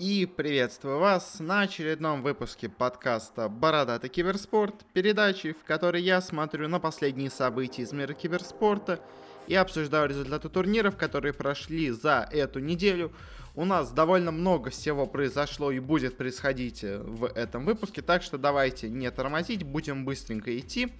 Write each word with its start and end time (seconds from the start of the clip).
И 0.00 0.24
приветствую 0.24 0.98
вас 0.98 1.40
на 1.40 1.60
очередном 1.60 2.22
выпуске 2.22 2.70
подкаста 2.70 3.50
«Бородатый 3.50 4.08
киберспорт», 4.08 4.74
передачи, 4.94 5.52
в 5.52 5.62
которой 5.62 6.00
я 6.00 6.22
смотрю 6.22 6.68
на 6.68 6.80
последние 6.80 7.28
события 7.28 7.82
из 7.82 7.92
мира 7.92 8.14
киберспорта 8.14 8.98
и 9.46 9.54
обсуждаю 9.54 10.08
результаты 10.08 10.48
турниров, 10.48 10.96
которые 10.96 11.34
прошли 11.34 11.90
за 11.90 12.26
эту 12.32 12.60
неделю. 12.60 13.12
У 13.54 13.66
нас 13.66 13.92
довольно 13.92 14.30
много 14.30 14.70
всего 14.70 15.06
произошло 15.06 15.70
и 15.70 15.80
будет 15.80 16.16
происходить 16.16 16.82
в 16.82 17.26
этом 17.34 17.66
выпуске, 17.66 18.00
так 18.00 18.22
что 18.22 18.38
давайте 18.38 18.88
не 18.88 19.10
тормозить, 19.10 19.64
будем 19.64 20.06
быстренько 20.06 20.58
идти. 20.58 20.90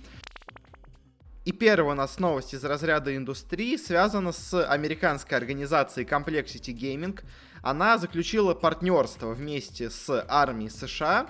И 1.44 1.52
первая 1.52 1.94
у 1.94 1.96
нас 1.96 2.18
новость 2.18 2.54
из 2.54 2.64
разряда 2.64 3.16
индустрии 3.16 3.76
связана 3.76 4.32
с 4.32 4.62
американской 4.66 5.36
организацией 5.36 6.06
Complexity 6.06 6.74
Gaming– 6.74 7.20
она 7.62 7.98
заключила 7.98 8.54
партнерство 8.54 9.32
вместе 9.32 9.90
с 9.90 10.24
армией 10.28 10.70
США, 10.70 11.26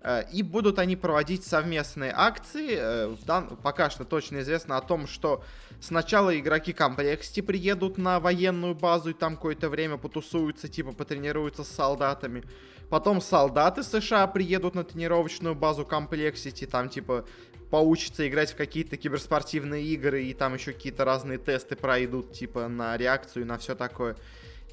э, 0.00 0.24
и 0.32 0.42
будут 0.42 0.78
они 0.78 0.96
проводить 0.96 1.44
совместные 1.44 2.12
акции. 2.14 2.76
Э, 2.78 3.16
дан... 3.26 3.56
Пока 3.62 3.90
что 3.90 4.04
точно 4.04 4.40
известно 4.40 4.78
о 4.78 4.80
том, 4.80 5.06
что 5.06 5.44
сначала 5.80 6.38
игроки 6.38 6.72
Complexity 6.72 7.40
приедут 7.42 7.98
на 7.98 8.18
военную 8.18 8.74
базу 8.74 9.10
и 9.10 9.14
там 9.14 9.36
какое-то 9.36 9.68
время 9.68 9.98
потусуются, 9.98 10.68
типа 10.68 10.92
потренируются 10.92 11.64
с 11.64 11.68
солдатами. 11.68 12.44
Потом 12.88 13.20
солдаты 13.20 13.82
США 13.82 14.26
приедут 14.26 14.74
на 14.74 14.84
тренировочную 14.84 15.54
базу 15.54 15.84
Complexity, 15.84 16.66
там 16.66 16.88
типа 16.88 17.26
поучатся 17.70 18.28
играть 18.28 18.52
в 18.52 18.56
какие-то 18.56 18.96
киберспортивные 18.96 19.84
игры 19.84 20.24
и 20.24 20.34
там 20.34 20.54
еще 20.54 20.72
какие-то 20.72 21.04
разные 21.04 21.38
тесты 21.38 21.76
пройдут, 21.76 22.32
типа 22.32 22.68
на 22.68 22.96
реакцию 22.96 23.42
и 23.42 23.46
на 23.46 23.58
все 23.58 23.74
такое. 23.74 24.16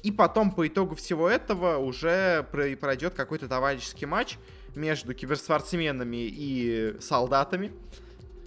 И 0.02 0.10
потом 0.10 0.50
по 0.50 0.66
итогу 0.66 0.94
всего 0.94 1.28
этого 1.28 1.78
уже 1.78 2.46
пройдет 2.50 3.14
какой-то 3.14 3.48
товарищеский 3.48 4.06
матч 4.06 4.36
между 4.74 5.14
киберспортсменами 5.14 6.28
и 6.28 6.96
солдатами 7.00 7.72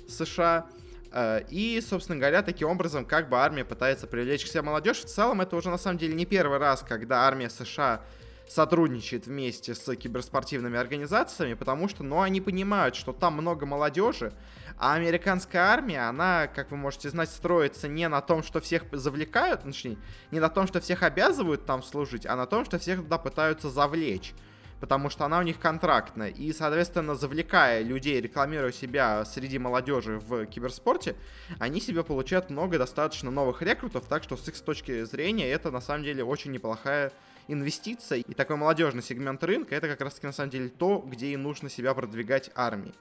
США. 0.08 0.68
Э, 1.12 1.42
и, 1.50 1.82
собственно 1.82 2.20
говоря, 2.20 2.42
таким 2.42 2.68
образом, 2.68 3.06
как 3.06 3.30
бы 3.30 3.38
армия 3.38 3.64
пытается 3.64 4.06
привлечь 4.06 4.44
к 4.44 4.48
себе 4.48 4.64
молодежь. 4.64 5.00
В 5.00 5.06
целом, 5.06 5.42
это 5.42 5.56
уже 5.56 5.70
на 5.70 5.78
самом 5.78 5.98
деле 5.98 6.14
не 6.14 6.26
первый 6.26 6.58
раз, 6.58 6.84
когда 6.88 7.22
армия 7.22 7.50
США 7.50 8.02
сотрудничает 8.48 9.28
вместе 9.28 9.74
с 9.74 9.96
киберспортивными 9.96 10.78
организациями, 10.78 11.54
потому 11.54 11.90
что, 11.90 12.04
ну, 12.04 12.22
они 12.22 12.42
понимают, 12.42 12.96
что 12.96 13.14
там 13.14 13.34
много 13.34 13.66
молодежи, 13.66 14.34
а 14.78 14.94
американская 14.94 15.64
армия, 15.64 16.08
она, 16.08 16.48
как 16.48 16.72
вы 16.72 16.78
можете 16.78 17.10
знать, 17.10 17.30
строится 17.30 17.88
не 17.88 18.08
на 18.08 18.22
том, 18.22 18.44
что 18.44 18.60
всех 18.60 18.84
завлекают, 18.92 19.64
точнее, 19.64 19.98
не 20.32 20.40
на 20.40 20.50
том, 20.50 20.68
что 20.68 20.80
всех 20.82 21.04
обязывают 21.04 21.66
там 21.66 21.82
служить, 21.82 22.26
а 22.26 22.36
на 22.36 22.46
том, 22.46 22.66
что 22.66 22.78
всех 22.78 23.02
туда 23.02 23.18
пытаются 23.18 23.70
завлечь. 23.70 24.34
Потому 24.80 25.10
что 25.10 25.26
она 25.26 25.40
у 25.40 25.42
них 25.42 25.60
контрактная. 25.60 26.30
И, 26.30 26.52
соответственно, 26.52 27.16
завлекая 27.16 27.82
людей, 27.82 28.20
рекламируя 28.20 28.72
себя 28.72 29.24
среди 29.26 29.58
молодежи 29.58 30.20
в 30.20 30.46
киберспорте, 30.46 31.16
они 31.60 31.80
себе 31.80 32.04
получают 32.04 32.50
много 32.50 32.78
достаточно 32.78 33.32
новых 33.32 33.62
рекрутов. 33.62 34.06
Так 34.08 34.24
что 34.24 34.38
с 34.38 34.48
их 34.48 34.60
точки 34.60 35.04
зрения 35.06 35.50
это 35.50 35.72
на 35.72 35.82
самом 35.82 36.04
деле 36.04 36.24
очень 36.24 36.52
неплохая 36.52 37.12
инвестиция. 37.48 38.20
И 38.20 38.34
такой 38.34 38.58
молодежный 38.58 39.04
сегмент 39.04 39.44
рынка 39.44 39.76
это 39.76 39.88
как 39.88 40.02
раз 40.02 40.16
таки 40.16 40.28
на 40.28 40.34
самом 40.34 40.50
деле 40.50 40.70
то, 40.70 41.04
где 41.06 41.28
и 41.28 41.38
нужно 41.38 41.70
себя 41.70 41.94
продвигать 41.94 42.52
армии. 42.56 42.94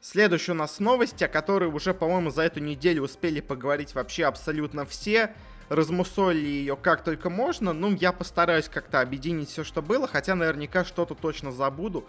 Следующая 0.00 0.52
у 0.52 0.56
нас 0.56 0.80
новость, 0.80 1.22
о 1.22 1.28
которой 1.28 1.70
уже, 1.70 1.94
по-моему, 1.94 2.28
за 2.28 2.42
эту 2.42 2.60
неделю 2.60 3.04
успели 3.04 3.40
поговорить 3.40 3.94
вообще 3.94 4.26
абсолютно 4.26 4.84
все. 4.84 5.34
Размусолили 5.68 6.46
ее 6.46 6.76
как 6.76 7.04
только 7.04 7.30
можно. 7.30 7.72
Ну, 7.72 7.94
я 7.94 8.12
постараюсь 8.12 8.68
как-то 8.68 9.00
объединить 9.00 9.48
все, 9.48 9.64
что 9.64 9.82
было, 9.82 10.06
хотя 10.06 10.34
наверняка 10.34 10.84
что-то 10.84 11.14
точно 11.14 11.52
забуду 11.52 12.04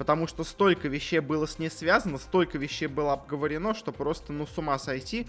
потому 0.00 0.26
что 0.26 0.44
столько 0.44 0.88
вещей 0.88 1.18
было 1.18 1.44
с 1.44 1.58
ней 1.58 1.68
связано, 1.68 2.16
столько 2.16 2.56
вещей 2.56 2.86
было 2.86 3.12
обговорено, 3.12 3.74
что 3.74 3.92
просто, 3.92 4.32
ну, 4.32 4.46
с 4.46 4.56
ума 4.56 4.78
сойти. 4.78 5.26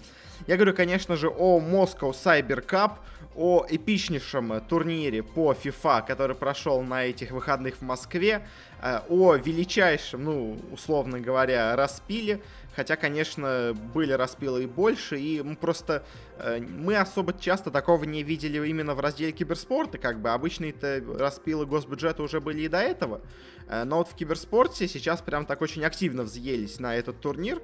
Я 0.47 0.56
говорю, 0.56 0.74
конечно 0.74 1.18
же, 1.18 1.28
о 1.28 1.59
Moscow 1.59 2.12
Cyber 2.14 2.66
Cup, 2.66 2.94
о 3.36 3.66
эпичнейшем 3.68 4.62
турнире 4.69 5.24
по 5.24 5.52
FIFA, 5.52 6.08
который 6.08 6.38
прошел 6.38 6.81
на 6.84 7.03
этих 7.03 7.31
выходных 7.31 7.80
в 7.80 7.81
Москве, 7.81 8.48
э, 8.81 9.02
о 9.09 9.36
величайшем, 9.36 10.24
ну, 10.24 10.58
условно 10.72 11.19
говоря, 11.19 11.75
распиле, 11.75 12.42
Хотя, 12.76 12.96
конечно, 12.96 13.74
были 13.94 14.14
распилы 14.14 14.64
и 14.64 14.68
больше, 14.68 15.20
и 15.20 15.42
мы 15.42 15.56
просто... 15.56 16.04
Э, 16.38 16.59
мы 16.59 16.96
особо 16.96 17.34
часто 17.38 17.70
такого 17.70 18.04
не 18.06 18.24
видели 18.24 18.66
именно 18.68 18.96
в 18.96 19.00
разделе 19.00 19.32
киберспорта, 19.32 19.98
как 19.98 20.20
бы 20.20 20.30
обычные-то 20.30 21.04
распилы 21.20 21.66
госбюджета 21.66 22.24
уже 22.24 22.40
были 22.40 22.62
и 22.62 22.68
до 22.68 22.80
этого. 22.80 23.22
Э, 23.72 23.86
но 23.86 24.00
вот 24.00 24.09
в 24.09 24.16
киберспорте 24.16 24.88
сейчас 24.88 25.22
прям 25.22 25.46
так 25.46 25.62
очень 25.62 25.84
активно 25.86 26.24
взъелись 26.24 26.80
на 26.80 26.96
этот 26.96 27.20
турнир. 27.22 27.62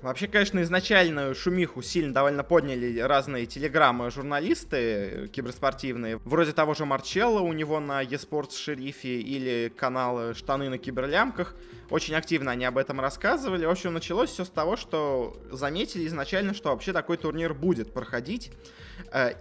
Вообще, 0.00 0.26
конечно, 0.26 0.62
изначально 0.62 1.34
шумиху 1.34 1.82
сильно 1.82 2.14
довольно 2.14 2.42
подняли 2.42 2.98
разные 3.00 3.44
телеграммы 3.44 4.10
журналисты 4.10 4.76
э, 4.76 5.28
киберспортивные. 5.28 6.16
Вроде 6.24 6.52
того 6.52 6.72
же 6.74 6.86
Марчелла 6.86 7.40
у 7.40 7.52
него 7.52 7.78
на 7.78 8.02
eSports 8.02 8.56
Шерифе 8.56 9.20
или 9.20 9.70
канал 9.76 10.34
Штаны 10.34 10.70
на 10.70 10.78
киберлямках. 10.78 11.54
Очень 11.90 12.14
активно 12.14 12.52
они 12.52 12.64
об 12.64 12.78
этом 12.78 12.98
рассказывали. 13.00 13.66
В 13.66 13.70
общем, 13.70 13.92
началось 13.92 14.30
все 14.30 14.44
с 14.46 14.48
того, 14.48 14.76
что 14.76 15.36
заметили 15.50 16.06
изначально, 16.06 16.54
что 16.54 16.70
вообще 16.70 16.94
такой 16.94 17.18
турнир 17.18 17.52
будет 17.52 17.92
проходить, 17.92 18.50
э, 18.50 18.89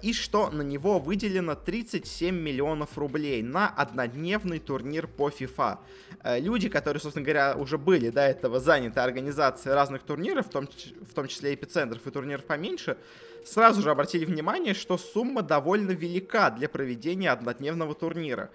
и 0.01 0.13
что 0.13 0.49
на 0.49 0.61
него 0.61 0.99
выделено 0.99 1.55
37 1.55 2.35
миллионов 2.35 2.97
рублей 2.97 3.41
на 3.41 3.67
однодневный 3.67 4.59
турнир 4.59 5.07
по 5.07 5.29
FIFA. 5.29 5.79
Э, 6.23 6.39
люди, 6.39 6.69
которые, 6.69 7.01
собственно 7.01 7.25
говоря, 7.25 7.55
уже 7.55 7.77
были 7.77 8.09
до 8.09 8.21
этого 8.21 8.59
заняты 8.59 8.99
организацией 8.99 9.73
разных 9.73 10.03
турниров, 10.03 10.47
в 10.47 10.49
том, 10.49 10.67
в 11.01 11.13
том 11.13 11.27
числе 11.27 11.53
эпицентров 11.53 12.05
и 12.05 12.11
турниров 12.11 12.45
поменьше, 12.45 12.97
сразу 13.45 13.81
же 13.81 13.91
обратили 13.91 14.25
внимание, 14.25 14.73
что 14.73 14.97
сумма 14.97 15.41
довольно 15.41 15.91
велика 15.91 16.49
для 16.49 16.69
проведения 16.69 17.31
однодневного 17.31 17.95
турнира. 17.95 18.49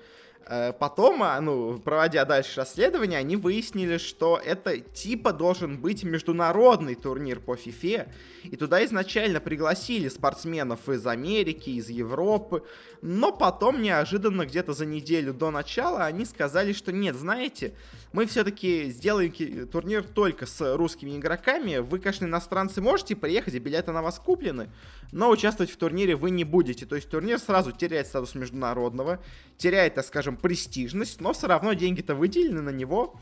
Э, 0.47 0.73
потом, 0.73 1.23
а, 1.23 1.41
ну, 1.41 1.79
проводя 1.79 2.25
дальше 2.25 2.61
расследование, 2.61 3.19
они 3.19 3.37
выяснили, 3.37 3.97
что 3.97 4.41
это 4.45 4.79
типа 4.79 5.33
должен 5.33 5.79
быть 5.79 6.05
международный 6.05 6.95
турнир 6.95 7.41
по 7.41 7.55
FIFA, 7.55 8.09
и 8.45 8.57
туда 8.57 8.85
изначально 8.85 9.41
пригласили 9.41 10.09
спортсменов 10.09 10.89
из 10.89 11.07
Америки, 11.07 11.71
из 11.71 11.89
Европы, 11.89 12.63
но 13.01 13.33
потом 13.33 13.81
неожиданно 13.81 14.45
где-то 14.45 14.75
за 14.75 14.85
неделю 14.85 15.33
до 15.33 15.51
начала 15.51 16.05
они 16.05 16.25
сказали, 16.27 16.73
что 16.73 16.93
нет, 16.93 17.17
знаете, 17.17 17.75
мы 18.13 18.27
все-таки 18.27 18.91
сделаем 18.91 19.33
турнир 19.69 20.05
только 20.05 20.47
с 20.47 20.77
русскими 20.77 21.17
игроками, 21.17 21.79
вы, 21.79 21.99
конечно, 21.99 22.27
иностранцы 22.27 22.81
можете 22.81 23.17
приехать, 23.17 23.55
билеты 23.55 23.93
на 23.93 24.03
вас 24.03 24.19
куплены, 24.19 24.71
но 25.11 25.31
участвовать 25.31 25.71
в 25.71 25.77
турнире 25.77 26.17
вы 26.17 26.31
не 26.31 26.45
будете, 26.45 26.87
то 26.87 26.97
есть 26.97 27.09
турнир 27.09 27.39
сразу 27.39 27.73
теряет 27.73 28.07
статус 28.07 28.35
международного, 28.35 29.21
теряет, 29.57 29.95
так 29.95 30.05
скажем, 30.05 30.34
престижность, 30.37 31.21
но 31.21 31.33
все 31.33 31.47
равно 31.47 31.73
деньги-то 31.73 32.15
выделены 32.15 32.63
на 32.63 32.71
него. 32.71 33.15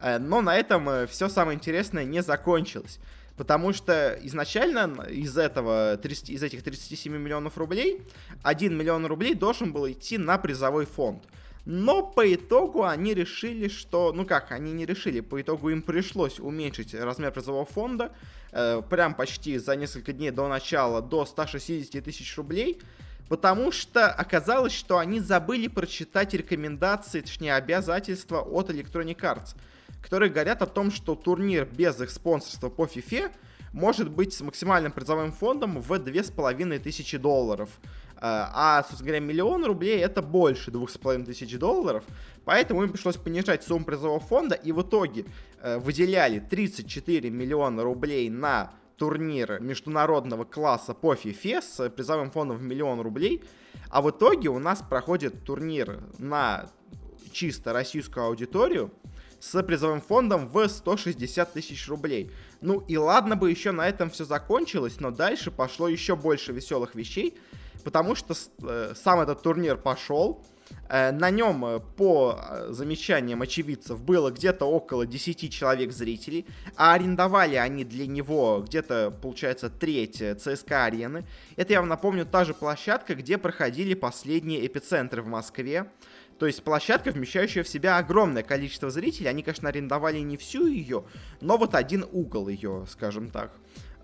Э, 0.00 0.18
но 0.18 0.40
на 0.40 0.56
этом 0.56 0.88
э, 0.88 1.06
все 1.06 1.28
самое 1.28 1.56
интересное 1.56 2.04
не 2.04 2.22
закончилось. 2.22 2.98
Потому 3.36 3.72
что 3.72 4.18
изначально 4.22 5.02
из 5.04 5.38
этого 5.38 5.96
30, 5.96 6.30
из 6.30 6.42
этих 6.42 6.62
37 6.62 7.16
миллионов 7.16 7.56
рублей 7.56 8.02
1 8.42 8.76
миллион 8.76 9.06
рублей 9.06 9.34
должен 9.34 9.72
был 9.72 9.90
идти 9.90 10.18
на 10.18 10.36
призовой 10.36 10.84
фонд. 10.84 11.24
Но 11.64 12.02
по 12.02 12.34
итогу 12.34 12.84
они 12.84 13.14
решили, 13.14 13.68
что... 13.68 14.12
Ну 14.12 14.26
как, 14.26 14.52
они 14.52 14.72
не 14.72 14.86
решили. 14.86 15.20
По 15.20 15.40
итогу 15.40 15.70
им 15.70 15.82
пришлось 15.82 16.40
уменьшить 16.40 16.94
размер 16.94 17.32
призового 17.32 17.64
фонда. 17.64 18.12
Э, 18.52 18.82
прям 18.88 19.14
почти 19.14 19.58
за 19.58 19.76
несколько 19.76 20.12
дней 20.12 20.30
до 20.30 20.48
начала 20.48 21.00
до 21.00 21.24
160 21.24 22.04
тысяч 22.04 22.36
рублей. 22.36 22.80
Потому 23.30 23.70
что 23.70 24.08
оказалось, 24.08 24.72
что 24.72 24.98
они 24.98 25.20
забыли 25.20 25.68
прочитать 25.68 26.34
рекомендации, 26.34 27.20
точнее 27.20 27.54
обязательства 27.54 28.40
от 28.40 28.70
Electronic 28.70 29.20
Arts, 29.20 29.54
которые 30.02 30.30
говорят 30.30 30.62
о 30.62 30.66
том, 30.66 30.90
что 30.90 31.14
турнир 31.14 31.64
без 31.64 32.00
их 32.00 32.10
спонсорства 32.10 32.70
по 32.70 32.86
FIFA 32.86 33.30
может 33.72 34.10
быть 34.10 34.34
с 34.34 34.40
максимальным 34.40 34.90
призовым 34.90 35.30
фондом 35.30 35.80
в 35.80 35.96
2500 35.96 37.22
долларов. 37.22 37.70
Э, 38.16 38.18
а, 38.20 38.82
собственно 38.82 39.12
говоря, 39.12 39.24
миллион 39.24 39.64
рублей 39.64 40.00
это 40.00 40.22
больше 40.22 40.72
2500 40.72 41.56
долларов. 41.56 42.02
Поэтому 42.44 42.82
им 42.82 42.90
пришлось 42.90 43.16
понижать 43.16 43.62
сумму 43.62 43.84
призового 43.84 44.18
фонда. 44.18 44.56
И 44.56 44.72
в 44.72 44.82
итоге 44.82 45.24
э, 45.62 45.78
выделяли 45.78 46.40
34 46.40 47.30
миллиона 47.30 47.84
рублей 47.84 48.28
на 48.28 48.72
турнир 49.00 49.60
международного 49.60 50.44
класса 50.44 50.92
по 50.92 51.14
FIFA 51.14 51.62
с 51.62 51.88
призовым 51.88 52.30
фондом 52.30 52.58
в 52.58 52.62
миллион 52.62 53.00
рублей. 53.00 53.42
А 53.88 54.02
в 54.02 54.10
итоге 54.10 54.50
у 54.50 54.58
нас 54.58 54.82
проходит 54.82 55.42
турнир 55.42 56.00
на 56.18 56.68
чисто 57.32 57.72
российскую 57.72 58.26
аудиторию 58.26 58.92
с 59.40 59.62
призовым 59.62 60.02
фондом 60.02 60.48
в 60.48 60.68
160 60.68 61.50
тысяч 61.50 61.88
рублей. 61.88 62.30
Ну 62.60 62.80
и 62.80 62.98
ладно 62.98 63.36
бы 63.36 63.50
еще 63.50 63.72
на 63.72 63.88
этом 63.88 64.10
все 64.10 64.26
закончилось, 64.26 65.00
но 65.00 65.10
дальше 65.10 65.50
пошло 65.50 65.88
еще 65.88 66.14
больше 66.14 66.52
веселых 66.52 66.94
вещей, 66.94 67.38
потому 67.84 68.14
что 68.14 68.34
э, 68.62 68.92
сам 68.94 69.20
этот 69.20 69.40
турнир 69.40 69.78
пошел, 69.78 70.44
на 71.12 71.30
нем, 71.30 71.64
э, 71.64 71.80
по 71.80 72.38
э, 72.40 72.68
замечаниям 72.70 73.42
очевидцев, 73.42 74.02
было 74.02 74.30
где-то 74.30 74.64
около 74.64 75.06
10 75.06 75.52
человек 75.52 75.92
зрителей, 75.92 76.46
а 76.76 76.94
арендовали 76.94 77.56
они 77.56 77.84
для 77.84 78.06
него 78.06 78.64
где-то, 78.66 79.10
получается, 79.22 79.70
треть 79.70 80.22
ЦСКА 80.40 80.84
арены. 80.86 81.24
Это, 81.56 81.72
я 81.72 81.80
вам 81.80 81.88
напомню, 81.88 82.26
та 82.26 82.44
же 82.44 82.54
площадка, 82.54 83.14
где 83.14 83.38
проходили 83.38 83.94
последние 83.94 84.66
эпицентры 84.66 85.22
в 85.22 85.26
Москве. 85.26 85.90
То 86.40 86.46
есть 86.46 86.64
площадка, 86.64 87.10
вмещающая 87.10 87.62
в 87.62 87.68
себя 87.68 87.98
огромное 87.98 88.42
количество 88.42 88.90
зрителей. 88.90 89.28
Они, 89.28 89.42
конечно, 89.42 89.68
арендовали 89.68 90.18
не 90.20 90.38
всю 90.38 90.66
ее, 90.66 91.04
но 91.42 91.58
вот 91.58 91.74
один 91.74 92.06
угол 92.10 92.48
ее, 92.48 92.86
скажем 92.88 93.28
так. 93.28 93.52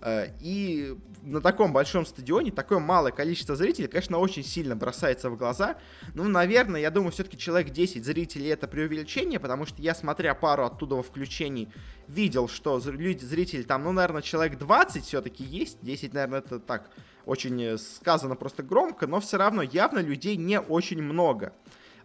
Э, 0.01 0.27
и 0.39 0.95
на 1.23 1.41
таком 1.41 1.73
большом 1.73 2.05
стадионе 2.05 2.51
такое 2.51 2.79
малое 2.79 3.11
количество 3.11 3.55
зрителей, 3.55 3.87
конечно, 3.87 4.17
очень 4.19 4.43
сильно 4.43 4.75
бросается 4.75 5.29
в 5.29 5.37
глаза. 5.37 5.77
Ну, 6.13 6.23
наверное, 6.25 6.79
я 6.79 6.91
думаю, 6.91 7.11
все-таки 7.11 7.37
человек 7.37 7.71
10 7.71 8.05
зрителей 8.05 8.49
это 8.49 8.67
преувеличение, 8.67 9.39
потому 9.39 9.65
что 9.65 9.81
я, 9.81 9.95
смотря 9.95 10.35
пару 10.35 10.65
оттуда 10.65 11.01
включений, 11.01 11.69
видел, 12.07 12.47
что 12.47 12.81
люди, 12.85 13.25
зрители 13.25 13.63
там, 13.63 13.83
ну, 13.83 13.91
наверное, 13.91 14.21
человек 14.21 14.57
20 14.57 15.03
все-таки 15.03 15.43
есть. 15.43 15.79
10, 15.81 16.13
наверное, 16.13 16.39
это 16.39 16.59
так 16.59 16.89
очень 17.25 17.77
сказано 17.77 18.35
просто 18.35 18.63
громко, 18.63 19.07
но 19.07 19.19
все 19.19 19.37
равно 19.37 19.61
явно 19.61 19.99
людей 19.99 20.37
не 20.37 20.59
очень 20.59 21.01
много. 21.01 21.53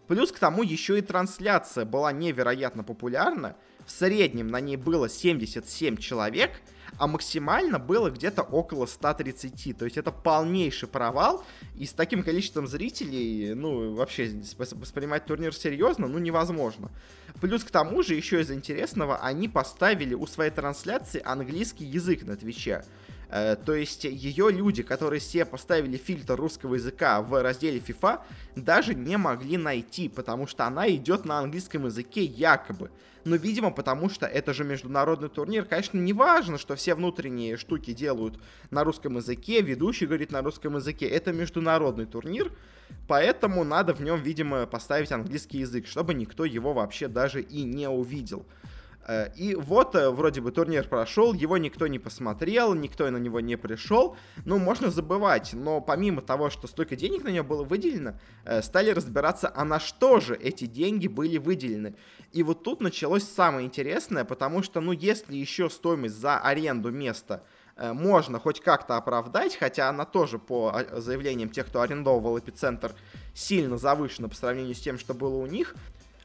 Плюс 0.07 0.33
к 0.33 0.39
тому 0.39 0.63
еще 0.63 0.97
и 0.97 1.01
трансляция 1.01 1.85
была 1.85 2.11
невероятно 2.11 2.83
популярна. 2.83 3.55
В 3.85 3.91
среднем 3.91 4.47
на 4.47 4.59
ней 4.59 4.75
было 4.75 5.07
77 5.07 5.97
человек— 5.97 6.51
а 6.97 7.07
максимально 7.07 7.79
было 7.79 8.09
где-то 8.09 8.43
около 8.43 8.85
130. 8.85 9.77
То 9.77 9.85
есть 9.85 9.97
это 9.97 10.11
полнейший 10.11 10.87
провал, 10.87 11.43
и 11.75 11.85
с 11.85 11.93
таким 11.93 12.23
количеством 12.23 12.67
зрителей, 12.67 13.53
ну, 13.53 13.95
вообще 13.95 14.31
воспринимать 14.57 15.25
турнир 15.25 15.53
серьезно, 15.53 16.07
ну, 16.07 16.19
невозможно. 16.19 16.91
Плюс 17.41 17.63
к 17.63 17.71
тому 17.71 18.03
же, 18.03 18.13
еще 18.13 18.41
из 18.41 18.51
интересного, 18.51 19.17
они 19.17 19.49
поставили 19.49 20.13
у 20.13 20.27
своей 20.27 20.51
трансляции 20.51 21.21
английский 21.23 21.85
язык 21.85 22.23
на 22.23 22.35
Твиче. 22.35 22.83
Э, 23.35 23.55
то 23.55 23.73
есть 23.73 24.03
ее 24.03 24.51
люди, 24.51 24.83
которые 24.83 25.19
себе 25.19 25.43
поставили 25.43 25.97
фильтр 25.97 26.35
русского 26.35 26.75
языка 26.75 27.19
в 27.23 27.41
разделе 27.41 27.79
FIFA, 27.79 28.21
даже 28.55 28.93
не 28.93 29.17
могли 29.17 29.57
найти, 29.57 30.07
потому 30.07 30.45
что 30.45 30.67
она 30.67 30.87
идет 30.87 31.25
на 31.25 31.39
английском 31.39 31.85
языке 31.85 32.23
якобы. 32.23 32.91
Но, 33.25 33.35
видимо, 33.35 33.71
потому 33.71 34.07
что 34.09 34.27
это 34.27 34.53
же 34.53 34.63
международный 34.63 35.29
турнир. 35.29 35.65
Конечно, 35.65 35.97
не 35.97 36.13
важно, 36.13 36.59
что 36.59 36.75
все 36.75 36.93
внутренние 36.93 37.57
штуки 37.57 37.91
делают 37.91 38.39
на 38.69 38.83
русском 38.83 39.15
языке, 39.17 39.61
ведущий 39.61 40.05
говорит 40.05 40.31
на 40.31 40.43
русском 40.43 40.75
языке. 40.75 41.07
Это 41.07 41.33
международный 41.33 42.05
турнир, 42.05 42.51
поэтому 43.07 43.63
надо 43.63 43.95
в 43.95 44.01
нем, 44.01 44.21
видимо, 44.21 44.67
поставить 44.67 45.11
английский 45.11 45.59
язык, 45.59 45.87
чтобы 45.87 46.13
никто 46.13 46.45
его 46.45 46.73
вообще 46.73 47.07
даже 47.07 47.41
и 47.41 47.63
не 47.63 47.89
увидел. 47.89 48.45
Э, 49.05 49.29
и 49.35 49.55
вот 49.55 49.95
э, 49.95 50.09
вроде 50.09 50.41
бы 50.41 50.51
турнир 50.51 50.87
прошел, 50.87 51.33
его 51.33 51.57
никто 51.57 51.87
не 51.87 51.99
посмотрел, 51.99 52.73
никто 52.73 53.09
на 53.09 53.17
него 53.17 53.39
не 53.39 53.57
пришел. 53.57 54.15
Ну, 54.45 54.57
можно 54.57 54.89
забывать, 54.89 55.53
но 55.53 55.81
помимо 55.81 56.21
того, 56.21 56.49
что 56.49 56.67
столько 56.67 56.95
денег 56.95 57.23
на 57.23 57.29
него 57.29 57.45
было 57.45 57.63
выделено, 57.63 58.19
э, 58.45 58.61
стали 58.61 58.91
разбираться, 58.91 59.51
а 59.53 59.65
на 59.65 59.79
что 59.79 60.19
же 60.19 60.35
эти 60.35 60.65
деньги 60.65 61.07
были 61.07 61.37
выделены. 61.37 61.95
И 62.31 62.43
вот 62.43 62.63
тут 62.63 62.81
началось 62.81 63.23
самое 63.23 63.65
интересное, 63.65 64.23
потому 64.23 64.63
что, 64.63 64.79
ну, 64.79 64.91
если 64.91 65.35
еще 65.35 65.69
стоимость 65.69 66.15
за 66.15 66.37
аренду 66.39 66.91
места 66.91 67.43
можно 67.75 68.39
хоть 68.39 68.59
как-то 68.59 68.97
оправдать, 68.97 69.55
хотя 69.55 69.89
она 69.89 70.05
тоже 70.05 70.37
по 70.37 70.71
а, 70.75 71.01
заявлениям 71.01 71.49
тех, 71.49 71.65
кто 71.65 71.81
арендовал 71.81 72.37
эпицентр, 72.37 72.93
сильно 73.33 73.79
завышена 73.79 74.29
по 74.29 74.35
сравнению 74.35 74.75
с 74.75 74.79
тем, 74.79 74.99
что 74.99 75.15
было 75.15 75.37
у 75.37 75.47
них, 75.47 75.73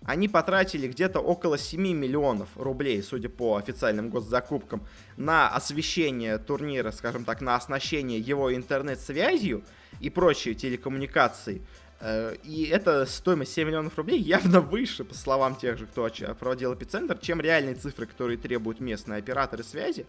они 0.08 0.26
потратили 0.26 0.88
где-то 0.88 1.20
около 1.20 1.58
7 1.58 1.82
миллионов 1.82 2.48
рублей, 2.56 3.02
судя 3.02 3.28
по 3.28 3.56
официальным 3.56 4.08
госзакупкам, 4.08 4.86
на 5.18 5.50
освещение 5.50 6.38
турнира, 6.38 6.92
скажем 6.92 7.26
так, 7.26 7.42
на 7.42 7.56
оснащение 7.56 8.18
его 8.18 8.54
интернет-связью 8.54 9.62
и 10.00 10.08
прочие 10.08 10.54
телекоммуникации. 10.54 11.60
Э, 12.00 12.34
и 12.42 12.64
эта 12.64 13.04
стоимость 13.04 13.52
7 13.52 13.68
миллионов 13.68 13.98
рублей 13.98 14.18
явно 14.18 14.62
выше, 14.62 15.04
по 15.04 15.14
словам 15.14 15.56
тех 15.56 15.76
же, 15.76 15.84
кто 15.84 16.08
проводил 16.40 16.72
эпицентр, 16.72 17.18
чем 17.18 17.42
реальные 17.42 17.74
цифры, 17.74 18.06
которые 18.06 18.38
требуют 18.38 18.80
местные 18.80 19.18
операторы 19.18 19.62
связи. 19.62 20.06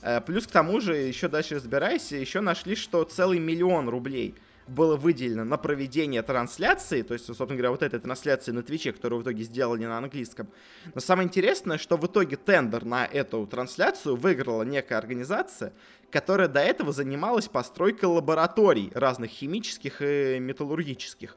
Э, 0.00 0.22
плюс 0.22 0.46
к 0.46 0.52
тому 0.52 0.80
же, 0.80 0.96
еще 0.96 1.28
дальше 1.28 1.56
разбираясь, 1.56 2.12
еще 2.12 2.40
нашли, 2.40 2.74
что 2.74 3.04
целый 3.04 3.40
миллион 3.40 3.90
рублей– 3.90 4.36
было 4.66 4.96
выделено 4.96 5.44
на 5.44 5.56
проведение 5.56 6.22
трансляции, 6.22 7.02
то 7.02 7.14
есть, 7.14 7.26
собственно 7.26 7.52
говоря, 7.52 7.70
вот 7.70 7.82
этой 7.82 8.00
трансляции 8.00 8.52
на 8.52 8.62
Твиче, 8.62 8.92
которую 8.92 9.20
в 9.20 9.22
итоге 9.24 9.44
сделали 9.44 9.84
на 9.84 9.98
английском. 9.98 10.48
Но 10.94 11.00
самое 11.00 11.26
интересное, 11.26 11.78
что 11.78 11.96
в 11.96 12.06
итоге 12.06 12.36
тендер 12.36 12.84
на 12.84 13.04
эту 13.06 13.46
трансляцию 13.46 14.16
выиграла 14.16 14.62
некая 14.62 14.96
организация, 14.96 15.72
которая 16.10 16.48
до 16.48 16.60
этого 16.60 16.92
занималась 16.92 17.48
постройкой 17.48 18.08
лабораторий 18.08 18.90
разных 18.94 19.30
химических 19.30 20.00
и 20.00 20.38
металлургических. 20.38 21.36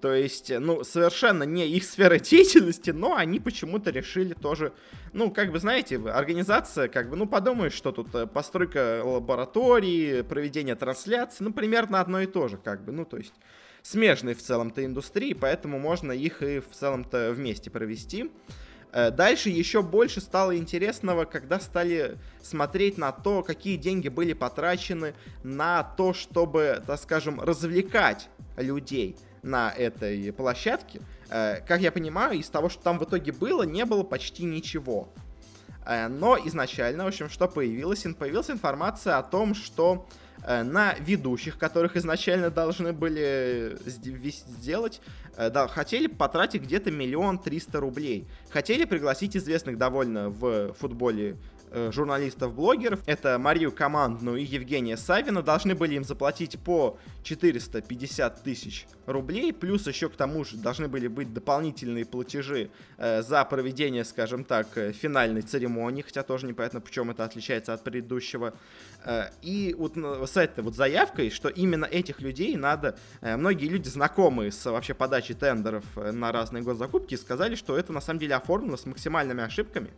То 0.00 0.12
есть, 0.12 0.50
ну, 0.50 0.84
совершенно 0.84 1.44
не 1.44 1.66
их 1.66 1.84
сфера 1.84 2.18
деятельности, 2.20 2.90
но 2.90 3.16
они 3.16 3.40
почему-то 3.40 3.90
решили 3.90 4.34
тоже, 4.34 4.72
ну, 5.12 5.30
как 5.30 5.50
бы, 5.50 5.58
знаете, 5.58 5.96
организация, 5.96 6.88
как 6.88 7.08
бы, 7.08 7.16
ну, 7.16 7.26
подумаешь, 7.26 7.72
что 7.72 7.92
тут 7.92 8.14
э, 8.14 8.26
постройка 8.26 9.02
лаборатории, 9.04 10.22
проведение 10.22 10.74
трансляций, 10.74 11.44
ну, 11.44 11.52
примерно 11.52 12.00
одно 12.00 12.20
и 12.20 12.26
то 12.26 12.48
же, 12.48 12.58
как 12.58 12.84
бы, 12.84 12.92
ну, 12.92 13.04
то 13.04 13.16
есть 13.16 13.34
смежные 13.82 14.34
в 14.34 14.42
целом-то 14.42 14.84
индустрии, 14.84 15.34
поэтому 15.34 15.78
можно 15.78 16.12
их 16.12 16.42
и 16.42 16.60
в 16.60 16.70
целом-то 16.70 17.32
вместе 17.32 17.70
провести. 17.70 18.30
Э, 18.92 19.10
дальше 19.10 19.50
еще 19.50 19.82
больше 19.82 20.20
стало 20.20 20.56
интересного, 20.56 21.24
когда 21.24 21.58
стали 21.58 22.18
смотреть 22.42 22.96
на 22.96 23.10
то, 23.10 23.42
какие 23.42 23.76
деньги 23.76 24.08
были 24.08 24.32
потрачены 24.32 25.14
на 25.42 25.82
то, 25.82 26.14
чтобы, 26.14 26.82
так 26.86 27.00
скажем, 27.00 27.40
развлекать 27.40 28.28
людей 28.56 29.16
на 29.44 29.70
этой 29.70 30.32
площадке. 30.32 31.00
Э, 31.30 31.60
как 31.66 31.80
я 31.80 31.92
понимаю, 31.92 32.38
из 32.38 32.48
того, 32.48 32.68
что 32.68 32.82
там 32.82 32.98
в 32.98 33.04
итоге 33.04 33.32
было, 33.32 33.62
не 33.62 33.84
было 33.84 34.02
почти 34.02 34.44
ничего. 34.44 35.08
Э, 35.86 36.08
но 36.08 36.36
изначально, 36.46 37.04
в 37.04 37.08
общем, 37.08 37.28
что 37.28 37.46
появилось? 37.46 38.06
Появилась 38.18 38.50
информация 38.50 39.18
о 39.18 39.22
том, 39.22 39.54
что 39.54 40.06
э, 40.42 40.62
на 40.62 40.94
ведущих, 40.94 41.58
которых 41.58 41.96
изначально 41.96 42.50
должны 42.50 42.92
были 42.92 43.76
сделать, 43.86 45.00
да, 45.36 45.66
хотели 45.66 46.06
потратить 46.06 46.62
где-то 46.62 46.92
миллион 46.92 47.40
триста 47.40 47.80
рублей. 47.80 48.28
Хотели 48.50 48.84
пригласить 48.84 49.36
известных 49.36 49.78
довольно 49.78 50.30
в 50.30 50.72
футболе 50.74 51.38
журналистов-блогеров. 51.92 53.00
Это 53.06 53.38
Марию 53.38 53.72
Командну 53.72 54.36
и 54.36 54.44
Евгения 54.44 54.96
Савина. 54.96 55.42
Должны 55.42 55.74
были 55.74 55.94
им 55.94 56.04
заплатить 56.04 56.58
по 56.58 56.98
450 57.22 58.42
тысяч 58.42 58.86
рублей. 59.06 59.52
Плюс 59.52 59.86
еще 59.86 60.08
к 60.08 60.16
тому 60.16 60.44
же 60.44 60.56
должны 60.56 60.88
были 60.88 61.08
быть 61.08 61.32
дополнительные 61.32 62.04
платежи 62.04 62.70
э, 62.98 63.22
за 63.22 63.44
проведение, 63.44 64.04
скажем 64.04 64.44
так, 64.44 64.66
э, 64.76 64.92
финальной 64.92 65.42
церемонии. 65.42 66.02
Хотя 66.02 66.22
тоже 66.22 66.46
непонятно, 66.46 66.80
почему 66.80 67.12
это 67.12 67.24
отличается 67.24 67.72
от 67.74 67.82
предыдущего. 67.82 68.54
Э, 69.04 69.30
и 69.42 69.74
вот 69.78 69.96
с 69.96 70.36
этой 70.36 70.62
вот 70.62 70.74
заявкой, 70.74 71.30
что 71.30 71.48
именно 71.48 71.84
этих 71.84 72.20
людей 72.20 72.56
надо... 72.56 72.96
Э, 73.20 73.36
многие 73.36 73.66
люди, 73.66 73.88
знакомые 73.88 74.52
с 74.52 74.64
вообще 74.70 74.94
подачей 74.94 75.34
тендеров 75.34 75.84
э, 75.96 76.12
на 76.12 76.32
разные 76.32 76.62
госзакупки, 76.62 77.14
сказали, 77.14 77.54
что 77.54 77.76
это 77.76 77.92
на 77.92 78.00
самом 78.00 78.20
деле 78.20 78.34
оформлено 78.34 78.76
с 78.76 78.86
максимальными 78.86 79.42
ошибками 79.42 79.90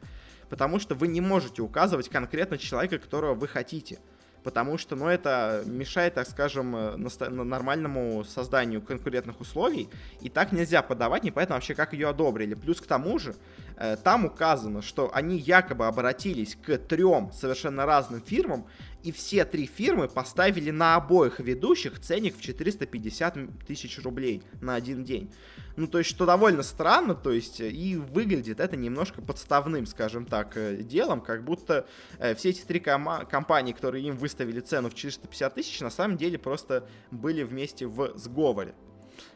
потому 0.48 0.78
что 0.78 0.94
вы 0.94 1.08
не 1.08 1.20
можете 1.20 1.62
указывать 1.62 2.08
конкретно 2.08 2.58
человека, 2.58 2.98
которого 2.98 3.34
вы 3.34 3.48
хотите. 3.48 3.98
Потому 4.46 4.78
что, 4.78 4.94
ну, 4.94 5.08
это 5.08 5.64
мешает, 5.66 6.14
так 6.14 6.28
скажем, 6.28 6.76
э, 6.76 6.96
нормальному 6.96 8.22
созданию 8.22 8.80
конкурентных 8.80 9.40
условий. 9.40 9.88
И 10.20 10.28
так 10.28 10.52
нельзя 10.52 10.82
подавать, 10.82 11.24
непонятно 11.24 11.56
вообще, 11.56 11.74
как 11.74 11.92
ее 11.92 12.08
одобрили. 12.08 12.54
Плюс 12.54 12.80
к 12.80 12.86
тому 12.86 13.18
же, 13.18 13.34
э, 13.76 13.96
там 13.96 14.24
указано, 14.24 14.82
что 14.82 15.10
они 15.12 15.36
якобы 15.36 15.88
обратились 15.88 16.54
к 16.54 16.78
трем 16.78 17.32
совершенно 17.32 17.86
разным 17.86 18.22
фирмам, 18.22 18.66
и 19.06 19.12
все 19.12 19.44
три 19.44 19.66
фирмы 19.66 20.08
поставили 20.08 20.72
на 20.72 20.96
обоих 20.96 21.38
ведущих 21.38 22.00
ценник 22.00 22.36
в 22.36 22.40
450 22.40 23.64
тысяч 23.64 24.02
рублей 24.02 24.42
на 24.60 24.74
один 24.74 25.04
день. 25.04 25.32
Ну, 25.76 25.86
то 25.86 25.98
есть, 25.98 26.10
что 26.10 26.26
довольно 26.26 26.64
странно, 26.64 27.14
то 27.14 27.30
есть, 27.30 27.60
и 27.60 27.94
выглядит 27.96 28.58
это 28.58 28.76
немножко 28.76 29.22
подставным, 29.22 29.86
скажем 29.86 30.26
так, 30.26 30.56
э, 30.56 30.78
делом, 30.78 31.20
как 31.20 31.44
будто 31.44 31.86
э, 32.18 32.34
все 32.34 32.50
эти 32.50 32.62
три 32.62 32.80
ком- 32.80 33.26
компании, 33.30 33.72
которые 33.72 34.04
им 34.04 34.16
выставили 34.16 34.58
цену 34.58 34.90
в 34.90 34.94
450 34.94 35.54
тысяч, 35.54 35.80
на 35.80 35.90
самом 35.90 36.16
деле 36.16 36.36
просто 36.36 36.88
были 37.12 37.44
вместе 37.44 37.86
в 37.86 38.18
сговоре. 38.18 38.74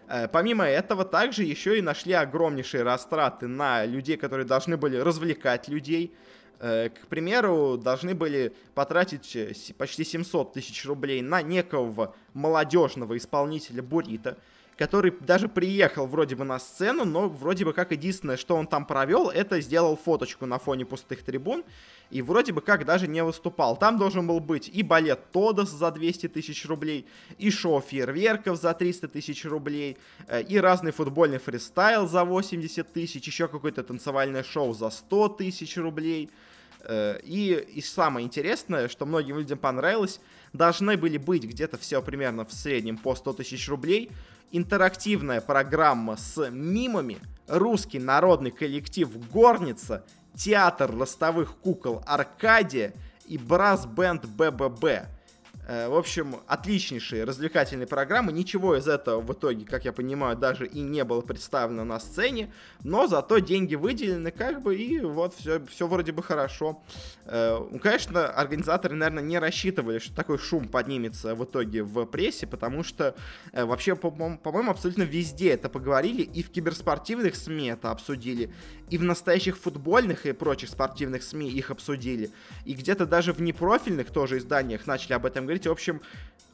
Э, 0.09 0.27
помимо 0.27 0.65
этого, 0.65 1.05
также 1.05 1.45
еще 1.45 1.79
и 1.79 1.83
нашли 1.83 2.15
огромнейшие 2.15 2.83
растраты 2.83 3.47
на 3.47 3.85
людей, 3.85 4.17
которые 4.17 4.47
должны 4.47 4.77
были 4.77 4.97
развлекать 4.97 5.69
людей. 5.69 6.13
К 6.61 7.07
примеру, 7.09 7.79
должны 7.79 8.15
были 8.15 8.53
потратить 8.75 9.75
почти 9.79 10.05
700 10.05 10.53
тысяч 10.53 10.85
рублей 10.85 11.23
на 11.23 11.41
некого 11.41 12.15
молодежного 12.35 13.17
исполнителя 13.17 13.83
Бурита, 13.83 14.37
который 14.81 15.13
даже 15.21 15.47
приехал 15.47 16.07
вроде 16.07 16.37
бы 16.37 16.45
на 16.45 16.59
сцену, 16.59 17.05
но 17.05 17.29
вроде 17.29 17.67
бы 17.67 17.75
как 17.75 17.93
единственное, 17.93 18.39
что 18.39 18.57
он 18.57 18.67
там 18.67 18.87
провел, 18.87 19.29
это 19.29 19.61
сделал 19.61 19.95
фоточку 19.95 20.47
на 20.47 20.59
фоне 20.59 20.87
пустых 20.87 21.23
трибун, 21.23 21.65
и 22.11 22.23
вроде 22.23 22.53
бы 22.53 22.63
как 22.63 22.87
даже 22.87 23.07
не 23.07 23.23
выступал. 23.23 23.77
Там 23.77 23.99
должен 23.99 24.27
был 24.27 24.41
быть 24.41 24.71
и 24.73 24.83
балет 24.83 25.31
Тодос 25.33 25.69
за 25.69 25.91
200 25.91 26.29
тысяч 26.29 26.65
рублей, 26.65 27.07
и 27.37 27.51
шоу 27.51 27.83
фейерверков 27.83 28.59
за 28.59 28.73
300 28.73 29.09
тысяч 29.09 29.45
рублей, 29.45 29.99
э, 30.29 30.43
и 30.43 30.59
разный 30.59 30.93
футбольный 30.93 31.39
фристайл 31.39 32.09
за 32.09 32.25
80 32.25 32.91
тысяч, 32.91 33.27
еще 33.27 33.49
какое-то 33.49 33.83
танцевальное 33.83 34.43
шоу 34.43 34.73
за 34.73 34.89
100 34.89 35.29
тысяч 35.29 35.77
рублей. 35.77 36.31
Э, 36.85 37.21
и, 37.23 37.53
и 37.75 37.81
самое 37.81 38.27
интересное, 38.27 38.89
что 38.89 39.07
многим 39.07 39.39
людям 39.39 39.59
понравилось, 39.59 40.21
должны 40.53 40.97
были 40.97 41.19
быть 41.19 41.45
где-то 41.45 41.79
все 41.79 42.03
примерно 42.03 42.45
в 42.45 42.53
среднем 42.53 42.97
по 42.97 43.15
100 43.15 43.35
тысяч 43.35 43.69
рублей, 43.69 44.11
интерактивная 44.53 45.41
программа 45.41 46.17
с 46.17 46.49
мимами, 46.51 47.19
русский 47.47 47.99
народный 47.99 48.51
коллектив 48.51 49.09
«Горница», 49.31 50.05
театр 50.35 50.91
ростовых 50.97 51.57
кукол 51.59 52.03
«Аркадия» 52.07 52.93
и 53.27 53.39
брас-бенд 53.39 54.25
«БББ». 54.27 54.85
Э, 55.71 55.89
в 55.89 55.95
общем, 55.95 56.41
отличнейшие 56.49 57.23
развлекательные 57.23 57.87
программы. 57.87 58.33
Ничего 58.33 58.75
из 58.75 58.89
этого 58.89 59.21
в 59.21 59.33
итоге, 59.33 59.65
как 59.65 59.85
я 59.85 59.93
понимаю, 59.93 60.37
даже 60.37 60.67
и 60.67 60.81
не 60.81 61.05
было 61.05 61.21
представлено 61.21 61.85
на 61.85 62.01
сцене. 62.01 62.53
Но 62.83 63.07
зато 63.07 63.39
деньги 63.39 63.77
выделены, 63.77 64.33
как 64.33 64.63
бы, 64.63 64.75
и 64.75 64.99
вот 64.99 65.33
все, 65.35 65.65
все 65.67 65.87
вроде 65.87 66.11
бы 66.11 66.25
хорошо. 66.25 66.83
Э, 67.25 67.65
ну, 67.71 67.79
конечно, 67.79 68.27
организаторы, 68.27 68.97
наверное, 68.97 69.23
не 69.23 69.39
рассчитывали, 69.39 70.01
что 70.01 70.13
такой 70.13 70.39
шум 70.39 70.67
поднимется 70.67 71.37
в 71.37 71.45
итоге 71.45 71.85
в 71.85 72.05
прессе, 72.07 72.49
потому 72.49 72.83
что 72.83 73.15
э, 73.53 73.65
вообще, 73.65 73.95
по-моему, 73.95 74.73
абсолютно 74.73 75.05
везде 75.05 75.51
это 75.51 75.69
поговорили. 75.69 76.23
И 76.23 76.43
в 76.43 76.51
киберспортивных 76.51 77.37
СМИ 77.37 77.69
это 77.69 77.93
обсудили, 77.93 78.53
и 78.91 78.99
в 78.99 79.03
настоящих 79.03 79.57
футбольных 79.57 80.27
и 80.27 80.33
прочих 80.33 80.69
спортивных 80.69 81.23
СМИ 81.23 81.51
их 81.51 81.71
обсудили. 81.71 82.31
И 82.65 82.75
где-то 82.75 83.07
даже 83.07 83.33
в 83.33 83.41
непрофильных 83.41 84.11
тоже 84.11 84.39
изданиях 84.39 84.87
начали 84.87 85.13
об 85.15 85.27
этом 85.27 85.45
говорить. 85.45 85.67
В 85.67 85.71
общем, 85.71 86.01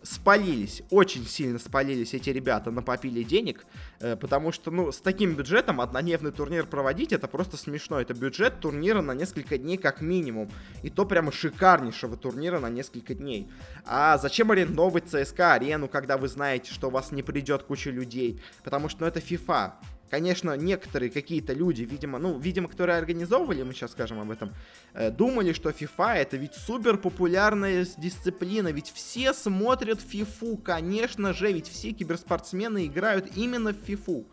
спалились, 0.07 0.83
очень 0.90 1.26
сильно 1.26 1.59
спалились 1.59 2.14
эти 2.14 2.31
ребята, 2.31 2.71
напопили 2.71 3.23
денег, 3.23 3.66
э, 3.99 4.16
потому 4.16 4.52
что, 4.52 4.71
ну, 4.71 4.93
с 4.93 5.00
таким 5.00 5.35
бюджетом 5.35 5.81
однодневный 5.81 6.31
турнир 6.31 6.66
проводить, 6.66 7.12
это 7.12 7.26
просто 7.26 7.57
смешно. 7.57 8.00
Это 8.00 8.14
бюджет 8.14 8.61
турнира 8.61 9.02
на 9.02 9.12
несколько 9.12 9.59
дней 9.59 9.76
как 9.76 10.00
минимум. 10.00 10.50
И 10.83 10.90
то 10.90 11.05
прямо 11.05 11.33
шикарнейшего 11.33 12.16
турнира 12.16 12.61
на 12.61 12.71
несколько 12.71 13.14
дней. 13.14 13.50
А 13.85 14.19
зачем 14.19 14.50
арендовать 14.50 15.09
ЦСКА 15.09 15.55
арену, 15.55 15.88
когда 15.88 16.16
вы 16.16 16.28
знаете, 16.28 16.73
что 16.73 16.88
у 16.88 16.90
вас 16.90 17.11
не 17.12 17.23
придет 17.23 17.64
куча 17.64 17.90
людей? 17.90 18.40
Потому 18.62 18.88
что, 18.88 19.02
ну, 19.02 19.07
это 19.07 19.21
FIFA. 19.21 19.73
Конечно, 20.11 20.57
некоторые 20.57 21.11
какие-то 21.11 21.53
люди, 21.53 21.83
видимо, 21.83 22.19
ну, 22.19 22.39
видимо, 22.39 22.69
которые 22.69 22.97
организовывали, 22.97 23.63
мы 23.65 23.73
сейчас 23.73 23.91
скажем 23.93 24.21
об 24.21 24.31
этом, 24.31 24.53
э, 24.95 25.11
думали, 25.11 25.53
что 25.53 25.71
FIFA 25.71 26.15
это 26.15 26.37
ведь 26.37 26.55
супер 26.55 26.97
популярная 26.97 27.87
дисциплина, 27.97 28.69
ведь 28.69 28.93
все 28.95 29.33
смотрят 29.33 29.99
FIFA, 29.99 30.63
конечно 30.63 31.33
же, 31.33 31.53
ведь 31.53 31.69
все 31.69 31.91
киберспортсмены 31.91 32.87
играют 32.87 33.37
именно 33.37 33.73
в 33.73 33.79
FIFA. 33.79 34.25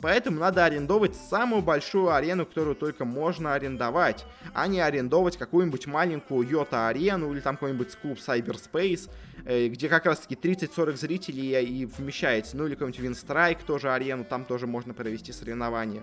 Поэтому 0.00 0.40
надо 0.40 0.64
арендовать 0.64 1.14
самую 1.14 1.62
большую 1.62 2.12
арену, 2.14 2.46
которую 2.46 2.74
только 2.74 3.04
можно 3.04 3.52
арендовать, 3.52 4.24
а 4.54 4.66
не 4.66 4.80
арендовать 4.80 5.36
какую-нибудь 5.36 5.86
маленькую 5.86 6.48
Йота-арену 6.48 7.32
или 7.32 7.40
там 7.40 7.56
какой-нибудь 7.56 7.94
клуб 7.96 8.18
Cyberspace, 8.18 9.10
где 9.44 9.88
как 9.88 10.06
раз-таки 10.06 10.34
30-40 10.34 10.96
зрителей 10.96 11.62
и 11.62 11.86
вмещается. 11.86 12.56
Ну 12.56 12.66
или 12.66 12.74
какой-нибудь 12.74 13.00
Винстрайк 13.00 13.62
тоже 13.62 13.92
арену, 13.92 14.24
там 14.24 14.44
тоже 14.44 14.66
можно 14.66 14.94
провести 14.94 15.32
соревнования. 15.32 16.02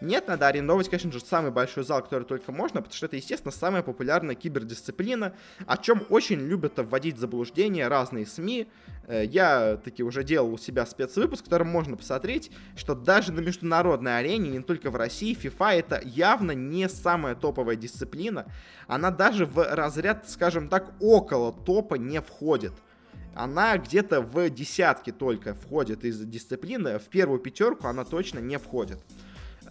Нет, 0.00 0.28
надо 0.28 0.46
арендовать, 0.46 0.88
конечно 0.88 1.12
же, 1.12 1.20
самый 1.20 1.50
большой 1.50 1.84
зал, 1.84 2.02
который 2.02 2.24
только 2.24 2.52
можно, 2.52 2.80
потому 2.80 2.94
что 2.94 3.06
это, 3.06 3.16
естественно, 3.16 3.52
самая 3.52 3.82
популярная 3.82 4.34
кибердисциплина, 4.34 5.34
о 5.66 5.76
чем 5.76 6.04
очень 6.08 6.40
любят 6.40 6.78
вводить 6.78 7.16
в 7.16 7.20
заблуждение 7.20 7.86
разные 7.88 8.26
СМИ. 8.26 8.68
Э, 9.06 9.24
я 9.24 9.76
таки 9.76 10.02
уже 10.02 10.24
делал 10.24 10.54
у 10.54 10.58
себя 10.58 10.86
спецвыпуск, 10.86 11.42
в 11.42 11.44
котором 11.44 11.68
можно 11.68 11.98
посмотреть, 11.98 12.50
что 12.76 12.94
даже 12.94 13.32
на 13.32 13.40
международной 13.40 14.18
арене, 14.18 14.50
не 14.50 14.60
только 14.60 14.90
в 14.90 14.96
России, 14.96 15.36
FIFA 15.36 15.78
это 15.78 16.00
явно 16.02 16.52
не 16.52 16.88
самая 16.88 17.34
топовая 17.34 17.76
дисциплина. 17.76 18.46
Она 18.86 19.10
даже 19.10 19.44
в 19.44 19.62
разряд, 19.74 20.30
скажем 20.30 20.68
так, 20.68 20.94
около 21.00 21.52
топа 21.52 21.96
не 21.96 22.20
входит 22.20 22.72
она 23.34 23.78
где-то 23.78 24.20
в 24.20 24.50
десятки 24.50 25.12
только 25.12 25.54
входит 25.54 26.04
из 26.04 26.18
дисциплины, 26.18 26.98
в 26.98 27.04
первую 27.04 27.38
пятерку 27.38 27.86
она 27.86 28.04
точно 28.04 28.40
не 28.40 28.58
входит. 28.58 28.98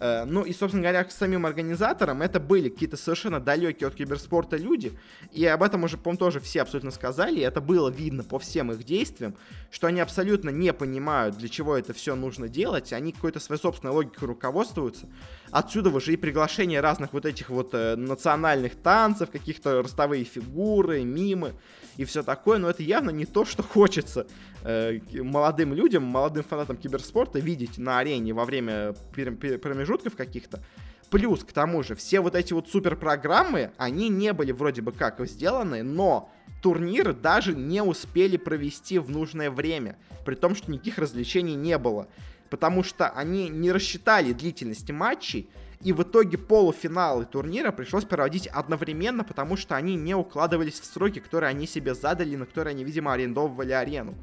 Э, 0.00 0.24
ну 0.24 0.42
и, 0.44 0.52
собственно 0.52 0.82
говоря, 0.82 1.04
к 1.04 1.12
самим 1.12 1.44
организаторам 1.44 2.22
это 2.22 2.40
были 2.40 2.70
какие-то 2.70 2.96
совершенно 2.96 3.38
далекие 3.38 3.86
от 3.86 3.94
киберспорта 3.94 4.56
люди, 4.56 4.98
и 5.30 5.44
об 5.44 5.62
этом 5.62 5.84
уже, 5.84 5.98
по 5.98 6.16
тоже 6.16 6.40
все 6.40 6.62
абсолютно 6.62 6.90
сказали, 6.90 7.38
и 7.38 7.42
это 7.42 7.60
было 7.60 7.90
видно 7.90 8.24
по 8.24 8.38
всем 8.38 8.72
их 8.72 8.82
действиям, 8.82 9.36
что 9.70 9.86
они 9.86 10.00
абсолютно 10.00 10.50
не 10.50 10.72
понимают, 10.72 11.36
для 11.36 11.48
чего 11.48 11.76
это 11.76 11.92
все 11.92 12.14
нужно 12.14 12.48
делать, 12.48 12.92
они 12.92 13.12
какой-то 13.12 13.40
своей 13.40 13.60
собственной 13.60 13.92
логикой 13.92 14.26
руководствуются. 14.26 15.06
Отсюда 15.50 15.90
уже 15.90 16.14
и 16.14 16.16
приглашение 16.16 16.80
разных 16.80 17.12
вот 17.12 17.26
этих 17.26 17.50
вот 17.50 17.74
э, 17.74 17.94
национальных 17.96 18.76
танцев, 18.76 19.30
каких-то 19.30 19.82
ростовые 19.82 20.24
фигуры, 20.24 21.04
мимы 21.04 21.54
и 21.96 22.04
все 22.04 22.22
такое, 22.22 22.58
но 22.58 22.70
это 22.70 22.82
явно 22.82 23.10
не 23.10 23.26
то, 23.26 23.44
что 23.44 23.62
хочется 23.62 24.26
молодым 24.64 25.74
людям, 25.74 26.04
молодым 26.04 26.44
фанатам 26.44 26.76
киберспорта 26.76 27.38
видеть 27.38 27.78
на 27.78 27.98
арене 27.98 28.32
во 28.32 28.44
время 28.44 28.94
промежутков 29.14 30.16
каких-то. 30.16 30.62
Плюс, 31.10 31.42
к 31.42 31.52
тому 31.52 31.82
же, 31.82 31.96
все 31.96 32.20
вот 32.20 32.36
эти 32.36 32.52
вот 32.52 32.68
суперпрограммы, 32.68 33.72
они 33.78 34.08
не 34.08 34.32
были 34.32 34.52
вроде 34.52 34.80
бы 34.80 34.92
как 34.92 35.20
сделаны, 35.26 35.82
но 35.82 36.30
турнир 36.62 37.12
даже 37.12 37.54
не 37.54 37.82
успели 37.82 38.36
провести 38.36 38.98
в 38.98 39.10
нужное 39.10 39.50
время, 39.50 39.96
при 40.24 40.36
том, 40.36 40.54
что 40.54 40.70
никаких 40.70 40.98
развлечений 40.98 41.56
не 41.56 41.78
было. 41.78 42.06
Потому 42.48 42.84
что 42.84 43.08
они 43.08 43.48
не 43.48 43.72
рассчитали 43.72 44.32
длительности 44.32 44.92
матчей, 44.92 45.48
и 45.82 45.92
в 45.92 46.02
итоге 46.02 46.36
полуфиналы 46.36 47.24
турнира 47.24 47.72
пришлось 47.72 48.04
проводить 48.04 48.46
одновременно, 48.46 49.24
потому 49.24 49.56
что 49.56 49.76
они 49.76 49.96
не 49.96 50.14
укладывались 50.14 50.78
в 50.78 50.84
сроки, 50.84 51.20
которые 51.20 51.48
они 51.48 51.66
себе 51.66 51.94
задали, 51.94 52.36
на 52.36 52.46
которые 52.46 52.72
они, 52.72 52.84
видимо, 52.84 53.12
арендовывали 53.12 53.72
арену. 53.72 54.14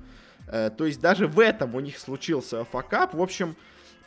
Э, 0.48 0.70
то 0.70 0.86
есть 0.86 1.00
даже 1.00 1.28
в 1.28 1.40
этом 1.40 1.76
у 1.76 1.80
них 1.80 2.00
случился 2.00 2.64
факап. 2.66 3.14
В 3.14 3.22
общем, 3.22 3.56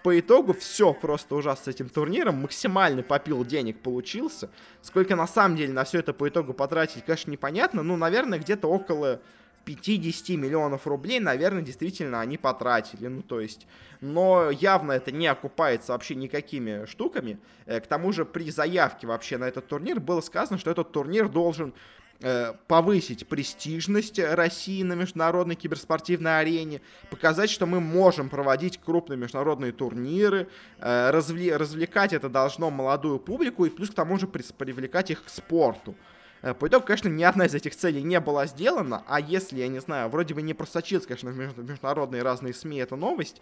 по 0.02 0.18
итогу 0.18 0.54
все 0.54 0.94
просто 0.94 1.34
ужасно 1.34 1.64
с 1.64 1.68
этим 1.74 1.88
турниром. 1.88 2.36
Максимальный 2.36 3.02
попил 3.02 3.44
денег 3.44 3.80
получился. 3.80 4.50
Сколько 4.82 5.16
на 5.16 5.26
самом 5.26 5.56
деле 5.56 5.72
на 5.72 5.84
все 5.84 5.98
это 5.98 6.12
по 6.12 6.28
итогу 6.28 6.54
потратить, 6.54 7.04
конечно, 7.04 7.30
непонятно. 7.30 7.82
Ну, 7.82 7.96
наверное, 7.96 8.38
где-то 8.38 8.68
около 8.68 9.20
50 9.66 10.38
миллионов 10.38 10.86
рублей, 10.86 11.20
наверное, 11.20 11.62
действительно 11.62 12.20
они 12.20 12.38
потратили. 12.38 13.08
Ну, 13.08 13.22
то 13.22 13.40
есть, 13.40 13.66
но 14.00 14.50
явно 14.50 14.92
это 14.92 15.12
не 15.12 15.26
окупается 15.26 15.92
вообще 15.92 16.14
никакими 16.14 16.86
штуками. 16.86 17.38
Э, 17.66 17.80
к 17.80 17.86
тому 17.86 18.12
же 18.12 18.24
при 18.24 18.50
заявке 18.50 19.06
вообще 19.06 19.36
на 19.36 19.44
этот 19.44 19.66
турнир 19.66 20.00
было 20.00 20.22
сказано, 20.22 20.58
что 20.58 20.70
этот 20.70 20.92
турнир 20.92 21.28
должен 21.28 21.74
повысить 22.66 23.26
престижность 23.26 24.18
России 24.18 24.82
на 24.82 24.92
международной 24.92 25.54
киберспортивной 25.54 26.40
арене, 26.40 26.82
показать, 27.10 27.50
что 27.50 27.66
мы 27.66 27.80
можем 27.80 28.28
проводить 28.28 28.78
крупные 28.78 29.16
международные 29.16 29.72
турниры, 29.72 30.48
э, 30.78 31.10
разве 31.10 31.56
развлекать 31.56 32.12
это 32.12 32.28
должно 32.28 32.70
молодую 32.70 33.18
публику 33.18 33.64
и 33.64 33.70
плюс 33.70 33.90
к 33.90 33.94
тому 33.94 34.18
же 34.18 34.26
привлекать 34.26 35.10
их 35.10 35.24
к 35.24 35.28
спорту. 35.28 35.94
Э, 36.42 36.54
по 36.54 36.68
итогу, 36.68 36.86
конечно, 36.86 37.08
ни 37.08 37.22
одна 37.22 37.46
из 37.46 37.54
этих 37.54 37.76
целей 37.76 38.02
не 38.02 38.18
была 38.20 38.46
сделана, 38.46 39.02
а 39.06 39.20
если, 39.20 39.58
я 39.58 39.68
не 39.68 39.80
знаю, 39.80 40.08
вроде 40.08 40.34
бы 40.34 40.42
не 40.42 40.54
просочилась, 40.54 41.06
конечно, 41.06 41.30
в 41.30 41.36
международные 41.36 42.22
разные 42.22 42.54
СМИ 42.54 42.78
эта 42.78 42.96
новость, 42.96 43.40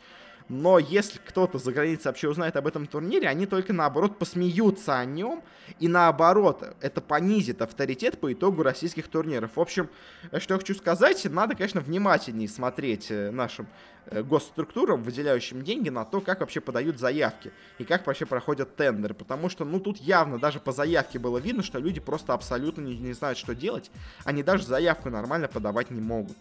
но 0.49 0.79
если 0.79 1.19
кто-то 1.19 1.59
за 1.59 1.73
границей 1.73 2.07
вообще 2.07 2.29
узнает 2.29 2.57
об 2.57 2.67
этом 2.67 2.87
турнире, 2.87 3.29
они 3.29 3.47
только 3.47 3.73
наоборот 3.73 4.19
посмеются 4.19 4.99
о 4.99 5.05
нем, 5.05 5.43
и 5.79 5.89
наоборот, 5.89 6.75
это 6.81 7.01
понизит 7.01 7.61
авторитет 7.61 8.19
по 8.19 8.33
итогу 8.33 8.63
российских 8.63 9.09
турниров. 9.09 9.53
В 9.57 9.61
общем, 9.61 9.91
что 10.39 10.55
я 10.55 10.59
хочу 10.59 10.75
сказать, 10.75 11.23
надо, 11.31 11.55
конечно, 11.55 11.81
внимательнее 11.81 12.49
смотреть 12.49 13.11
э, 13.11 13.31
нашим 13.31 13.67
э, 14.07 14.23
госструктурам, 14.23 15.03
выделяющим 15.03 15.63
деньги, 15.63 15.91
на 15.91 16.07
то, 16.07 16.23
как 16.23 16.41
вообще 16.41 16.61
подают 16.61 16.99
заявки 16.99 17.53
и 17.77 17.85
как 17.85 18.07
вообще 18.07 18.25
проходят 18.25 18.75
тендеры. 18.77 19.13
Потому 19.13 19.51
что, 19.51 19.67
ну, 19.67 19.81
тут 19.81 19.99
явно 19.99 20.39
даже 20.39 20.61
по 20.61 20.73
заявке 20.73 21.19
было 21.19 21.37
видно, 21.39 21.63
что 21.63 21.79
люди 21.79 22.01
просто 22.01 22.33
абсолютно 22.33 22.81
не, 22.81 22.97
не 22.97 23.13
знают, 23.13 23.37
что 23.37 23.55
делать. 23.55 23.91
Они 24.25 24.43
даже 24.43 24.65
заявку 24.65 25.11
нормально 25.11 25.49
подавать 25.49 25.91
не 25.91 26.01
могут. 26.01 26.37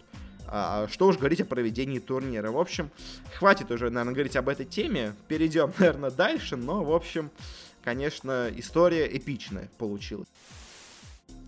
А, 0.49 0.87
что 0.89 1.07
уж 1.07 1.17
говорить 1.17 1.41
о 1.41 1.45
проведении 1.45 1.99
турнира. 1.99 2.51
В 2.51 2.57
общем, 2.57 2.89
хватит 3.35 3.71
уже, 3.71 3.89
наверное, 3.89 4.13
говорить 4.13 4.35
об 4.35 4.49
этой 4.49 4.65
теме. 4.65 5.13
Перейдем, 5.27 5.73
наверное, 5.79 6.11
дальше. 6.11 6.55
Но, 6.55 6.83
в 6.83 6.93
общем, 6.93 7.31
конечно, 7.83 8.49
история 8.55 9.07
эпичная 9.15 9.69
получилась. 9.77 10.27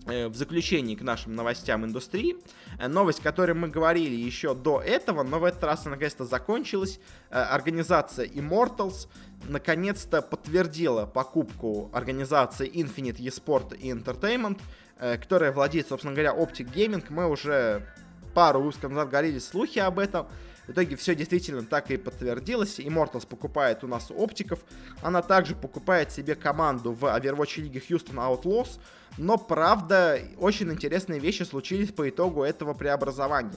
Э, 0.06 0.28
в 0.28 0.34
заключении 0.34 0.94
к 0.94 1.02
нашим 1.02 1.34
новостям 1.34 1.84
индустрии. 1.84 2.36
Э, 2.78 2.88
новость, 2.88 3.20
о 3.20 3.22
которой 3.22 3.52
мы 3.52 3.68
говорили 3.68 4.14
еще 4.14 4.54
до 4.54 4.80
этого, 4.80 5.22
но 5.22 5.38
в 5.38 5.44
этот 5.44 5.62
раз 5.62 5.82
она 5.82 5.92
наконец-то 5.92 6.24
закончилась. 6.24 7.00
Э, 7.30 7.42
организация 7.42 8.26
Immortals 8.26 9.08
наконец-то 9.44 10.22
подтвердила 10.22 11.06
покупку 11.06 11.90
организации 11.92 12.70
Infinite 12.70 13.18
eSport 13.18 13.76
и 13.76 13.90
Entertainment, 13.90 14.60
которая 14.98 15.50
владеет, 15.50 15.88
собственно 15.88 16.12
говоря, 16.12 16.34
Optic 16.34 16.74
Gaming. 16.74 17.04
Мы 17.08 17.26
уже 17.26 17.86
пару 18.34 18.60
выпусков 18.60 18.90
назад 18.90 19.10
говорили 19.10 19.38
слухи 19.38 19.78
об 19.78 19.98
этом. 19.98 20.26
В 20.66 20.72
итоге 20.72 20.94
все 20.94 21.14
действительно 21.14 21.62
так 21.62 21.90
и 21.90 21.96
подтвердилось. 21.96 22.78
Immortals 22.78 23.26
покупает 23.26 23.82
у 23.82 23.88
нас 23.88 24.10
оптиков. 24.10 24.60
Она 25.02 25.20
также 25.20 25.56
покупает 25.56 26.12
себе 26.12 26.36
команду 26.36 26.92
в 26.92 27.04
Overwatch 27.04 27.60
лиге 27.60 27.80
Houston 27.80 28.14
Outlaws. 28.14 28.78
Но, 29.18 29.36
правда, 29.36 30.20
очень 30.38 30.70
интересные 30.70 31.18
вещи 31.18 31.42
случились 31.42 31.90
по 31.92 32.08
итогу 32.08 32.44
этого 32.44 32.74
преобразования. 32.74 33.56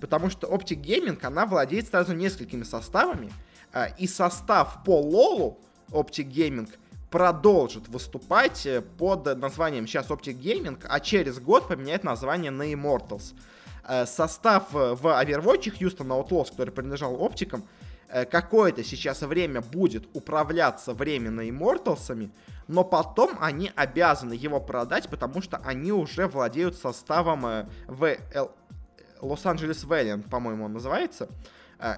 Потому 0.00 0.30
что 0.30 0.48
Optic 0.48 0.82
Gaming, 0.82 1.18
она 1.22 1.46
владеет 1.46 1.88
сразу 1.88 2.12
несколькими 2.12 2.64
составами. 2.64 3.32
А, 3.72 3.86
и 3.86 4.06
состав 4.06 4.82
по 4.84 5.00
Лолу 5.00 5.60
Optic 5.90 6.28
Gaming 6.28 6.68
продолжит 7.10 7.88
выступать 7.88 8.66
э, 8.66 8.82
под 8.82 9.38
названием 9.38 9.86
сейчас 9.86 10.08
Optic 10.08 10.38
Gaming, 10.38 10.78
а 10.88 11.00
через 11.00 11.38
год 11.38 11.68
поменяет 11.68 12.04
название 12.04 12.50
на 12.50 12.72
Immortals. 12.72 13.34
Э, 13.88 14.04
состав 14.04 14.74
э, 14.74 14.94
в 14.94 15.06
Overwatch 15.06 15.72
Houston 15.80 16.08
Outlaws, 16.08 16.50
который 16.50 16.70
принадлежал 16.70 17.22
оптикам, 17.22 17.64
э, 18.08 18.26
какое-то 18.26 18.84
сейчас 18.84 19.22
время 19.22 19.62
будет 19.62 20.04
управляться 20.12 20.92
временно 20.92 21.40
Immortals'ами, 21.48 22.30
но 22.66 22.84
потом 22.84 23.38
они 23.40 23.72
обязаны 23.74 24.34
его 24.34 24.60
продать, 24.60 25.08
потому 25.08 25.40
что 25.40 25.56
они 25.64 25.90
уже 25.90 26.26
владеют 26.26 26.76
составом 26.76 27.66
в 27.86 28.16
Лос-Анджелес 29.22 29.84
Valiant, 29.84 30.28
по-моему, 30.28 30.66
он 30.66 30.74
называется. 30.74 31.30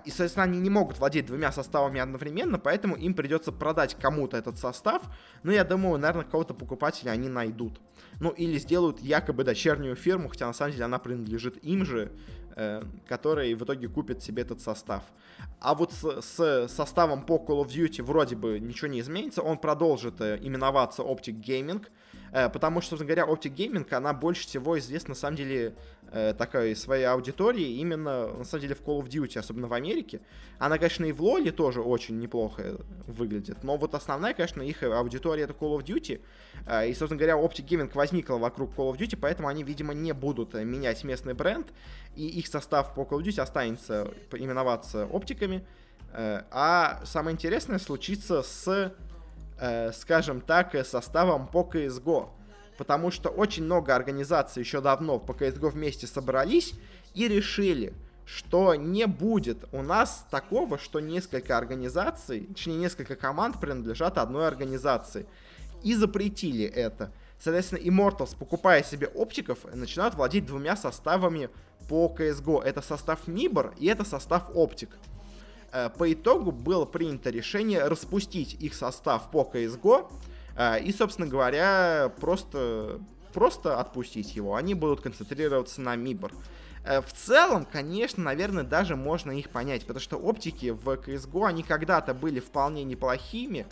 И, 0.05 0.11
соответственно, 0.11 0.45
они 0.45 0.61
не 0.61 0.71
могут 0.71 0.99
владеть 0.99 1.27
двумя 1.27 1.51
составами 1.51 2.01
одновременно, 2.01 2.59
поэтому 2.59 2.95
им 2.95 3.15
придется 3.15 3.51
продать 3.51 3.97
кому-то 3.99 4.37
этот 4.37 4.59
состав. 4.59 5.03
Но 5.43 5.51
я 5.51 5.65
думаю, 5.65 5.99
наверное, 5.99 6.25
кого-то 6.25 6.55
покупателя 6.55 7.11
они 7.11 7.29
найдут 7.29 7.81
ну 8.21 8.31
или 8.31 8.59
сделают 8.59 9.01
якобы 9.01 9.45
дочернюю 9.45 9.97
фирму, 9.97 10.29
хотя 10.29 10.47
на 10.47 10.53
самом 10.53 10.73
деле 10.73 10.85
она 10.85 10.99
принадлежит 10.99 11.57
им 11.65 11.85
же, 11.85 12.13
э, 12.55 12.83
которые 13.09 13.57
в 13.57 13.65
итоге 13.65 13.89
купят 13.89 14.23
себе 14.23 14.43
этот 14.43 14.61
состав. 14.61 15.03
А 15.59 15.75
вот 15.75 15.93
с, 15.93 16.21
с 16.23 16.69
составом 16.69 17.25
по 17.25 17.37
Call 17.37 17.65
of 17.65 17.69
Duty 17.69 18.03
вроде 18.03 18.37
бы 18.37 18.61
ничего 18.61 18.89
не 18.89 19.01
изменится, 19.01 19.43
он 19.43 19.59
продолжит 19.59 20.21
э, 20.21 20.39
именоваться 20.41 21.03
Optic 21.03 21.43
Gaming, 21.43 21.87
потому 22.33 22.81
что, 22.81 22.91
собственно 22.91 23.15
говоря, 23.15 23.33
Optic 23.33 23.55
Gaming, 23.55 23.93
она 23.95 24.13
больше 24.13 24.47
всего 24.47 24.79
известна, 24.79 25.11
на 25.11 25.15
самом 25.15 25.37
деле, 25.37 25.75
э, 26.13 26.33
такой 26.37 26.77
своей 26.77 27.05
аудитории 27.05 27.79
именно, 27.79 28.29
на 28.29 28.45
самом 28.45 28.63
деле, 28.63 28.75
в 28.75 28.83
Call 28.83 29.01
of 29.01 29.09
Duty, 29.09 29.39
особенно 29.39 29.67
в 29.67 29.73
Америке. 29.73 30.21
Она, 30.59 30.79
конечно, 30.79 31.05
и 31.05 31.13
в 31.13 31.23
Лоле 31.23 31.51
тоже 31.51 31.81
очень 31.81 32.19
неплохо 32.19 32.77
выглядит, 33.07 33.65
но 33.65 33.77
вот 33.77 33.95
основная, 33.95 34.35
конечно, 34.35 34.63
их 34.63 34.83
аудитория 34.83 35.45
это 35.45 35.55
Call 35.55 35.79
of 35.79 35.85
Duty, 35.85 36.21
э, 36.67 36.89
и, 36.89 36.95
собственно 36.95 37.19
говоря, 37.19 37.35
Optic 37.35 37.67
Gaming 37.67 37.91
возникла 37.95 38.37
вокруг 38.37 38.75
Call 38.75 38.93
of 38.93 38.99
Duty, 38.99 39.19
поэтому 39.21 39.49
они, 39.49 39.65
видимо, 39.65 39.93
не 39.95 40.13
будут 40.13 40.55
менять 40.55 41.03
местный 41.05 41.35
бренд, 41.35 41.73
и 42.15 42.27
их 42.27 42.47
состав 42.47 42.95
по 42.95 43.01
Call 43.01 43.21
of 43.21 43.25
Duty 43.25 43.41
останется 43.41 44.13
именоваться 44.33 45.07
оптиками, 45.07 45.65
а 46.13 47.01
самое 47.05 47.35
интересное 47.35 47.79
случится 47.79 48.43
с 48.43 48.93
э, 49.61 49.93
скажем 49.93 50.41
так, 50.41 50.75
составом 50.87 51.47
по 51.47 51.63
CSGO. 51.63 52.31
Потому 52.79 53.11
что 53.11 53.29
очень 53.29 53.65
много 53.65 53.95
организаций 53.95 54.63
еще 54.63 54.81
давно 54.81 55.19
по 55.19 55.33
CSGO 55.33 55.71
вместе 55.71 56.07
собрались 56.07 56.75
и 57.15 57.29
решили, 57.29 57.93
что 58.25 58.75
не 58.75 59.07
будет 59.07 59.65
у 59.73 59.83
нас 59.83 60.27
такого, 60.31 60.79
что 60.79 61.01
несколько 61.01 61.59
организаций, 61.59 62.47
точнее 62.47 62.77
несколько 62.77 63.17
команд 63.17 63.61
принадлежат 63.61 64.19
одной 64.19 64.47
организации. 64.47 65.27
И 65.83 65.95
запретили 65.95 66.65
это. 66.65 67.13
Соответственно, 67.39 67.81
Immortals, 67.81 68.37
покупая 68.37 68.83
себе 68.83 69.09
оптиков, 69.09 69.59
начинают 69.75 70.15
владеть 70.15 70.47
двумя 70.47 70.77
составами 70.77 71.49
по 71.89 72.15
CSGO. 72.17 72.63
Это 72.63 72.83
состав 72.83 73.27
Мибор 73.27 73.75
и 73.79 73.87
это 73.87 74.05
состав 74.05 74.51
Оптик. 74.55 74.91
Э, 75.73 75.89
по 75.97 76.13
итогу 76.13 76.51
было 76.53 76.85
принято 76.85 77.31
решение 77.31 77.87
распустить 77.87 78.55
их 78.55 78.75
состав 78.75 79.31
по 79.31 79.49
CSGO 79.53 80.11
э, 80.57 80.83
и, 80.83 80.93
собственно 80.93 81.29
говоря, 81.29 82.13
просто, 82.21 83.01
просто 83.33 83.79
отпустить 83.79 84.35
его. 84.35 84.57
Они 84.57 84.75
будут 84.75 85.01
концентрироваться 85.01 85.81
на 85.81 85.95
Мибор. 85.95 86.33
Э, 86.85 87.01
в 87.01 87.13
целом, 87.13 87.65
конечно, 87.71 88.25
наверное, 88.25 88.65
даже 88.65 88.97
можно 88.97 89.31
их 89.31 89.51
понять, 89.51 89.83
потому 89.83 90.01
что 90.01 90.17
оптики 90.17 90.71
в 90.71 90.89
CSGO, 90.89 91.47
они 91.47 91.63
когда-то 91.63 92.15
были 92.15 92.41
вполне 92.41 92.83
неплохими, 92.83 93.67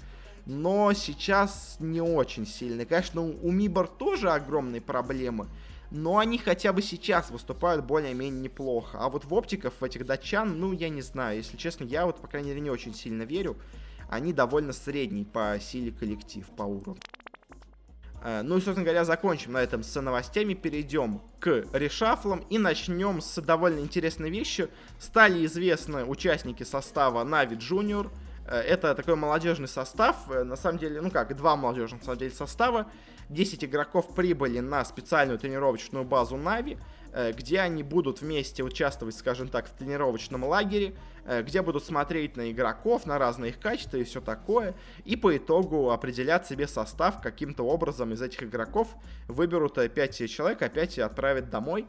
но 0.46 0.92
сейчас 0.92 1.76
не 1.80 2.00
очень 2.00 2.46
сильные. 2.46 2.86
Конечно, 2.86 3.22
у 3.22 3.50
Мибор 3.50 3.88
тоже 3.88 4.30
огромные 4.30 4.80
проблемы, 4.80 5.48
но 5.90 6.18
они 6.18 6.38
хотя 6.38 6.72
бы 6.72 6.82
сейчас 6.82 7.30
выступают 7.30 7.84
более-менее 7.84 8.42
неплохо. 8.42 8.98
А 9.00 9.08
вот 9.08 9.24
в 9.24 9.32
оптиков, 9.32 9.74
в 9.80 9.84
этих 9.84 10.04
датчан, 10.04 10.58
ну, 10.58 10.72
я 10.72 10.88
не 10.88 11.02
знаю. 11.02 11.38
Если 11.38 11.56
честно, 11.56 11.84
я 11.84 12.06
вот, 12.06 12.20
по 12.20 12.28
крайней 12.28 12.50
мере, 12.50 12.60
не 12.60 12.70
очень 12.70 12.94
сильно 12.94 13.22
верю. 13.22 13.56
Они 14.08 14.32
довольно 14.32 14.72
средний 14.72 15.24
по 15.24 15.58
силе 15.60 15.92
коллектив, 15.92 16.46
по 16.56 16.62
уровню. 16.62 17.00
Э, 18.22 18.42
ну 18.42 18.56
и, 18.56 18.60
собственно 18.60 18.84
говоря, 18.84 19.04
закончим 19.04 19.52
на 19.52 19.58
этом 19.58 19.82
с 19.82 20.00
новостями, 20.00 20.54
перейдем 20.54 21.20
к 21.40 21.64
решафлам 21.72 22.40
и 22.50 22.58
начнем 22.58 23.20
с 23.20 23.40
довольно 23.40 23.80
интересной 23.80 24.30
вещи. 24.30 24.68
Стали 24.98 25.44
известны 25.46 26.04
участники 26.04 26.62
состава 26.62 27.24
Нави 27.24 27.56
Junior. 27.56 28.10
Э, 28.48 28.60
это 28.60 28.94
такой 28.94 29.14
молодежный 29.14 29.68
состав, 29.68 30.30
э, 30.30 30.42
на 30.42 30.56
самом 30.56 30.78
деле, 30.78 31.00
ну 31.00 31.10
как, 31.10 31.36
два 31.36 31.56
молодежных, 31.56 32.00
на 32.00 32.04
самом 32.04 32.18
деле, 32.18 32.30
состава. 32.30 32.90
10 33.28 33.62
игроков 33.64 34.14
прибыли 34.14 34.60
на 34.60 34.82
специальную 34.86 35.38
тренировочную 35.38 36.04
базу 36.04 36.38
Нави, 36.38 36.78
э, 37.12 37.32
где 37.32 37.60
они 37.60 37.82
будут 37.82 38.22
вместе 38.22 38.62
участвовать, 38.62 39.16
скажем 39.16 39.48
так, 39.48 39.66
в 39.66 39.72
тренировочном 39.72 40.44
лагере, 40.44 40.94
где 41.42 41.60
будут 41.60 41.84
смотреть 41.84 42.38
на 42.38 42.50
игроков, 42.50 43.04
на 43.04 43.18
разные 43.18 43.50
их 43.50 43.60
качества 43.60 43.98
и 43.98 44.04
все 44.04 44.22
такое, 44.22 44.74
и 45.04 45.14
по 45.14 45.36
итогу 45.36 45.90
определят 45.90 46.46
себе 46.46 46.66
состав 46.66 47.20
каким-то 47.20 47.64
образом 47.64 48.14
из 48.14 48.22
этих 48.22 48.44
игроков, 48.44 48.88
выберут 49.26 49.74
5 49.74 50.20
э, 50.22 50.26
человек, 50.26 50.62
опять 50.62 50.98
отправят 50.98 51.50
домой. 51.50 51.86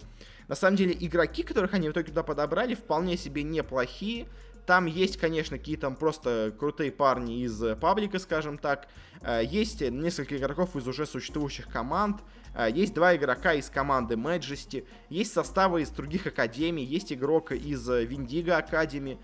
На 0.50 0.56
самом 0.56 0.76
деле, 0.76 0.98
игроки, 1.00 1.43
которых 1.43 1.74
они 1.74 1.88
в 1.88 1.91
итоге 1.93 2.08
туда 2.08 2.24
подобрали, 2.24 2.74
вполне 2.74 3.15
себе 3.15 3.43
неплохие, 3.43 4.28
там 4.65 4.86
есть, 4.86 5.17
конечно, 5.17 5.58
какие-то 5.58 5.89
просто 5.91 6.54
крутые 6.58 6.91
парни 6.91 7.43
из 7.43 7.62
э, 7.63 7.76
паблика, 7.76 8.19
скажем 8.19 8.58
так. 8.58 8.88
Э, 9.22 9.41
есть 9.43 9.82
несколько 9.82 10.38
игроков 10.38 10.76
из 10.76 10.88
уже 10.88 11.06
существующих 11.06 11.67
команд. 11.67 12.22
Э, 12.54 12.69
есть 12.72 12.93
два 12.93 13.15
игрока 13.15 13.54
из 13.54 13.69
команды 13.69 14.15
Majesty. 14.15 14.86
Есть 15.10 15.34
составы 15.34 15.82
из 15.82 15.89
других 15.89 16.28
академий. 16.28 16.84
Есть 16.84 17.12
игрок 17.12 17.52
из 17.52 17.88
Виндиго 17.88 18.58
Академи. 18.58 19.19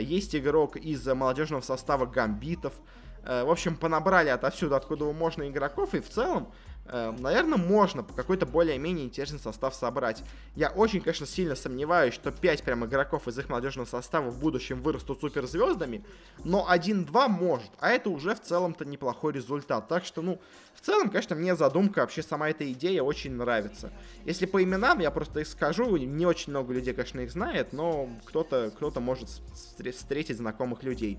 Есть 0.00 0.36
игрок 0.36 0.76
из 0.76 1.06
молодежного 1.06 1.62
состава 1.62 2.04
Гамбитов. 2.04 2.74
В 3.22 3.50
общем, 3.50 3.76
понабрали 3.76 4.28
отовсюду, 4.28 4.76
откуда 4.76 5.06
можно 5.06 5.48
игроков. 5.48 5.94
И 5.94 6.00
в 6.00 6.10
целом, 6.10 6.52
наверное, 6.90 7.58
можно 7.58 8.02
какой-то 8.02 8.46
более-менее 8.46 9.04
интересный 9.04 9.38
состав 9.38 9.74
собрать. 9.74 10.22
Я 10.56 10.70
очень, 10.70 11.00
конечно, 11.00 11.26
сильно 11.26 11.54
сомневаюсь, 11.54 12.14
что 12.14 12.30
5 12.30 12.62
прям 12.62 12.84
игроков 12.84 13.28
из 13.28 13.38
их 13.38 13.48
молодежного 13.48 13.86
состава 13.86 14.30
в 14.30 14.38
будущем 14.38 14.82
вырастут 14.82 15.20
суперзвездами, 15.20 16.04
но 16.44 16.66
1-2 16.70 17.28
может, 17.28 17.70
а 17.78 17.90
это 17.90 18.10
уже 18.10 18.34
в 18.34 18.40
целом-то 18.40 18.84
неплохой 18.84 19.32
результат. 19.32 19.88
Так 19.88 20.04
что, 20.04 20.22
ну, 20.22 20.40
в 20.74 20.80
целом, 20.80 21.10
конечно, 21.10 21.36
мне 21.36 21.54
задумка, 21.54 22.00
вообще 22.00 22.22
сама 22.22 22.50
эта 22.50 22.70
идея 22.72 23.02
очень 23.02 23.32
нравится. 23.32 23.92
Если 24.24 24.46
по 24.46 24.62
именам, 24.62 25.00
я 25.00 25.10
просто 25.10 25.40
их 25.40 25.46
скажу, 25.46 25.96
не 25.96 26.26
очень 26.26 26.50
много 26.50 26.72
людей, 26.72 26.94
конечно, 26.94 27.20
их 27.20 27.30
знает, 27.30 27.72
но 27.72 28.08
кто-то 28.24 28.72
кто, 28.76 28.88
-то, 28.88 29.00
может 29.00 29.28
встретить 29.54 30.38
знакомых 30.38 30.82
людей. 30.82 31.18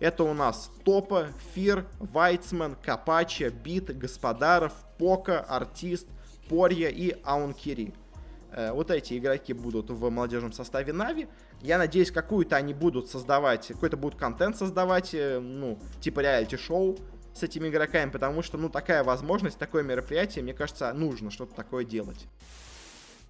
Это 0.00 0.24
у 0.24 0.32
нас 0.32 0.70
Топа, 0.84 1.28
Фир, 1.54 1.86
Вайцман, 1.98 2.74
Капача, 2.74 3.50
Бит, 3.50 3.96
Господаров, 3.96 4.72
Пока, 4.98 5.40
Артист, 5.40 6.08
Порья 6.48 6.88
и 6.88 7.16
Аункири. 7.22 7.92
Э, 8.52 8.72
вот 8.72 8.90
эти 8.90 9.18
игроки 9.18 9.52
будут 9.52 9.90
в 9.90 10.10
молодежном 10.10 10.52
составе 10.52 10.94
Нави. 10.94 11.28
Я 11.60 11.76
надеюсь, 11.76 12.10
какую-то 12.10 12.56
они 12.56 12.72
будут 12.72 13.08
создавать, 13.08 13.68
какой-то 13.68 13.98
будут 13.98 14.18
контент 14.18 14.56
создавать, 14.56 15.10
э, 15.12 15.38
ну, 15.38 15.78
типа 16.00 16.20
реалити-шоу 16.20 16.98
с 17.34 17.42
этими 17.42 17.68
игроками, 17.68 18.10
потому 18.10 18.42
что, 18.42 18.56
ну, 18.56 18.70
такая 18.70 19.04
возможность, 19.04 19.58
такое 19.58 19.82
мероприятие, 19.82 20.42
мне 20.42 20.54
кажется, 20.54 20.92
нужно 20.94 21.30
что-то 21.30 21.54
такое 21.54 21.84
делать. 21.84 22.26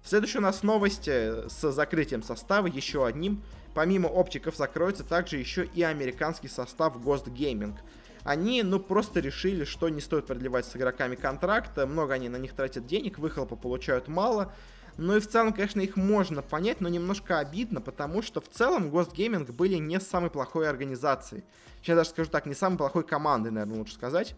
Следующая 0.03 0.39
у 0.39 0.41
нас 0.41 0.63
новость 0.63 1.07
с 1.07 1.71
закрытием 1.71 2.23
состава, 2.23 2.67
еще 2.67 3.05
одним. 3.05 3.41
Помимо 3.73 4.07
оптиков 4.07 4.55
закроется 4.57 5.03
также 5.03 5.37
еще 5.37 5.65
и 5.65 5.83
американский 5.83 6.47
состав 6.47 6.97
Ghost 6.97 7.25
Gaming. 7.25 7.75
они, 8.23 8.63
ну, 8.63 8.79
просто 8.79 9.19
решили, 9.19 9.63
что 9.63 9.89
не 9.89 10.01
стоит 10.01 10.27
продлевать 10.27 10.65
с 10.65 10.75
игроками 10.75 11.15
контракта, 11.15 11.87
много 11.87 12.13
они 12.13 12.29
на 12.29 12.37
них 12.37 12.53
тратят 12.53 12.85
денег, 12.85 13.17
выхлопа 13.17 13.55
получают 13.55 14.07
мало, 14.07 14.53
ну 14.97 15.15
и 15.15 15.19
в 15.19 15.27
целом, 15.27 15.53
конечно, 15.53 15.81
их 15.81 15.95
можно 15.95 16.41
понять, 16.41 16.81
но 16.81 16.89
немножко 16.89 17.39
обидно, 17.39 17.81
потому 17.81 18.21
что 18.21 18.41
в 18.41 18.49
целом 18.49 18.89
Ghost 18.89 19.13
Gaming 19.15 19.51
были 19.51 19.75
не 19.75 19.99
самой 19.99 20.29
плохой 20.29 20.69
организацией. 20.69 21.43
Сейчас 21.81 21.97
даже 21.97 22.09
скажу 22.09 22.29
так, 22.29 22.45
не 22.45 22.53
самой 22.53 22.77
плохой 22.77 23.03
командой, 23.03 23.49
наверное, 23.51 23.79
лучше 23.79 23.93
сказать. 23.93 24.35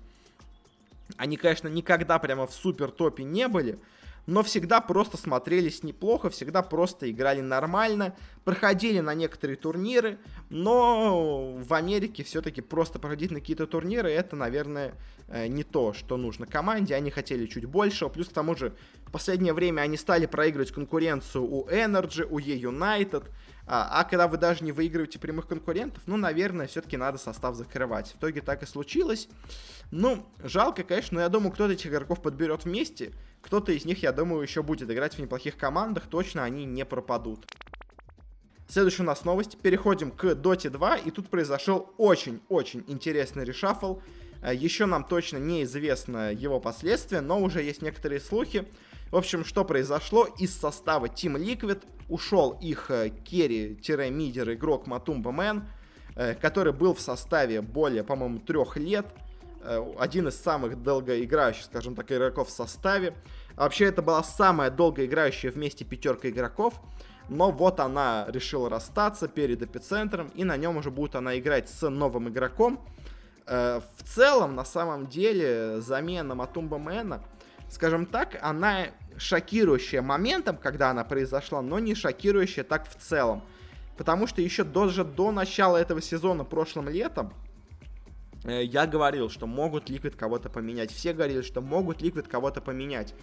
Они, 1.17 1.35
конечно, 1.35 1.67
никогда 1.67 2.19
прямо 2.19 2.47
в 2.47 2.53
супер 2.53 2.91
топе 2.91 3.23
не 3.23 3.47
были, 3.47 3.79
но 4.25 4.43
всегда 4.43 4.81
просто 4.81 5.17
смотрелись 5.17 5.83
неплохо, 5.83 6.29
всегда 6.29 6.61
просто 6.61 7.09
играли 7.09 7.41
нормально, 7.41 8.15
проходили 8.43 8.99
на 8.99 9.13
некоторые 9.13 9.57
турниры, 9.57 10.17
но 10.49 11.53
в 11.53 11.73
Америке 11.73 12.23
все-таки 12.23 12.61
просто 12.61 12.99
проходить 12.99 13.31
на 13.31 13.39
какие-то 13.39 13.67
турниры, 13.67 14.11
это, 14.11 14.35
наверное, 14.35 14.95
э, 15.27 15.47
не 15.47 15.63
то, 15.63 15.93
что 15.93 16.17
нужно 16.17 16.45
команде, 16.45 16.95
они 16.95 17.11
хотели 17.11 17.45
чуть 17.47 17.65
большего, 17.65 18.09
плюс 18.09 18.29
к 18.29 18.33
тому 18.33 18.55
же 18.55 18.73
в 19.05 19.11
последнее 19.11 19.53
время 19.53 19.81
они 19.81 19.97
стали 19.97 20.25
проигрывать 20.25 20.71
конкуренцию 20.71 21.43
у 21.43 21.67
Energy, 21.67 22.25
у 22.29 22.39
E-United, 22.39 23.29
а, 23.65 24.01
а 24.01 24.03
когда 24.03 24.27
вы 24.27 24.37
даже 24.37 24.63
не 24.63 24.71
выигрываете 24.71 25.19
прямых 25.19 25.47
конкурентов, 25.47 26.03
ну, 26.05 26.17
наверное, 26.17 26.67
все-таки 26.67 26.97
надо 26.97 27.17
состав 27.17 27.55
закрывать. 27.55 28.11
В 28.11 28.17
итоге 28.17 28.41
так 28.41 28.63
и 28.63 28.65
случилось. 28.65 29.29
Ну, 29.91 30.25
жалко, 30.43 30.83
конечно, 30.83 31.15
но 31.15 31.21
я 31.21 31.29
думаю, 31.29 31.51
кто-то 31.51 31.73
этих 31.73 31.87
игроков 31.87 32.21
подберет 32.21 32.65
вместе. 32.65 33.13
Кто-то 33.43 33.73
из 33.73 33.85
них, 33.85 34.01
я 34.01 34.13
думаю, 34.13 34.41
еще 34.41 34.63
будет 34.63 34.89
играть 34.89 35.15
в 35.15 35.19
неплохих 35.19 35.57
командах. 35.57 36.07
Точно 36.07 36.43
они 36.43 36.65
не 36.65 36.85
пропадут. 36.85 37.45
Следующая 38.69 39.03
у 39.03 39.05
нас 39.05 39.25
новость. 39.25 39.57
Переходим 39.57 40.09
к 40.09 40.23
Dota 40.23 40.69
2. 40.69 40.97
И 40.97 41.11
тут 41.11 41.29
произошел 41.29 41.93
очень-очень 41.97 42.85
интересный 42.87 43.43
reshuffle. 43.43 43.99
Э, 44.41 44.55
еще 44.55 44.85
нам 44.85 45.03
точно 45.03 45.37
неизвестно 45.37 46.31
его 46.31 46.59
последствия, 46.61 47.19
но 47.21 47.39
уже 47.41 47.61
есть 47.61 47.81
некоторые 47.81 48.21
слухи. 48.21 48.65
В 49.11 49.17
общем, 49.17 49.43
что 49.43 49.65
произошло? 49.65 50.25
Из 50.39 50.57
состава 50.57 51.07
Team 51.07 51.35
Liquid 51.35 51.83
ушел 52.07 52.57
их 52.61 52.89
э, 52.89 53.09
carry-мидер 53.09 54.53
игрок 54.53 54.87
Matumbaman, 54.87 55.67
который 56.41 56.73
был 56.73 56.93
в 56.93 57.01
составе 57.01 57.61
более, 57.61 58.03
по-моему, 58.03 58.39
трех 58.39 58.77
лет. 58.77 59.07
Э, 59.65 59.93
один 59.97 60.27
из 60.27 60.41
самых 60.41 60.81
долгоиграющих, 60.83 61.65
скажем 61.65 61.95
так, 61.95 62.11
игроков 62.11 62.49
в 62.49 62.51
составе. 62.51 63.15
Вообще, 63.55 63.85
это 63.85 64.01
была 64.01 64.23
самая 64.23 64.69
долгоиграющая 64.69 65.51
вместе 65.51 65.85
пятерка 65.85 66.29
игроков. 66.29 66.73
Но 67.29 67.51
вот 67.51 67.79
она 67.79 68.25
решила 68.27 68.69
расстаться 68.69 69.29
перед 69.29 69.61
эпицентром, 69.61 70.27
и 70.35 70.43
на 70.43 70.57
нем 70.57 70.77
уже 70.77 70.91
будет 70.91 71.15
она 71.15 71.39
играть 71.39 71.69
с 71.69 71.89
новым 71.89 72.27
игроком. 72.27 72.85
В 73.45 74.03
целом, 74.03 74.55
на 74.55 74.65
самом 74.65 75.07
деле, 75.07 75.79
замена 75.79 76.35
Матумба 76.35 76.77
Мэна, 76.77 77.23
скажем 77.69 78.05
так, 78.05 78.37
она 78.41 78.87
шокирующая 79.17 80.01
моментом, 80.01 80.57
когда 80.57 80.89
она 80.89 81.03
произошла, 81.05 81.61
но 81.61 81.79
не 81.79 81.95
шокирующая 81.95 82.65
так 82.65 82.89
в 82.89 82.95
целом. 83.01 83.43
Потому 83.97 84.27
что 84.27 84.41
еще 84.41 84.63
даже 84.63 85.03
до 85.03 85.31
начала 85.31 85.77
этого 85.77 86.01
сезона 86.01 86.43
прошлым 86.43 86.89
летом 86.89 87.27
э, 87.27 87.42
я 88.45 88.85
говорил, 88.87 89.29
что 89.29 89.47
могут 89.47 89.89
Liquid 89.89 90.15
кого-то 90.15 90.49
поменять. 90.49 90.91
Все 90.91 91.13
говорили, 91.13 91.41
что 91.41 91.61
могут 91.61 92.01
Liquid 92.01 92.27
кого-то 92.27 92.61
поменять. 92.61 93.13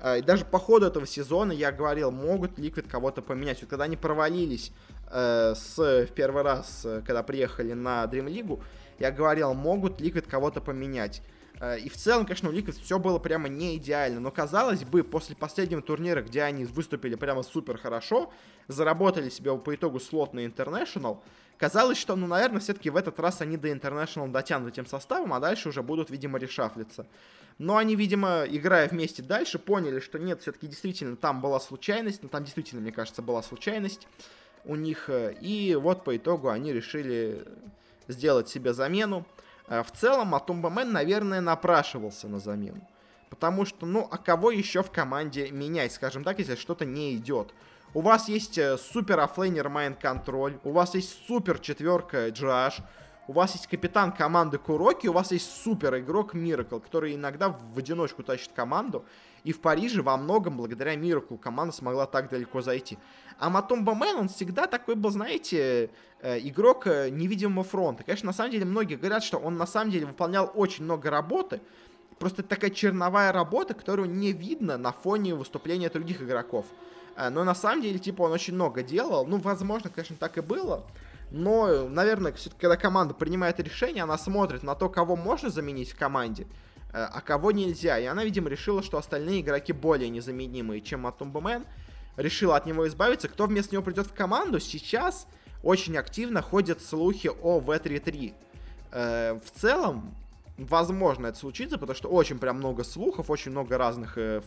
Э, 0.00 0.18
и 0.18 0.22
даже 0.22 0.44
по 0.44 0.58
ходу 0.58 0.86
этого 0.86 1.06
сезона 1.06 1.52
я 1.52 1.72
говорил, 1.72 2.10
могут 2.10 2.58
Liquid 2.58 2.88
кого-то 2.88 3.22
поменять. 3.22 3.60
Вот 3.60 3.70
когда 3.70 3.84
они 3.84 3.96
провалились 3.96 4.72
э, 5.10 5.54
с, 5.54 5.78
в 5.78 6.12
первый 6.12 6.42
раз, 6.42 6.82
э, 6.84 7.02
когда 7.06 7.22
приехали 7.22 7.72
на 7.72 8.04
Dream 8.04 8.26
League, 8.26 8.60
я 8.98 9.10
говорил, 9.10 9.54
могут 9.54 10.00
Liquid 10.00 10.28
кого-то 10.28 10.60
поменять. 10.60 11.22
Э, 11.60 11.78
и 11.78 11.88
в 11.88 11.96
целом, 11.96 12.24
конечно, 12.26 12.48
у 12.48 12.52
Liquid 12.52 12.80
все 12.80 12.98
было 12.98 13.18
прямо 13.18 13.48
не 13.48 13.76
идеально. 13.76 14.20
Но 14.20 14.30
казалось 14.30 14.84
бы, 14.84 15.02
после 15.02 15.36
последнего 15.36 15.82
турнира, 15.82 16.22
где 16.22 16.42
они 16.42 16.64
выступили 16.64 17.14
прямо 17.14 17.42
супер 17.42 17.78
хорошо, 17.78 18.32
заработали 18.68 19.28
себе 19.30 19.56
по 19.56 19.74
итогу 19.74 20.00
слот 20.00 20.34
на 20.34 20.44
International, 20.44 21.18
казалось, 21.58 21.98
что, 21.98 22.16
ну, 22.16 22.26
наверное, 22.26 22.60
все-таки 22.60 22.90
в 22.90 22.96
этот 22.96 23.18
раз 23.20 23.40
они 23.40 23.56
до 23.56 23.68
International 23.68 24.30
дотянут 24.30 24.72
этим 24.72 24.86
составом, 24.86 25.32
а 25.34 25.40
дальше 25.40 25.68
уже 25.68 25.82
будут, 25.82 26.10
видимо, 26.10 26.38
решафлиться. 26.38 27.06
Но 27.58 27.76
они, 27.76 27.96
видимо, 27.96 28.44
играя 28.46 28.88
вместе 28.88 29.22
дальше, 29.22 29.58
поняли, 29.58 30.00
что 30.00 30.18
нет, 30.18 30.42
все-таки 30.42 30.66
действительно 30.66 31.16
там 31.16 31.40
была 31.40 31.58
случайность, 31.58 32.22
ну, 32.22 32.28
там 32.28 32.44
действительно, 32.44 32.82
мне 32.82 32.92
кажется, 32.92 33.22
была 33.22 33.42
случайность 33.42 34.06
у 34.64 34.74
них. 34.74 35.08
Э, 35.08 35.34
и 35.40 35.74
вот 35.74 36.04
по 36.04 36.16
итогу 36.16 36.50
они 36.50 36.72
решили 36.72 37.46
сделать 38.08 38.48
себе 38.48 38.74
замену. 38.74 39.24
Э, 39.68 39.82
в 39.82 39.90
целом, 39.92 40.34
Атумбамен, 40.34 40.92
наверное, 40.92 41.40
напрашивался 41.40 42.28
на 42.28 42.40
замену. 42.40 42.86
Потому 43.30 43.64
что, 43.64 43.86
ну, 43.86 44.06
а 44.10 44.18
кого 44.18 44.50
еще 44.50 44.82
в 44.82 44.90
команде 44.90 45.50
менять, 45.50 45.92
скажем 45.92 46.24
так, 46.24 46.38
если 46.38 46.54
что-то 46.54 46.84
не 46.84 47.16
идет? 47.16 47.52
У 47.96 48.02
вас 48.02 48.28
есть 48.28 48.58
э, 48.58 48.76
супер 48.76 49.20
оффлейнер 49.20 49.68
Mind 49.68 49.98
Control, 49.98 50.60
у 50.64 50.72
вас 50.72 50.94
есть 50.94 51.26
супер 51.26 51.58
четверка 51.58 52.28
GH, 52.28 52.82
у 53.26 53.32
вас 53.32 53.54
есть 53.54 53.68
капитан 53.68 54.12
команды 54.12 54.58
KuroKy, 54.58 55.06
у 55.06 55.14
вас 55.14 55.32
есть 55.32 55.62
супер 55.62 55.98
игрок 56.00 56.34
Miracle, 56.34 56.78
который 56.78 57.14
иногда 57.14 57.48
в 57.48 57.78
одиночку 57.78 58.22
тащит 58.22 58.52
команду. 58.52 59.06
И 59.44 59.52
в 59.54 59.62
Париже 59.62 60.02
во 60.02 60.18
многом 60.18 60.58
благодаря 60.58 60.94
Miracle 60.94 61.38
команда 61.38 61.74
смогла 61.74 62.04
так 62.04 62.28
далеко 62.28 62.60
зайти. 62.60 62.98
А 63.38 63.48
MATUMBAMAN, 63.48 64.16
он 64.16 64.28
всегда 64.28 64.66
такой 64.66 64.94
был, 64.94 65.08
знаете, 65.08 65.88
э, 66.20 66.38
игрок 66.40 66.86
э, 66.88 67.08
невидимого 67.08 67.64
фронта. 67.64 68.04
Конечно, 68.04 68.26
на 68.26 68.34
самом 68.34 68.50
деле 68.50 68.66
многие 68.66 68.96
говорят, 68.96 69.24
что 69.24 69.38
он 69.38 69.56
на 69.56 69.66
самом 69.66 69.90
деле 69.90 70.04
выполнял 70.04 70.52
очень 70.54 70.84
много 70.84 71.08
работы. 71.08 71.62
Просто 72.18 72.42
такая 72.42 72.70
черновая 72.70 73.32
работа, 73.32 73.74
которую 73.74 74.10
не 74.10 74.32
видно 74.32 74.78
на 74.78 74.92
фоне 74.92 75.34
выступления 75.34 75.90
других 75.90 76.22
игроков. 76.22 76.66
Э, 77.16 77.28
но 77.28 77.44
на 77.44 77.54
самом 77.54 77.82
деле, 77.82 77.98
типа, 77.98 78.22
он 78.22 78.32
очень 78.32 78.54
много 78.54 78.82
делал. 78.82 79.26
Ну, 79.26 79.38
возможно, 79.38 79.90
конечно, 79.90 80.16
так 80.16 80.38
и 80.38 80.40
было. 80.40 80.84
Но, 81.30 81.88
наверное, 81.88 82.32
все-таки, 82.32 82.60
когда 82.62 82.76
команда 82.76 83.12
принимает 83.12 83.58
решение, 83.60 84.04
она 84.04 84.16
смотрит 84.16 84.62
на 84.62 84.74
то, 84.74 84.88
кого 84.88 85.16
можно 85.16 85.50
заменить 85.50 85.90
в 85.90 85.98
команде, 85.98 86.46
а 86.92 87.20
кого 87.20 87.50
нельзя. 87.50 87.98
И 87.98 88.04
она, 88.04 88.24
видимо, 88.24 88.48
решила, 88.48 88.80
что 88.80 88.96
остальные 88.96 89.40
игроки 89.40 89.72
более 89.72 90.08
незаменимые, 90.08 90.80
чем 90.80 91.00
Матумбамен 91.00 91.66
решила 92.16 92.56
от 92.56 92.66
него 92.66 92.86
избавиться. 92.86 93.28
Кто 93.28 93.46
вместо 93.46 93.74
него 93.74 93.82
придет 93.82 94.06
в 94.06 94.14
команду, 94.14 94.60
сейчас 94.60 95.26
очень 95.62 95.96
активно 95.96 96.42
ходят 96.42 96.80
слухи 96.80 97.28
о 97.42 97.60
V3-3. 97.60 98.34
Э, 98.92 99.40
в 99.44 99.60
целом, 99.60 100.14
возможно 100.58 101.28
это 101.28 101.38
случится, 101.38 101.78
потому 101.78 101.96
что 101.96 102.08
очень 102.08 102.38
прям 102.38 102.56
много 102.56 102.84
слухов, 102.84 103.30
очень 103.30 103.50
много 103.50 103.78
разных 103.78 104.16
э, 104.18 104.42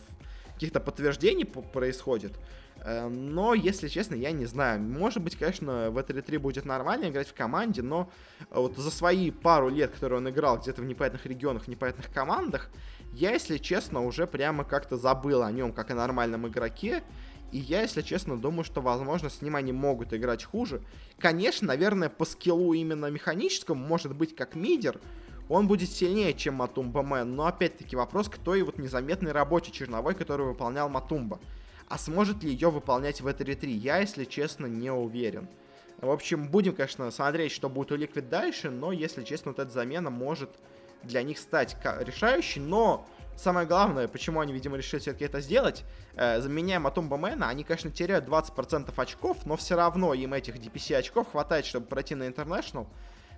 каких-то 0.54 0.80
подтверждений 0.80 1.46
происходит. 1.46 2.34
Э, 2.82 3.08
но, 3.08 3.54
если 3.54 3.88
честно, 3.88 4.16
я 4.16 4.32
не 4.32 4.46
знаю. 4.46 4.82
Может 4.82 5.24
быть, 5.24 5.36
конечно, 5.36 5.90
в 5.92 5.94
v 5.94 6.04
3 6.04 6.38
будет 6.38 6.66
нормально 6.66 7.10
играть 7.10 7.28
в 7.28 7.34
команде, 7.34 7.82
но 7.82 8.10
вот 8.50 8.78
за 8.78 8.92
свои 8.92 9.32
пару 9.32 9.70
лет, 9.70 9.92
которые 9.92 10.20
он 10.20 10.30
играл 10.30 10.60
где-то 10.60 10.82
в 10.82 10.86
непонятных 10.86 11.26
регионах, 11.26 11.64
в 11.64 11.68
непонятных 11.68 12.12
командах, 12.12 12.70
я, 13.14 13.32
если 13.32 13.58
честно, 13.58 14.06
уже 14.06 14.28
прямо 14.28 14.64
как-то 14.64 14.98
забыл 14.98 15.44
о 15.44 15.52
нем 15.52 15.74
как 15.74 15.92
о 15.92 15.96
нормальном 15.96 16.48
игроке. 16.48 17.04
И 17.52 17.58
я, 17.58 17.82
если 17.82 18.04
честно, 18.04 18.38
думаю, 18.38 18.64
что, 18.64 18.80
возможно, 18.80 19.30
с 19.30 19.42
ним 19.42 19.56
они 19.56 19.72
могут 19.72 20.14
играть 20.14 20.44
хуже. 20.44 20.84
Конечно, 21.18 21.68
наверное, 21.68 22.10
по 22.10 22.24
скиллу 22.24 22.74
именно 22.74 23.08
механическому, 23.08 23.84
может 23.84 24.16
быть, 24.16 24.36
как 24.36 24.54
мидер, 24.54 25.00
он 25.50 25.68
будет 25.68 25.90
сильнее, 25.90 26.34
чем 26.34 26.54
Матумба 26.54 27.02
Мэн. 27.02 27.36
Но, 27.36 27.48
опять-таки, 27.48 27.96
вопрос, 27.96 28.30
кто 28.30 28.56
и 28.56 28.62
вот 28.62 28.78
незаметный 28.78 29.32
рабочий 29.32 29.72
черновой, 29.72 30.14
который 30.16 30.46
выполнял 30.46 30.88
Матумба. 30.88 31.40
А 31.90 31.98
сможет 31.98 32.44
ли 32.44 32.52
ее 32.52 32.70
выполнять 32.70 33.20
в 33.20 33.28
этой 33.28 33.56
3 33.56 33.72
Я, 33.74 33.98
если 33.98 34.26
честно, 34.26 34.68
не 34.68 34.92
уверен. 34.92 35.50
В 36.00 36.12
общем, 36.12 36.48
будем, 36.48 36.76
конечно, 36.76 37.10
смотреть, 37.12 37.52
что 37.52 37.68
будет 37.68 37.92
у 37.92 37.98
Liquid 37.98 38.30
дальше, 38.30 38.70
но, 38.70 38.92
если 38.92 39.24
честно, 39.24 39.52
вот 39.52 39.60
эта 39.60 39.72
замена 39.72 40.10
может 40.10 40.52
для 41.04 41.24
них 41.24 41.40
стать 41.40 41.76
решающей, 42.02 42.62
но 42.62 43.06
самое 43.36 43.68
главное, 43.68 44.08
почему 44.08 44.40
они, 44.40 44.54
видимо, 44.54 44.78
решили 44.78 45.02
все-таки 45.02 45.26
это 45.26 45.42
сделать, 45.42 45.84
э, 46.16 46.40
заменяя 46.42 46.80
Матумба 46.80 47.18
Мэна, 47.18 47.50
они, 47.50 47.64
конечно, 47.64 47.90
теряют 47.90 48.26
20% 48.26 48.94
очков, 48.96 49.46
но 49.46 49.58
все 49.58 49.76
равно 49.76 50.14
им 50.14 50.34
этих 50.34 50.56
DPC 50.56 50.96
очков 50.96 51.32
хватает, 51.32 51.66
чтобы 51.66 51.88
пройти 51.88 52.16
на 52.16 52.24
International, 52.24 52.88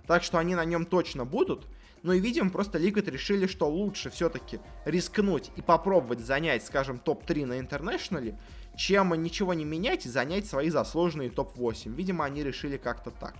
так 0.08 0.24
что 0.24 0.38
они 0.38 0.56
на 0.56 0.66
нем 0.66 0.86
точно 0.86 1.26
будут. 1.26 1.68
Ну 2.04 2.14
и, 2.14 2.20
видимо, 2.20 2.50
просто 2.50 2.80
Liquid 2.80 3.10
решили, 3.10 3.46
что 3.46 3.70
лучше 3.70 4.10
все-таки 4.10 4.60
рискнуть 4.86 5.52
и 5.56 5.62
попробовать 5.62 6.20
занять, 6.20 6.66
скажем, 6.66 6.98
топ-3 6.98 7.46
на 7.46 7.60
Интернешнале, 7.60 8.40
чем 8.76 9.14
ничего 9.22 9.54
не 9.54 9.66
менять 9.66 10.06
и 10.06 10.10
занять 10.10 10.48
свои 10.48 10.70
заслуженные 10.70 11.30
топ-8. 11.30 11.94
Видимо, 11.94 12.26
они 12.26 12.44
решили 12.44 12.78
как-то 12.78 13.12
так. 13.12 13.36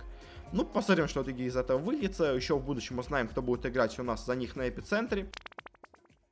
Ну, 0.52 0.64
посмотрим, 0.64 1.08
что 1.08 1.22
из 1.22 1.56
этого 1.56 1.78
выльется. 1.78 2.24
Еще 2.34 2.56
в 2.56 2.64
будущем 2.64 2.98
узнаем, 2.98 3.26
кто 3.26 3.40
будет 3.42 3.64
играть 3.66 3.98
у 3.98 4.02
нас 4.02 4.24
за 4.26 4.36
них 4.36 4.54
на 4.54 4.68
эпицентре. 4.68 5.30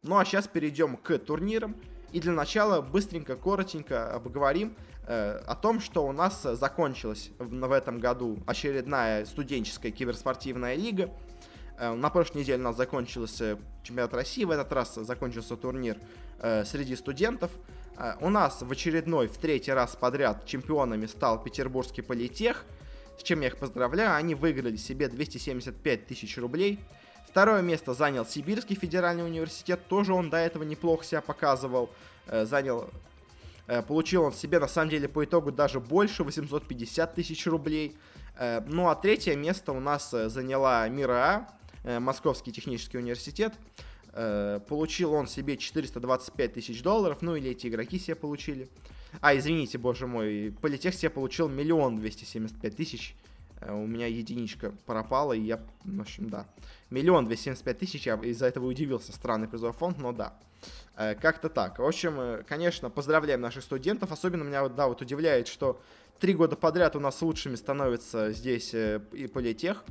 Ну 0.02 0.16
а 0.16 0.24
сейчас 0.24 0.46
перейдем 0.46 0.96
к 0.96 1.18
турнирам. 1.18 1.74
И 2.12 2.20
для 2.20 2.32
начала 2.32 2.82
быстренько, 2.82 3.36
коротенько 3.36 4.12
обговорим 4.12 4.76
э, 5.06 5.38
о 5.46 5.54
том, 5.54 5.80
что 5.80 6.06
у 6.06 6.12
нас 6.12 6.42
закончилась 6.42 7.30
в, 7.38 7.48
в 7.48 7.72
этом 7.72 7.98
году 7.98 8.38
очередная 8.46 9.24
студенческая 9.24 9.90
киберспортивная 9.90 10.74
лига. 10.74 11.10
На 11.80 12.10
прошлой 12.10 12.42
неделе 12.42 12.60
у 12.60 12.64
нас 12.64 12.76
закончился 12.76 13.58
чемпионат 13.82 14.12
России, 14.12 14.44
в 14.44 14.50
этот 14.50 14.70
раз 14.72 14.96
закончился 14.96 15.56
турнир 15.56 15.96
среди 16.64 16.94
студентов. 16.94 17.50
У 18.20 18.28
нас 18.28 18.60
в 18.60 18.70
очередной, 18.70 19.28
в 19.28 19.38
третий 19.38 19.72
раз 19.72 19.96
подряд 19.96 20.44
чемпионами 20.44 21.06
стал 21.06 21.42
Петербургский 21.42 22.02
политех, 22.02 22.66
с 23.18 23.22
чем 23.22 23.40
я 23.40 23.46
их 23.46 23.56
поздравляю. 23.56 24.14
Они 24.14 24.34
выиграли 24.34 24.76
себе 24.76 25.08
275 25.08 26.06
тысяч 26.06 26.36
рублей. 26.36 26.80
Второе 27.26 27.62
место 27.62 27.94
занял 27.94 28.26
Сибирский 28.26 28.76
федеральный 28.76 29.24
университет, 29.24 29.80
тоже 29.88 30.12
он 30.12 30.28
до 30.28 30.36
этого 30.36 30.64
неплохо 30.64 31.04
себя 31.04 31.22
показывал, 31.22 31.88
занял 32.26 32.90
Э, 33.70 33.82
получил 33.82 34.24
он 34.24 34.32
себе, 34.32 34.58
на 34.58 34.66
самом 34.66 34.90
деле, 34.90 35.08
по 35.08 35.24
итогу 35.24 35.52
даже 35.52 35.78
больше, 35.78 36.24
850 36.24 37.14
тысяч 37.14 37.46
рублей. 37.46 37.96
Э, 38.36 38.60
ну 38.66 38.88
а 38.88 38.96
третье 38.96 39.36
место 39.36 39.70
у 39.70 39.78
нас 39.78 40.12
э, 40.12 40.28
заняла 40.28 40.88
Мира 40.88 41.12
А, 41.12 41.48
Московский 41.84 42.52
технический 42.52 42.98
университет. 42.98 43.54
Получил 44.68 45.12
он 45.12 45.28
себе 45.28 45.56
425 45.56 46.54
тысяч 46.54 46.82
долларов, 46.82 47.18
ну 47.22 47.36
или 47.36 47.50
эти 47.50 47.68
игроки 47.68 47.98
себе 47.98 48.16
получили. 48.16 48.68
А, 49.20 49.36
извините, 49.36 49.78
боже 49.78 50.06
мой, 50.06 50.54
Политех 50.60 50.94
себе 50.94 51.10
получил 51.10 51.48
миллион 51.48 51.96
двести 51.96 52.24
семьдесят 52.24 52.60
пять 52.60 52.76
тысяч. 52.76 53.14
У 53.68 53.86
меня 53.86 54.06
единичка 54.06 54.72
пропала, 54.86 55.32
и 55.32 55.40
я, 55.40 55.60
в 55.84 56.00
общем, 56.00 56.28
да. 56.28 56.46
Миллион 56.90 57.26
двести 57.26 57.44
семьдесят 57.44 57.64
пять 57.64 57.78
тысяч, 57.78 58.06
я 58.06 58.14
из-за 58.16 58.46
этого 58.46 58.66
удивился. 58.66 59.12
Странный 59.12 59.48
призовой 59.48 59.74
фонд, 59.74 59.98
но 59.98 60.12
да. 60.12 60.36
Э, 60.96 61.14
как-то 61.14 61.48
так. 61.48 61.78
В 61.78 61.84
общем, 61.84 62.20
э, 62.20 62.42
конечно, 62.46 62.90
поздравляем 62.90 63.40
наших 63.40 63.62
студентов. 63.62 64.12
Особенно 64.12 64.42
меня 64.42 64.68
да, 64.68 64.88
вот 64.88 65.02
удивляет, 65.02 65.48
что 65.48 65.80
три 66.18 66.34
года 66.34 66.56
подряд 66.56 66.96
у 66.96 67.00
нас 67.00 67.20
лучшими 67.22 67.54
становится 67.54 68.32
здесь 68.32 68.74
э, 68.74 69.00
и 69.12 69.26
политех. 69.26 69.84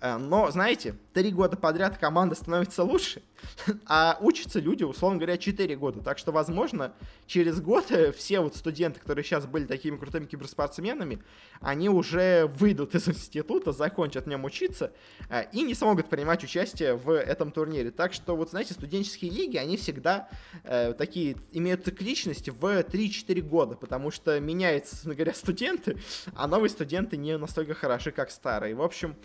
Э, 0.00 0.16
но, 0.16 0.50
знаете, 0.50 0.94
три 1.12 1.30
года 1.30 1.56
подряд 1.56 1.98
команда 1.98 2.34
становится 2.34 2.82
лучше, 2.82 3.22
а 3.86 4.18
учатся 4.20 4.60
люди, 4.60 4.84
условно 4.84 5.18
говоря, 5.18 5.38
4 5.38 5.76
года. 5.76 6.00
Так 6.00 6.18
что, 6.18 6.32
возможно, 6.32 6.92
через 7.26 7.60
год 7.60 7.90
э, 7.90 8.12
все 8.12 8.40
вот 8.40 8.56
студенты, 8.56 9.00
которые 9.00 9.24
сейчас 9.24 9.46
были 9.46 9.64
такими 9.64 9.96
крутыми 9.96 10.26
киберспортсменами, 10.26 11.22
они 11.60 11.88
уже 11.88 12.46
выйдут 12.46 12.94
из 12.94 13.08
института, 13.08 13.72
закончат 13.72 14.24
в 14.24 14.28
нем 14.28 14.44
учиться 14.44 14.92
э, 15.28 15.44
и 15.52 15.62
не 15.62 15.74
смогут 15.74 16.08
принимать 16.08 16.44
участие 16.44 16.94
в 16.96 17.10
этом 17.10 17.50
турнире. 17.50 17.90
Так 17.90 18.12
что, 18.12 18.36
вот 18.36 18.50
знаете, 18.50 18.74
студенческие 18.74 19.30
лиги, 19.30 19.56
они 19.56 19.76
всегда 19.76 20.28
э, 20.64 20.92
такие, 20.92 21.36
имеют 21.52 21.84
цикличность 21.84 22.48
в 22.48 22.64
3-4 22.64 23.40
года, 23.40 23.74
потому 23.74 24.10
что 24.10 24.38
меняются, 24.40 25.08
говоря, 25.08 25.34
студенты, 25.34 25.98
а 26.34 26.46
новые 26.46 26.70
студенты 26.70 27.16
не 27.16 27.36
настолько 27.38 27.74
хороши, 27.74 28.10
как 28.10 28.30
старые. 28.30 28.74
В 28.74 28.82
общем, 28.82 29.16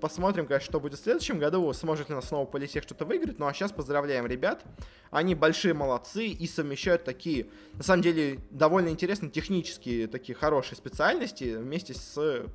Посмотрим, 0.00 0.46
конечно, 0.46 0.66
что 0.70 0.80
будет 0.80 0.98
в 0.98 1.02
следующем 1.02 1.38
году. 1.38 1.72
Сможет 1.72 2.08
ли 2.08 2.14
нас 2.14 2.28
снова 2.28 2.46
Политех 2.46 2.82
что-то 2.84 3.04
выиграть. 3.04 3.38
Ну 3.38 3.46
а 3.46 3.52
сейчас 3.52 3.72
поздравляем 3.72 4.26
ребят. 4.26 4.64
Они 5.10 5.34
большие 5.34 5.74
молодцы 5.74 6.26
и 6.26 6.46
совмещают 6.46 7.04
такие, 7.04 7.48
на 7.74 7.82
самом 7.82 8.02
деле, 8.02 8.40
довольно 8.50 8.88
интересные 8.88 9.30
технические, 9.30 10.06
такие 10.06 10.36
хорошие 10.36 10.76
специальности 10.76 11.56
вместе 11.56 11.94
с 11.94 12.46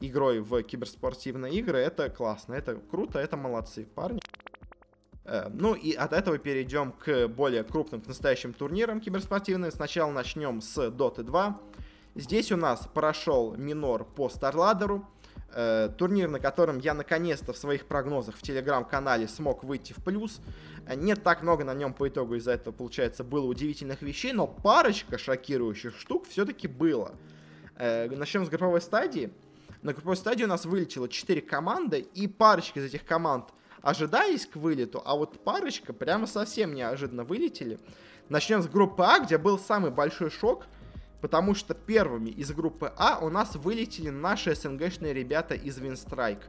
игрой 0.00 0.40
в 0.40 0.62
киберспортивные 0.62 1.54
игры. 1.54 1.78
Это 1.78 2.08
классно, 2.10 2.54
это 2.54 2.76
круто, 2.90 3.18
это 3.18 3.36
молодцы 3.36 3.84
парни. 3.84 4.20
Э, 5.24 5.48
ну 5.52 5.74
и 5.74 5.92
от 5.92 6.12
этого 6.12 6.38
перейдем 6.38 6.92
к 6.92 7.28
более 7.28 7.64
крупным, 7.64 8.00
к 8.00 8.06
настоящим 8.06 8.52
турнирам 8.52 9.00
киберспортивным. 9.00 9.70
Сначала 9.70 10.10
начнем 10.12 10.60
с 10.60 10.78
Dota 10.88 11.22
2. 11.22 11.60
Здесь 12.14 12.52
у 12.52 12.56
нас 12.56 12.88
прошел 12.92 13.54
минор 13.56 14.04
по 14.04 14.28
Старладеру. 14.28 15.06
Э, 15.56 15.88
турнир, 15.96 16.28
на 16.28 16.40
котором 16.40 16.80
я 16.80 16.94
наконец-то 16.94 17.52
в 17.52 17.56
своих 17.56 17.86
прогнозах 17.86 18.36
в 18.36 18.42
телеграм-канале 18.42 19.28
смог 19.28 19.62
выйти 19.62 19.92
в 19.92 20.02
плюс. 20.02 20.40
Не 20.96 21.14
так 21.14 21.42
много 21.42 21.62
на 21.62 21.74
нем 21.74 21.94
по 21.94 22.08
итогу 22.08 22.34
из-за 22.34 22.52
этого, 22.52 22.74
получается, 22.74 23.22
было 23.22 23.46
удивительных 23.46 24.02
вещей, 24.02 24.32
но 24.32 24.48
парочка 24.48 25.16
шокирующих 25.16 25.96
штук 25.96 26.26
все-таки 26.28 26.66
было. 26.66 27.14
Э, 27.76 28.08
начнем 28.08 28.44
с 28.44 28.48
групповой 28.48 28.80
стадии. 28.80 29.32
На 29.82 29.92
групповой 29.92 30.16
стадии 30.16 30.42
у 30.42 30.48
нас 30.48 30.64
вылетело 30.64 31.08
4 31.08 31.40
команды, 31.42 32.00
и 32.00 32.26
парочка 32.26 32.80
из 32.80 32.86
этих 32.86 33.04
команд 33.04 33.50
ожидались 33.80 34.46
к 34.46 34.56
вылету, 34.56 35.02
а 35.04 35.14
вот 35.14 35.38
парочка 35.44 35.92
прямо 35.92 36.26
совсем 36.26 36.74
неожиданно 36.74 37.22
вылетели. 37.22 37.78
Начнем 38.28 38.60
с 38.60 38.66
группы 38.66 39.04
А, 39.04 39.20
где 39.20 39.38
был 39.38 39.60
самый 39.60 39.92
большой 39.92 40.30
шок– 40.30 40.66
потому 41.24 41.54
что 41.54 41.72
первыми 41.72 42.28
из 42.28 42.52
группы 42.52 42.92
А 42.98 43.18
у 43.22 43.30
нас 43.30 43.56
вылетели 43.56 44.10
наши 44.10 44.54
СНГшные 44.54 45.14
ребята 45.14 45.54
из 45.54 45.78
Винстрайк. 45.78 46.40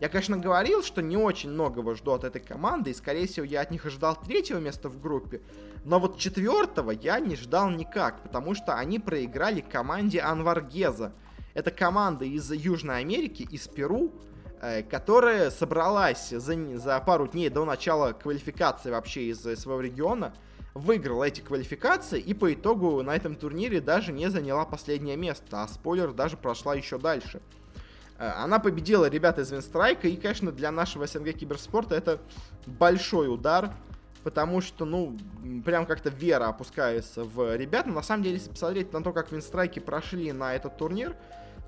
Я, 0.00 0.10
конечно, 0.10 0.36
говорил, 0.36 0.82
что 0.82 1.00
не 1.00 1.16
очень 1.16 1.48
многого 1.48 1.94
жду 1.94 2.10
от 2.10 2.24
этой 2.24 2.42
команды, 2.42 2.90
и, 2.90 2.94
скорее 2.94 3.26
всего, 3.26 3.46
я 3.46 3.62
от 3.62 3.70
них 3.70 3.86
ожидал 3.86 4.20
третьего 4.20 4.58
места 4.58 4.90
в 4.90 5.00
группе, 5.00 5.40
но 5.86 5.98
вот 5.98 6.18
четвертого 6.18 6.90
я 6.90 7.20
не 7.20 7.36
ждал 7.36 7.70
никак, 7.70 8.22
потому 8.22 8.54
что 8.54 8.74
они 8.74 8.98
проиграли 8.98 9.62
команде 9.62 10.20
Анваргеза. 10.20 11.14
Это 11.54 11.70
команда 11.70 12.26
из 12.26 12.52
Южной 12.52 12.98
Америки, 12.98 13.48
из 13.50 13.66
Перу, 13.66 14.12
э, 14.60 14.82
которая 14.82 15.50
собралась 15.50 16.28
за, 16.28 16.76
за 16.76 17.00
пару 17.00 17.28
дней 17.28 17.48
до 17.48 17.64
начала 17.64 18.12
квалификации 18.12 18.90
вообще 18.90 19.30
из 19.30 19.40
своего 19.40 19.80
региона– 19.80 20.34
выиграла 20.78 21.24
эти 21.24 21.40
квалификации 21.40 22.20
и 22.20 22.34
по 22.34 22.52
итогу 22.52 23.02
на 23.02 23.14
этом 23.14 23.34
турнире 23.34 23.80
даже 23.80 24.12
не 24.12 24.30
заняла 24.30 24.64
последнее 24.64 25.16
место, 25.16 25.62
а 25.62 25.68
спойлер 25.68 26.12
даже 26.12 26.36
прошла 26.36 26.74
еще 26.74 26.98
дальше. 26.98 27.40
Э, 28.18 28.30
она 28.36 28.58
победила 28.58 29.08
ребят 29.08 29.38
из 29.38 29.50
Винстрайка, 29.50 30.08
и, 30.08 30.16
конечно, 30.16 30.52
для 30.52 30.70
нашего 30.70 31.06
СНГ 31.06 31.32
киберспорта 31.34 31.94
это 31.94 32.20
большой 32.66 33.32
удар, 33.32 33.72
потому 34.24 34.60
что, 34.60 34.84
ну, 34.84 35.16
прям 35.64 35.86
как-то 35.86 36.10
вера 36.10 36.48
опускается 36.48 37.24
в 37.24 37.56
ребят. 37.56 37.86
Но 37.86 37.94
на 37.94 38.02
самом 38.02 38.22
деле, 38.22 38.36
если 38.36 38.50
посмотреть 38.50 38.92
на 38.92 39.02
то, 39.02 39.12
как 39.12 39.32
Винстрайки 39.32 39.78
прошли 39.78 40.32
на 40.32 40.54
этот 40.54 40.76
турнир, 40.76 41.16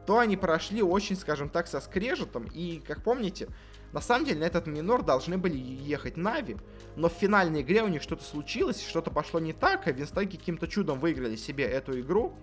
то 0.07 0.19
они 0.19 0.37
прошли 0.37 0.83
очень, 0.83 1.17
скажем 1.17 1.49
так, 1.49 1.67
со 1.69 1.81
скрежетом. 1.81 2.47
И, 2.53 2.83
как 2.87 3.03
помните, 3.03 3.49
на 3.93 4.01
самом 4.01 4.27
деле 4.27 4.41
на 4.41 4.45
этот 4.45 4.67
минор 4.67 5.03
должны 5.03 5.39
были 5.39 5.57
ехать 5.57 6.17
Нави, 6.17 6.57
но 6.97 7.09
в 7.09 7.13
финальной 7.13 7.63
игре 7.63 7.83
у 7.83 7.89
них 7.89 8.03
что-то 8.03 8.25
случилось, 8.25 8.87
что-то 8.87 9.11
пошло 9.11 9.41
не 9.41 9.53
так, 9.53 9.87
а 9.87 9.93
Винстаки 9.93 10.37
каким-то 10.37 10.69
чудом 10.69 11.01
выиграли 11.01 11.37
себе 11.37 11.65
эту 11.65 11.99
игру. 12.01 12.35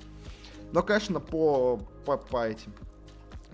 Но, 0.71 0.83
конечно, 0.83 1.19
по, 1.19 1.77
по, 2.05 2.17
по 2.17 2.47
этим 2.47 2.73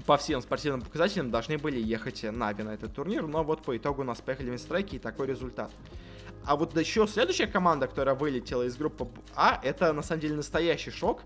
по 0.05 0.17
всем 0.17 0.41
спортивным 0.41 0.81
показателям 0.81 1.31
должны 1.31 1.57
были 1.57 1.79
ехать 1.79 2.23
Нави 2.23 2.63
на 2.63 2.73
этот 2.73 2.93
турнир, 2.93 3.25
но 3.25 3.43
вот 3.43 3.61
по 3.61 3.77
итогу 3.77 4.01
у 4.01 4.05
нас 4.05 4.19
поехали 4.21 4.49
Винстрайки 4.49 4.95
и 4.95 4.99
такой 4.99 5.27
результат. 5.27 5.71
А 6.45 6.57
вот 6.57 6.77
еще 6.77 7.07
следующая 7.07 7.47
команда, 7.47 7.87
которая 7.87 8.15
вылетела 8.15 8.63
из 8.63 8.75
группы 8.75 9.07
А, 9.33 9.61
это 9.63 9.93
на 9.93 10.01
самом 10.01 10.21
деле 10.21 10.35
настоящий 10.35 10.91
шок, 10.91 11.21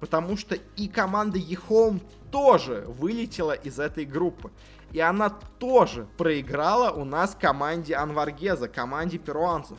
потому 0.00 0.36
что 0.36 0.56
и 0.76 0.88
команда 0.88 1.38
Ехом 1.38 2.00
тоже 2.32 2.84
вылетела 2.88 3.52
из 3.52 3.78
этой 3.78 4.04
группы. 4.04 4.50
И 4.96 5.00
она 5.00 5.28
тоже 5.28 6.06
проиграла 6.16 6.90
у 6.90 7.04
нас 7.04 7.36
команде 7.38 7.94
Анваргеза, 7.94 8.66
команде 8.66 9.18
перуанцев. 9.18 9.76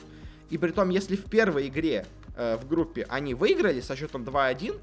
И 0.52 0.60
при 0.60 0.70
том, 0.70 0.90
если 0.90 1.16
в 1.16 1.24
первой 1.24 1.70
игре 1.70 2.06
э, 2.36 2.56
в 2.58 2.68
группе 2.68 3.04
они 3.10 3.34
выиграли 3.34 3.82
со 3.82 3.96
счетом 3.96 4.22
2-1, 4.22 4.80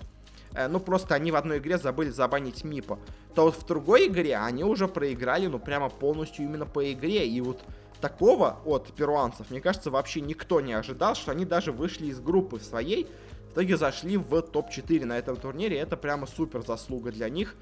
э, 0.55 0.67
ну 0.67 0.81
просто 0.81 1.15
они 1.15 1.31
в 1.31 1.37
одной 1.37 1.59
игре 1.59 1.79
забыли 1.79 2.11
забанить 2.11 2.65
Мипа, 2.65 2.99
то 3.37 3.45
вот 3.45 3.55
в 3.55 3.65
другой 3.65 4.09
игре 4.09 4.37
они 4.37 4.65
уже 4.65 4.89
проиграли, 4.89 5.47
ну 5.47 5.61
прямо 5.61 5.89
полностью 5.89 6.47
именно 6.47 6.67
по 6.67 6.93
игре. 6.93 7.29
И 7.29 7.41
вот 7.41 7.61
такого 8.01 8.59
от 8.65 8.93
перуанцев, 8.93 9.51
мне 9.51 9.61
кажется, 9.61 9.93
вообще 9.93 10.21
никто 10.21 10.61
не 10.61 10.73
ожидал, 10.73 11.15
что 11.15 11.31
они 11.31 11.45
даже 11.45 11.71
вышли 11.71 12.07
из 12.07 12.19
группы 12.19 12.59
своей, 12.59 13.07
в 13.55 13.57
итоге 13.57 13.77
зашли 13.77 14.17
в 14.17 14.43
топ-4 14.43 15.05
на 15.05 15.17
этом 15.17 15.37
турнире. 15.37 15.79
Это 15.79 15.97
прямо 15.97 16.27
супер 16.27 16.67
заслуга 16.67 17.13
для 17.13 17.29
них. 17.29 17.55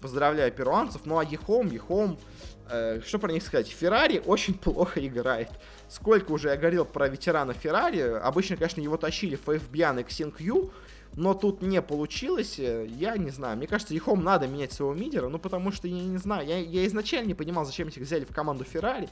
Поздравляю 0.00 0.52
перуанцев. 0.52 1.02
Ну 1.06 1.18
а 1.18 1.24
Ехом, 1.24 1.66
Ехом, 1.66 2.20
э, 2.68 3.00
что 3.04 3.18
про 3.18 3.32
них 3.32 3.42
сказать? 3.42 3.66
Феррари 3.66 4.22
очень 4.24 4.54
плохо 4.58 5.04
играет. 5.04 5.48
Сколько 5.88 6.30
уже 6.30 6.50
я 6.50 6.56
говорил 6.56 6.84
про 6.84 7.08
ветерана 7.08 7.52
Феррари. 7.52 7.98
Обычно, 7.98 8.58
конечно, 8.58 8.80
его 8.80 8.96
тащили 8.96 9.34
Фэйфбиан 9.34 9.98
и 9.98 10.04
Ксинкью. 10.04 10.70
Но 11.14 11.34
тут 11.34 11.62
не 11.62 11.82
получилось, 11.82 12.60
я 12.60 13.16
не 13.16 13.30
знаю. 13.30 13.56
Мне 13.56 13.66
кажется, 13.66 13.92
Ехом 13.92 14.22
надо 14.22 14.46
менять 14.46 14.72
своего 14.72 14.94
мидера, 14.94 15.28
ну 15.28 15.40
потому 15.40 15.72
что 15.72 15.88
я 15.88 16.00
не 16.00 16.18
знаю. 16.18 16.46
Я, 16.46 16.58
я 16.58 16.86
изначально 16.86 17.26
не 17.26 17.34
понимал, 17.34 17.64
зачем 17.64 17.88
их 17.88 17.96
взяли 17.96 18.24
в 18.24 18.32
команду 18.32 18.62
Феррари. 18.62 19.08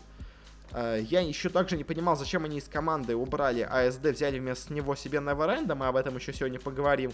Э, 0.72 1.00
я 1.02 1.20
еще 1.20 1.48
также 1.48 1.76
не 1.76 1.84
понимал, 1.84 2.16
зачем 2.16 2.44
они 2.44 2.58
из 2.58 2.68
команды 2.68 3.16
убрали 3.16 3.62
АСД, 3.62 4.06
взяли 4.06 4.38
вместо 4.38 4.72
него 4.72 4.94
себе 4.94 5.18
Неверенда. 5.20 5.74
Мы 5.74 5.86
об 5.86 5.96
этом 5.96 6.16
еще 6.16 6.32
сегодня 6.32 6.58
поговорим. 6.58 7.12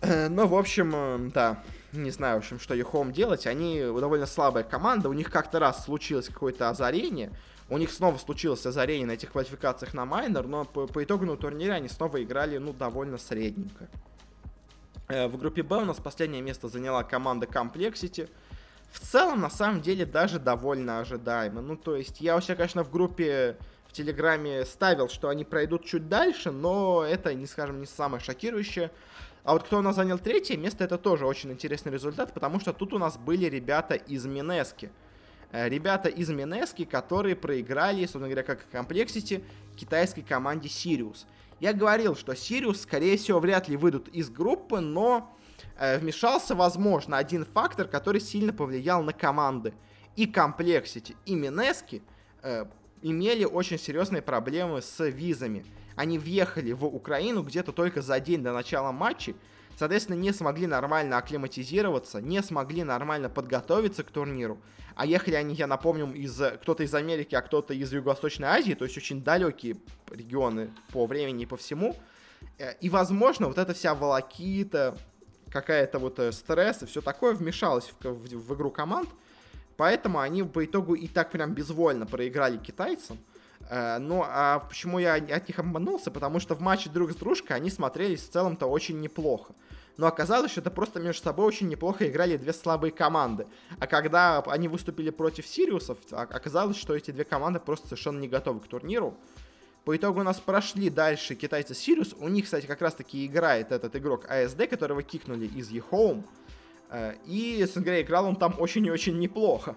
Э, 0.00 0.28
ну, 0.28 0.46
в 0.46 0.54
общем, 0.54 0.92
э, 0.94 1.30
да, 1.32 1.62
не 1.92 2.10
знаю, 2.10 2.36
в 2.36 2.38
общем, 2.38 2.58
что 2.58 2.74
Юхом 2.74 3.12
делать. 3.12 3.46
Они 3.46 3.80
довольно 3.80 4.26
слабая 4.26 4.64
команда, 4.64 5.08
у 5.08 5.12
них 5.12 5.30
как-то 5.30 5.58
раз 5.58 5.84
случилось 5.84 6.28
какое-то 6.28 6.68
озарение, 6.68 7.30
у 7.70 7.78
них 7.78 7.90
снова 7.90 8.18
случилось 8.18 8.66
озарение 8.66 9.06
на 9.06 9.12
этих 9.12 9.32
квалификациях 9.32 9.94
на 9.94 10.04
майнер, 10.04 10.46
но 10.46 10.64
по, 10.64 10.86
по 10.86 11.02
итогу 11.02 11.36
турнире 11.36 11.72
они 11.72 11.88
снова 11.88 12.22
играли, 12.22 12.58
ну, 12.58 12.72
довольно 12.72 13.16
средненько. 13.16 13.88
В 15.06 15.36
группе 15.36 15.62
Б 15.62 15.76
у 15.76 15.84
нас 15.84 15.98
последнее 15.98 16.40
место 16.40 16.68
заняла 16.68 17.04
команда 17.04 17.46
Complexity. 17.46 18.28
В 18.94 19.00
целом, 19.00 19.40
на 19.40 19.50
самом 19.50 19.80
деле, 19.80 20.06
даже 20.06 20.38
довольно 20.38 21.00
ожидаемо. 21.00 21.60
Ну, 21.60 21.76
то 21.76 21.96
есть, 21.96 22.20
я 22.20 22.36
у 22.36 22.40
себя, 22.40 22.54
конечно, 22.54 22.84
в 22.84 22.92
группе 22.92 23.56
в 23.88 23.92
Телеграме 23.92 24.64
ставил, 24.64 25.08
что 25.08 25.28
они 25.28 25.44
пройдут 25.44 25.84
чуть 25.84 26.08
дальше, 26.08 26.52
но 26.52 27.02
это, 27.02 27.34
не 27.34 27.46
скажем, 27.46 27.80
не 27.80 27.86
самое 27.86 28.22
шокирующее. 28.22 28.92
А 29.42 29.54
вот 29.54 29.64
кто 29.64 29.78
у 29.78 29.82
нас 29.82 29.96
занял 29.96 30.16
третье 30.20 30.56
место, 30.56 30.84
это 30.84 30.96
тоже 30.96 31.26
очень 31.26 31.50
интересный 31.50 31.90
результат, 31.90 32.32
потому 32.32 32.60
что 32.60 32.72
тут 32.72 32.92
у 32.92 32.98
нас 32.98 33.18
были 33.18 33.46
ребята 33.46 33.96
из 33.96 34.26
Минески. 34.26 34.92
Э, 35.50 35.68
ребята 35.68 36.08
из 36.08 36.28
Минески, 36.30 36.84
которые 36.84 37.34
проиграли, 37.34 38.02
собственно 38.02 38.28
говоря, 38.28 38.44
как 38.44 38.60
и 38.62 38.76
Complexity, 38.76 39.42
китайской 39.74 40.22
команде 40.22 40.68
Sirius. 40.68 41.26
Я 41.58 41.72
говорил, 41.72 42.14
что 42.14 42.32
Sirius, 42.32 42.76
скорее 42.76 43.16
всего, 43.16 43.40
вряд 43.40 43.68
ли 43.68 43.76
выйдут 43.76 44.06
из 44.10 44.30
группы, 44.30 44.78
но 44.78 45.36
вмешался, 45.78 46.54
возможно, 46.54 47.16
один 47.16 47.44
фактор, 47.44 47.88
который 47.88 48.20
сильно 48.20 48.52
повлиял 48.52 49.02
на 49.02 49.12
команды. 49.12 49.74
И 50.16 50.26
Complexity, 50.26 51.16
и 51.26 51.34
Минески 51.34 52.02
э, 52.42 52.66
имели 53.02 53.44
очень 53.44 53.78
серьезные 53.78 54.22
проблемы 54.22 54.80
с 54.80 55.04
визами. 55.04 55.64
Они 55.96 56.18
въехали 56.18 56.72
в 56.72 56.84
Украину 56.84 57.42
где-то 57.42 57.72
только 57.72 58.00
за 58.00 58.20
день 58.20 58.42
до 58.42 58.52
начала 58.52 58.92
матча, 58.92 59.34
соответственно, 59.76 60.16
не 60.16 60.32
смогли 60.32 60.66
нормально 60.66 61.18
акклиматизироваться, 61.18 62.20
не 62.20 62.42
смогли 62.42 62.84
нормально 62.84 63.28
подготовиться 63.28 64.04
к 64.04 64.10
турниру. 64.10 64.60
А 64.94 65.06
ехали 65.06 65.34
они, 65.34 65.54
я 65.54 65.66
напомню, 65.66 66.12
из, 66.14 66.40
кто-то 66.62 66.84
из 66.84 66.94
Америки, 66.94 67.34
а 67.34 67.42
кто-то 67.42 67.74
из 67.74 67.92
Юго-Восточной 67.92 68.48
Азии, 68.48 68.74
то 68.74 68.84
есть 68.84 68.96
очень 68.96 69.22
далекие 69.22 69.76
регионы 70.10 70.70
по 70.92 71.06
времени 71.06 71.42
и 71.42 71.46
по 71.46 71.56
всему. 71.56 71.96
Э, 72.58 72.74
и, 72.80 72.88
возможно, 72.88 73.48
вот 73.48 73.58
эта 73.58 73.74
вся 73.74 73.94
волокита, 73.94 74.96
какая-то 75.54 75.98
вот 75.98 76.18
э, 76.18 76.32
стресс 76.32 76.82
и 76.82 76.86
все 76.86 77.00
такое 77.00 77.32
вмешалось 77.32 77.90
в, 77.98 78.04
в, 78.04 78.28
в 78.28 78.54
игру 78.54 78.70
команд. 78.70 79.08
Поэтому 79.78 80.18
они 80.18 80.42
по 80.42 80.64
итогу 80.64 80.94
и 80.94 81.08
так 81.08 81.30
прям 81.30 81.54
безвольно 81.54 82.06
проиграли 82.06 82.58
китайцам. 82.58 83.18
Ну, 83.70 84.22
а 84.24 84.58
почему 84.68 84.98
я 84.98 85.14
от 85.14 85.48
них 85.48 85.58
обманулся? 85.58 86.10
Потому 86.10 86.38
что 86.38 86.54
в 86.54 86.60
матче 86.60 86.90
друг 86.90 87.10
с 87.12 87.16
дружкой 87.16 87.56
они 87.56 87.70
смотрелись 87.70 88.22
в 88.22 88.30
целом-то 88.30 88.66
очень 88.66 89.00
неплохо 89.00 89.54
но 89.96 90.06
оказалось, 90.06 90.50
что 90.50 90.60
это 90.60 90.70
просто 90.70 91.00
между 91.00 91.22
собой 91.22 91.46
очень 91.46 91.68
неплохо 91.68 92.08
играли 92.08 92.36
две 92.36 92.52
слабые 92.52 92.90
команды. 92.90 93.46
А 93.78 93.86
когда 93.86 94.40
они 94.40 94.68
выступили 94.68 95.10
против 95.10 95.46
Сириусов, 95.46 95.98
оказалось, 96.10 96.76
что 96.76 96.94
эти 96.94 97.10
две 97.10 97.24
команды 97.24 97.60
просто 97.60 97.88
совершенно 97.88 98.18
не 98.18 98.28
готовы 98.28 98.60
к 98.60 98.66
турниру. 98.66 99.16
По 99.84 99.94
итогу 99.94 100.20
у 100.20 100.22
нас 100.22 100.40
прошли 100.40 100.88
дальше 100.88 101.34
китайцы 101.34 101.74
Сириус. 101.74 102.14
У 102.18 102.28
них, 102.28 102.44
кстати, 102.44 102.66
как 102.66 102.80
раз-таки 102.80 103.26
играет 103.26 103.70
этот 103.70 103.94
игрок 103.96 104.24
АСД, 104.30 104.66
которого 104.68 105.02
кикнули 105.02 105.46
из 105.46 105.70
eHome. 105.70 106.24
Э, 106.90 107.14
и, 107.26 107.66
говоря, 107.74 108.00
играл 108.00 108.26
он 108.26 108.36
там 108.36 108.54
очень 108.58 108.86
и 108.86 108.90
очень 108.90 109.18
неплохо. 109.18 109.76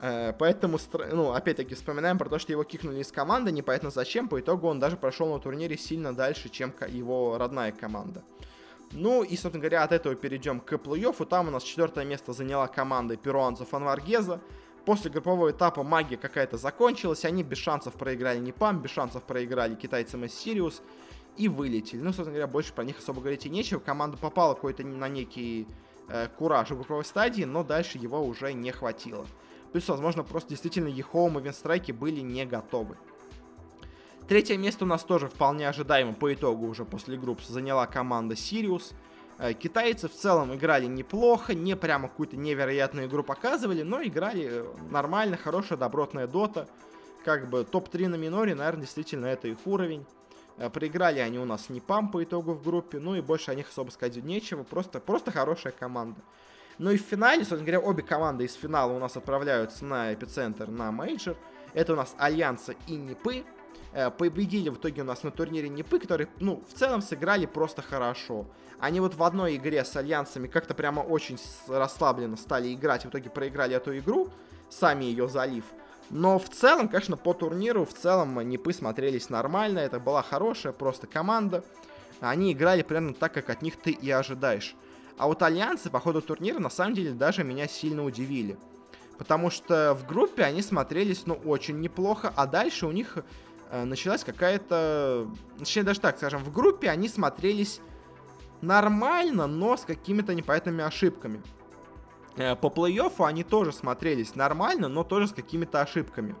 Э, 0.00 0.32
поэтому, 0.38 0.78
ну, 1.12 1.32
опять-таки, 1.32 1.74
вспоминаем 1.74 2.16
про 2.16 2.30
то, 2.30 2.38
что 2.38 2.52
его 2.52 2.64
кикнули 2.64 3.00
из 3.00 3.12
команды, 3.12 3.52
непонятно 3.52 3.90
зачем. 3.90 4.26
По 4.26 4.40
итогу 4.40 4.68
он 4.68 4.80
даже 4.80 4.96
прошел 4.96 5.32
на 5.32 5.38
турнире 5.38 5.76
сильно 5.76 6.14
дальше, 6.14 6.48
чем 6.48 6.72
его 6.88 7.36
родная 7.36 7.72
команда. 7.72 8.22
Ну 8.92 9.22
и, 9.22 9.36
собственно 9.36 9.60
говоря, 9.60 9.82
от 9.82 9.92
этого 9.92 10.14
перейдем 10.14 10.60
к 10.60 10.72
плей-оффу. 10.72 11.26
Там 11.26 11.48
у 11.48 11.50
нас 11.50 11.62
четвертое 11.62 12.04
место 12.04 12.32
заняла 12.32 12.68
команда 12.68 13.16
перуанцев 13.16 13.74
Анваргеза. 13.74 14.40
После 14.84 15.10
группового 15.10 15.50
этапа 15.50 15.82
магия 15.82 16.16
какая-то 16.16 16.58
закончилась. 16.58 17.24
Они 17.24 17.42
без 17.42 17.58
шансов 17.58 17.94
проиграли 17.94 18.38
Непам, 18.38 18.80
без 18.80 18.90
шансов 18.90 19.22
проиграли 19.22 19.74
китайцам 19.74 20.24
из 20.24 20.34
Сириус 20.34 20.82
и 21.36 21.48
вылетели. 21.48 22.00
Ну, 22.00 22.08
собственно 22.08 22.32
говоря, 22.32 22.46
больше 22.46 22.72
про 22.72 22.84
них 22.84 22.98
особо 22.98 23.20
говорить 23.20 23.46
и 23.46 23.50
нечего. 23.50 23.78
Команда 23.78 24.16
попала 24.18 24.54
какой-то 24.54 24.84
на 24.84 25.08
некий 25.08 25.66
э, 26.08 26.28
кураж 26.38 26.70
в 26.70 26.76
групповой 26.76 27.04
стадии, 27.04 27.44
но 27.44 27.64
дальше 27.64 27.98
его 27.98 28.22
уже 28.22 28.52
не 28.52 28.72
хватило. 28.72 29.26
Плюс, 29.72 29.88
возможно, 29.88 30.22
просто 30.22 30.50
действительно 30.50 30.88
EHOME 30.88 31.38
и 31.38 31.42
Винстрайки 31.42 31.90
были 31.90 32.20
не 32.20 32.44
готовы. 32.44 32.96
Третье 34.28 34.56
место 34.56 34.84
у 34.84 34.88
нас 34.88 35.02
тоже 35.02 35.28
вполне 35.28 35.68
ожидаемо 35.68 36.14
по 36.14 36.32
итогу 36.32 36.66
уже 36.66 36.84
после 36.84 37.16
групп 37.16 37.42
заняла 37.42 37.86
команда 37.86 38.34
Sirius. 38.34 38.94
Э, 39.38 39.52
китайцы 39.52 40.08
в 40.08 40.12
целом 40.12 40.54
играли 40.54 40.86
неплохо, 40.86 41.54
не 41.54 41.76
прямо 41.76 42.08
какую-то 42.08 42.36
невероятную 42.36 43.08
игру 43.08 43.24
показывали, 43.24 43.82
но 43.82 44.02
играли 44.02 44.48
э, 44.50 44.64
нормально, 44.90 45.36
хорошая, 45.36 45.78
добротная 45.78 46.26
дота. 46.26 46.68
Как 47.24 47.48
бы 47.48 47.64
топ-3 47.64 48.08
на 48.08 48.16
миноре, 48.16 48.54
наверное, 48.54 48.82
действительно 48.82 49.26
это 49.26 49.48
их 49.48 49.58
уровень. 49.64 50.06
Э, 50.56 50.70
проиграли 50.70 51.18
они 51.18 51.38
у 51.38 51.44
нас 51.44 51.68
Нипам 51.68 52.10
по 52.10 52.22
итогу 52.22 52.52
в 52.52 52.62
группе, 52.62 53.00
ну 53.00 53.16
и 53.16 53.20
больше 53.20 53.50
о 53.50 53.54
них 53.54 53.68
особо 53.68 53.90
сказать 53.90 54.22
нечего, 54.22 54.62
просто, 54.62 55.00
просто 55.00 55.32
хорошая 55.32 55.72
команда. 55.72 56.20
Ну 56.78 56.90
и 56.90 56.96
в 56.96 57.02
финале, 57.02 57.40
собственно 57.40 57.62
говоря, 57.62 57.80
обе 57.80 58.02
команды 58.02 58.44
из 58.44 58.54
финала 58.54 58.92
у 58.92 58.98
нас 58.98 59.16
отправляются 59.16 59.84
на 59.84 60.12
эпицентр, 60.12 60.68
на 60.68 60.90
мейджор. 60.90 61.36
Это 61.72 61.92
у 61.92 61.96
нас 61.96 62.14
Альянса 62.18 62.74
и 62.86 62.94
Нипы. 62.94 63.44
Э, 63.94 64.10
победили 64.10 64.70
в 64.70 64.74
итоге 64.74 65.02
у 65.02 65.04
нас 65.04 65.22
на 65.22 65.30
турнире 65.30 65.68
Нипы, 65.68 66.00
которые, 66.00 66.28
ну, 66.40 66.64
в 66.68 66.76
целом 66.76 67.00
сыграли 67.00 67.46
просто 67.46 67.80
хорошо. 67.80 68.46
Они 68.80 68.98
вот 68.98 69.14
в 69.14 69.22
одной 69.22 69.54
игре 69.54 69.84
с 69.84 69.94
Альянсами 69.94 70.48
как-то 70.48 70.74
прямо 70.74 71.00
очень 71.00 71.38
расслабленно 71.68 72.36
стали 72.36 72.74
играть, 72.74 73.04
в 73.04 73.08
итоге 73.08 73.30
проиграли 73.30 73.76
эту 73.76 73.96
игру, 73.96 74.30
сами 74.68 75.04
ее 75.04 75.28
слив. 75.28 75.64
Но 76.10 76.40
в 76.40 76.48
целом, 76.48 76.88
конечно, 76.88 77.16
по 77.16 77.34
турниру, 77.34 77.84
в 77.84 77.94
целом 77.94 78.40
Нипы 78.40 78.72
смотрелись 78.72 79.30
нормально, 79.30 79.78
это 79.78 80.00
была 80.00 80.22
хорошая 80.22 80.72
просто 80.72 81.06
команда. 81.06 81.64
Они 82.18 82.52
играли 82.52 82.82
примерно 82.82 83.14
так, 83.14 83.32
как 83.32 83.48
от 83.48 83.62
них 83.62 83.76
ты 83.76 83.92
и 83.92 84.10
ожидаешь. 84.10 84.74
А 85.18 85.28
вот 85.28 85.40
альянсы 85.42 85.88
по 85.88 86.00
ходу 86.00 86.20
турнира 86.20 86.58
на 86.58 86.70
самом 86.70 86.94
деле 86.94 87.12
даже 87.12 87.44
меня 87.44 87.68
сильно 87.68 88.04
удивили. 88.04 88.58
Потому 89.18 89.50
что 89.50 89.94
в 89.94 90.04
группе 90.04 90.42
они 90.42 90.62
смотрелись, 90.62 91.26
ну, 91.26 91.34
очень 91.34 91.78
неплохо, 91.80 92.32
а 92.34 92.48
дальше 92.48 92.86
у 92.86 92.90
них 92.90 93.18
началась 93.72 94.24
какая-то... 94.24 95.28
Точнее, 95.58 95.82
даже 95.82 96.00
так, 96.00 96.16
скажем, 96.16 96.42
в 96.42 96.52
группе 96.52 96.90
они 96.90 97.08
смотрелись 97.08 97.80
нормально, 98.60 99.46
но 99.46 99.76
с 99.76 99.82
какими-то 99.82 100.34
непонятными 100.34 100.82
ошибками. 100.82 101.42
Э, 102.36 102.56
по 102.56 102.66
плей-оффу 102.66 103.26
они 103.26 103.44
тоже 103.44 103.72
смотрелись 103.72 104.34
нормально, 104.34 104.88
но 104.88 105.04
тоже 105.04 105.28
с 105.28 105.32
какими-то 105.32 105.80
ошибками. 105.80 106.34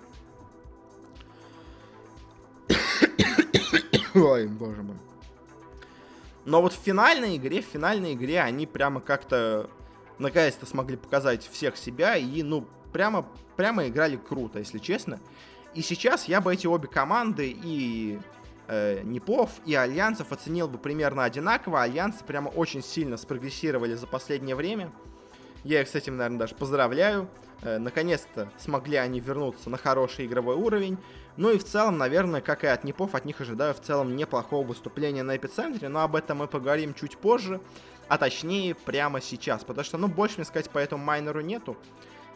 Ой, 4.14 4.46
боже 4.46 4.82
мой. 4.82 4.96
Но 6.44 6.60
вот 6.60 6.72
в 6.72 6.78
финальной 6.78 7.36
игре, 7.36 7.62
в 7.62 7.66
финальной 7.66 8.14
игре 8.14 8.40
они 8.40 8.66
прямо 8.66 9.00
как-то 9.00 9.70
наконец-то 10.18 10.66
смогли 10.66 10.96
показать 10.96 11.48
всех 11.50 11.76
себя 11.76 12.16
и, 12.16 12.42
ну, 12.42 12.66
прямо, 12.92 13.26
прямо 13.56 13.88
играли 13.88 14.16
круто, 14.16 14.58
если 14.58 14.78
честно. 14.78 15.20
И 15.74 15.82
сейчас 15.82 16.28
я 16.28 16.40
бы 16.40 16.54
эти 16.54 16.66
обе 16.66 16.86
команды 16.86 17.56
и 17.62 18.20
э, 18.68 19.02
Непов 19.02 19.50
и 19.66 19.74
Альянсов 19.74 20.30
оценил 20.30 20.68
бы 20.68 20.78
примерно 20.78 21.24
одинаково. 21.24 21.82
Альянсы 21.82 22.24
прямо 22.24 22.48
очень 22.48 22.82
сильно 22.82 23.16
спрогрессировали 23.16 23.94
за 23.94 24.06
последнее 24.06 24.54
время. 24.54 24.92
Я 25.64 25.80
их 25.82 25.88
с 25.88 25.94
этим, 25.94 26.16
наверное, 26.16 26.38
даже 26.38 26.54
поздравляю. 26.54 27.28
Э, 27.62 27.78
наконец-то 27.78 28.48
смогли 28.58 28.96
они 28.98 29.18
вернуться 29.18 29.68
на 29.68 29.76
хороший 29.76 30.26
игровой 30.26 30.54
уровень. 30.54 30.96
Ну 31.36 31.50
и 31.50 31.58
в 31.58 31.64
целом, 31.64 31.98
наверное, 31.98 32.40
как 32.40 32.62
и 32.62 32.68
от 32.68 32.84
Нипов, 32.84 33.16
от 33.16 33.24
них 33.24 33.40
ожидаю 33.40 33.74
в 33.74 33.80
целом 33.80 34.14
неплохого 34.14 34.64
выступления 34.64 35.24
на 35.24 35.36
эпицентре, 35.36 35.88
но 35.88 36.02
об 36.02 36.14
этом 36.14 36.38
мы 36.38 36.46
поговорим 36.46 36.94
чуть 36.94 37.18
позже, 37.18 37.60
а 38.06 38.18
точнее 38.18 38.76
прямо 38.76 39.20
сейчас, 39.20 39.64
потому 39.64 39.84
что, 39.84 39.98
ну, 39.98 40.06
больше 40.06 40.36
мне 40.36 40.44
сказать 40.44 40.70
по 40.70 40.78
этому 40.78 41.02
майнеру 41.02 41.40
нету 41.40 41.76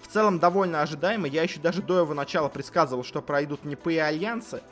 в 0.02 0.08
целом 0.08 0.38
довольно 0.38 0.82
ожидаемо. 0.82 1.26
Я 1.26 1.42
еще 1.42 1.60
даже 1.60 1.82
до 1.82 2.00
его 2.00 2.14
начала 2.14 2.48
предсказывал, 2.48 3.04
что 3.04 3.22
пройдут 3.22 3.64
Нипы 3.64 3.94
и 3.94 3.98
Альянсы. 3.98 4.62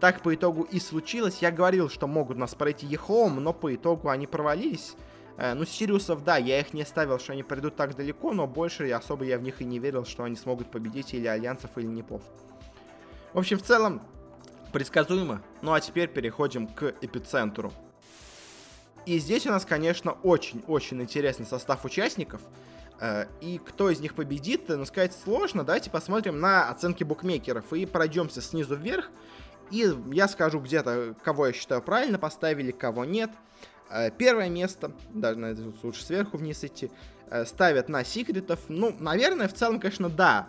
Так 0.00 0.22
по 0.22 0.34
итогу 0.34 0.62
и 0.62 0.80
случилось. 0.80 1.38
Я 1.40 1.50
говорил, 1.52 1.88
что 1.88 2.06
могут 2.06 2.36
нас 2.36 2.54
пройти 2.54 2.86
EHOME, 2.86 3.36
но 3.36 3.52
по 3.52 3.74
итогу 3.74 4.08
они 4.08 4.26
провалились. 4.26 4.94
Э, 5.36 5.54
ну, 5.54 5.64
Сириусов, 5.64 6.24
да, 6.24 6.36
я 6.36 6.60
их 6.60 6.72
не 6.72 6.84
ставил, 6.84 7.18
что 7.18 7.32
они 7.32 7.42
пройдут 7.42 7.76
так 7.76 7.94
далеко, 7.94 8.32
но 8.32 8.46
больше 8.46 8.90
особо 8.90 9.24
я 9.24 9.38
в 9.38 9.42
них 9.42 9.62
и 9.62 9.64
не 9.64 9.78
верил, 9.78 10.04
что 10.04 10.24
они 10.24 10.36
смогут 10.36 10.70
победить 10.70 11.14
или 11.14 11.26
Альянсов, 11.26 11.70
или 11.76 11.86
Нипов. 11.86 12.22
В 13.32 13.38
общем, 13.38 13.58
в 13.58 13.62
целом, 13.62 14.02
предсказуемо. 14.72 15.42
Ну 15.60 15.72
а 15.72 15.80
теперь 15.80 16.08
переходим 16.08 16.66
к 16.66 16.94
эпицентру. 17.00 17.72
И 19.06 19.18
здесь 19.18 19.46
у 19.46 19.50
нас, 19.50 19.64
конечно, 19.64 20.12
очень-очень 20.22 21.02
интересный 21.02 21.46
состав 21.46 21.84
участников. 21.84 22.40
Э, 23.00 23.26
и 23.40 23.58
кто 23.58 23.90
из 23.90 24.00
них 24.00 24.14
победит, 24.14 24.68
ну, 24.68 24.84
сказать 24.84 25.12
сложно. 25.12 25.64
Давайте 25.64 25.90
посмотрим 25.90 26.40
на 26.40 26.68
оценки 26.68 27.04
букмекеров 27.04 27.72
и 27.72 27.86
пройдемся 27.86 28.40
снизу 28.40 28.76
вверх. 28.76 29.10
И 29.70 29.92
я 30.12 30.28
скажу 30.28 30.60
где-то, 30.60 31.14
кого 31.22 31.48
я 31.48 31.52
считаю 31.52 31.82
правильно 31.82 32.18
поставили, 32.18 32.70
кого 32.70 33.04
нет. 33.04 33.30
Э, 33.90 34.10
первое 34.10 34.48
место, 34.48 34.92
даже 35.12 35.56
лучше 35.82 36.04
сверху 36.04 36.36
вниз 36.36 36.62
идти, 36.64 36.90
э, 37.30 37.44
ставят 37.44 37.88
на 37.88 38.04
секретов. 38.04 38.60
Ну, 38.68 38.94
наверное, 38.98 39.48
в 39.48 39.54
целом, 39.54 39.80
конечно, 39.80 40.08
да. 40.08 40.48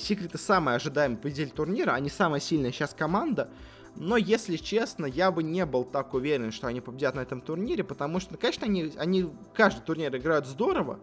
Секреты 0.00 0.38
самый 0.38 0.74
ожидаемый 0.74 1.18
победитель 1.18 1.50
турнира, 1.50 1.92
они 1.92 2.08
самая 2.08 2.40
сильная 2.40 2.72
сейчас 2.72 2.94
команда. 2.94 3.50
Но, 3.94 4.16
если 4.16 4.56
честно, 4.56 5.06
я 5.06 5.30
бы 5.30 5.42
не 5.42 5.64
был 5.64 5.84
так 5.84 6.14
уверен, 6.14 6.52
что 6.52 6.66
они 6.66 6.80
победят 6.80 7.14
на 7.14 7.20
этом 7.20 7.40
турнире, 7.40 7.82
потому 7.82 8.20
что, 8.20 8.36
конечно, 8.36 8.66
они, 8.66 8.92
они 8.98 9.30
каждый 9.54 9.80
турнир 9.80 10.14
играют 10.14 10.46
здорово, 10.46 10.98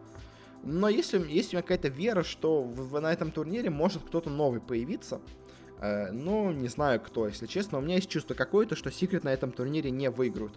Но 0.64 0.88
если, 0.88 1.20
есть 1.30 1.53
у 1.53 1.57
меня 1.57 1.61
какая-то 1.61 1.89
вера, 1.89 2.24
что 2.24 2.64
в, 2.64 2.99
на 2.99 3.11
этом 3.11 3.32
турнире 3.32 3.70
может 3.70 4.01
кто-то 4.03 4.30
новый 4.30 4.61
появиться, 4.61 5.20
э, 5.80 6.11
но 6.11 6.53
не 6.53 6.70
знаю 6.70 7.01
кто, 7.01 7.28
если 7.28 7.47
честно. 7.47 7.78
У 7.78 7.82
меня 7.82 7.95
есть 7.95 8.09
чувство 8.09 8.34
какое-то, 8.34 8.76
что 8.76 8.89
Секрет 8.89 9.26
на 9.26 9.34
этом 9.34 9.51
турнире 9.51 9.91
не 9.91 10.09
выиграют. 10.09 10.53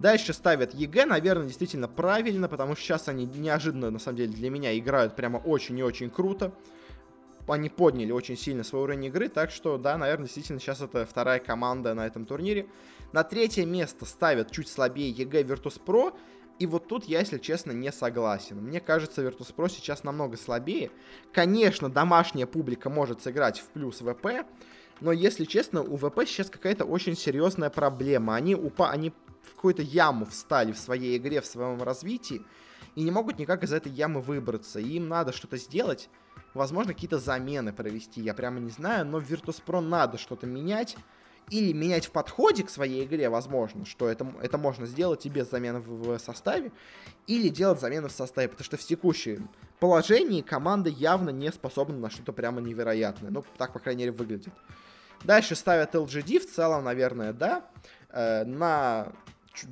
Дальше 0.00 0.32
ставят 0.32 0.74
EG, 0.74 1.06
наверное, 1.06 1.46
действительно 1.46 1.86
правильно, 1.86 2.48
потому 2.48 2.74
что 2.74 2.84
сейчас 2.84 3.08
они 3.08 3.26
неожиданно, 3.26 3.90
на 3.90 4.00
самом 4.00 4.16
деле, 4.18 4.32
для 4.32 4.50
меня 4.50 4.76
играют 4.76 5.14
прямо 5.14 5.36
очень 5.36 5.78
и 5.78 5.84
очень 5.84 6.10
круто. 6.10 6.52
Они 7.46 7.68
подняли 7.68 8.10
очень 8.10 8.36
сильно 8.36 8.64
свой 8.64 8.82
уровень 8.82 9.04
игры, 9.04 9.28
так 9.28 9.50
что, 9.50 9.78
да, 9.78 9.96
наверное, 9.98 10.24
действительно 10.24 10.58
сейчас 10.58 10.80
это 10.80 11.06
вторая 11.06 11.38
команда 11.38 11.94
на 11.94 12.06
этом 12.06 12.26
турнире. 12.26 12.66
На 13.12 13.22
третье 13.22 13.64
место 13.66 14.06
ставят 14.06 14.50
чуть 14.50 14.66
слабее 14.66 15.10
EG 15.10 15.42
Virtus.pro, 15.42 16.14
и 16.58 16.66
вот 16.66 16.86
тут 16.86 17.04
я, 17.04 17.20
если 17.20 17.38
честно, 17.38 17.72
не 17.72 17.90
согласен. 17.90 18.58
Мне 18.58 18.80
кажется, 18.80 19.22
Virtus.pro 19.22 19.68
сейчас 19.68 20.04
намного 20.04 20.36
слабее. 20.36 20.90
Конечно, 21.32 21.90
домашняя 21.90 22.46
публика 22.46 22.90
может 22.90 23.22
сыграть 23.22 23.58
в 23.58 23.66
плюс 23.68 23.98
ВП, 23.98 24.46
но, 25.00 25.10
если 25.10 25.44
честно, 25.44 25.82
у 25.82 25.96
ВП 25.96 26.20
сейчас 26.26 26.50
какая-то 26.50 26.84
очень 26.84 27.16
серьезная 27.16 27.70
проблема. 27.70 28.36
Они, 28.36 28.54
упа 28.54 28.90
они 28.90 29.12
в 29.42 29.54
какую-то 29.54 29.82
яму 29.82 30.26
встали 30.26 30.72
в 30.72 30.78
своей 30.78 31.16
игре, 31.16 31.40
в 31.40 31.46
своем 31.46 31.82
развитии, 31.82 32.42
и 32.94 33.02
не 33.02 33.10
могут 33.10 33.38
никак 33.38 33.64
из 33.64 33.72
этой 33.72 33.90
ямы 33.90 34.20
выбраться. 34.20 34.78
И 34.78 34.90
им 34.90 35.08
надо 35.08 35.32
что-то 35.32 35.56
сделать, 35.56 36.08
возможно, 36.54 36.94
какие-то 36.94 37.18
замены 37.18 37.72
провести, 37.72 38.20
я 38.20 38.32
прямо 38.32 38.60
не 38.60 38.70
знаю, 38.70 39.04
но 39.04 39.18
в 39.18 39.30
Virtus.pro 39.30 39.80
надо 39.80 40.18
что-то 40.18 40.46
менять, 40.46 40.96
или 41.50 41.72
менять 41.72 42.06
в 42.06 42.10
подходе 42.10 42.64
к 42.64 42.70
своей 42.70 43.04
игре, 43.04 43.28
возможно, 43.28 43.84
что 43.84 44.08
это, 44.08 44.26
это 44.42 44.58
можно 44.58 44.86
сделать 44.86 45.26
и 45.26 45.28
без 45.28 45.50
замены 45.50 45.80
в, 45.80 46.16
в 46.16 46.18
составе, 46.18 46.72
или 47.26 47.48
делать 47.48 47.80
замены 47.80 48.08
в 48.08 48.12
составе, 48.12 48.48
потому 48.48 48.64
что 48.64 48.76
в 48.76 48.80
текущем 48.80 49.48
положении 49.78 50.40
команда 50.40 50.90
явно 50.90 51.30
не 51.30 51.52
способна 51.52 51.96
на 51.96 52.10
что-то 52.10 52.32
прямо 52.32 52.60
невероятное. 52.60 53.30
Ну, 53.30 53.44
так, 53.58 53.72
по 53.72 53.78
крайней 53.78 54.04
мере, 54.04 54.12
выглядит. 54.12 54.52
Дальше 55.24 55.54
ставят 55.54 55.94
LGD, 55.94 56.40
в 56.40 56.50
целом, 56.50 56.84
наверное, 56.84 57.32
да. 57.32 57.64
Э, 58.10 58.44
на 58.44 59.12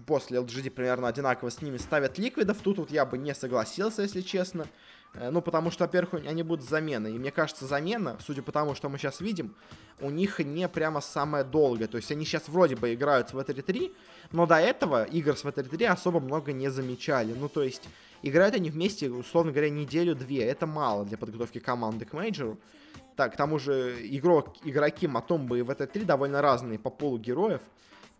после 0.06 0.38
LGD 0.38 0.70
примерно 0.70 1.08
одинаково 1.08 1.50
с 1.50 1.60
ними 1.60 1.76
ставят 1.76 2.18
ликвидов. 2.18 2.58
Тут 2.62 2.78
вот 2.78 2.90
я 2.90 3.04
бы 3.04 3.18
не 3.18 3.34
согласился, 3.34 4.02
если 4.02 4.20
честно. 4.20 4.66
Э, 5.14 5.30
ну, 5.30 5.42
потому 5.42 5.70
что, 5.70 5.84
во-первых, 5.84 6.24
они 6.26 6.42
будут 6.42 6.68
замены. 6.68 7.08
И 7.08 7.18
мне 7.18 7.30
кажется, 7.30 7.66
замена, 7.66 8.16
судя 8.20 8.42
по 8.42 8.52
тому, 8.52 8.74
что 8.74 8.88
мы 8.88 8.98
сейчас 8.98 9.20
видим, 9.20 9.54
у 10.00 10.10
них 10.10 10.38
не 10.38 10.68
прямо 10.68 11.00
самая 11.00 11.44
долгая. 11.44 11.88
То 11.88 11.96
есть 11.96 12.10
они 12.10 12.24
сейчас 12.24 12.48
вроде 12.48 12.76
бы 12.76 12.94
играют 12.94 13.32
в 13.32 13.38
VT3, 13.38 13.92
но 14.32 14.46
до 14.46 14.56
этого 14.56 15.04
игр 15.04 15.36
с 15.36 15.44
VT3 15.44 15.86
особо 15.86 16.20
много 16.20 16.52
не 16.52 16.70
замечали. 16.70 17.34
Ну, 17.38 17.48
то 17.48 17.62
есть 17.62 17.82
играют 18.22 18.54
они 18.54 18.70
вместе, 18.70 19.10
условно 19.10 19.52
говоря, 19.52 19.70
неделю-две. 19.70 20.44
Это 20.44 20.66
мало 20.66 21.04
для 21.04 21.18
подготовки 21.18 21.58
команды 21.58 22.04
к 22.04 22.12
мейджору. 22.12 22.58
Так, 23.16 23.34
к 23.34 23.36
тому 23.36 23.58
же 23.58 23.98
игрок, 24.02 24.56
игроки 24.64 25.06
Матомбы 25.06 25.58
и 25.58 25.62
VT3 25.62 26.04
довольно 26.04 26.40
разные 26.40 26.78
по 26.78 26.88
полу 26.88 27.18
героев. 27.18 27.60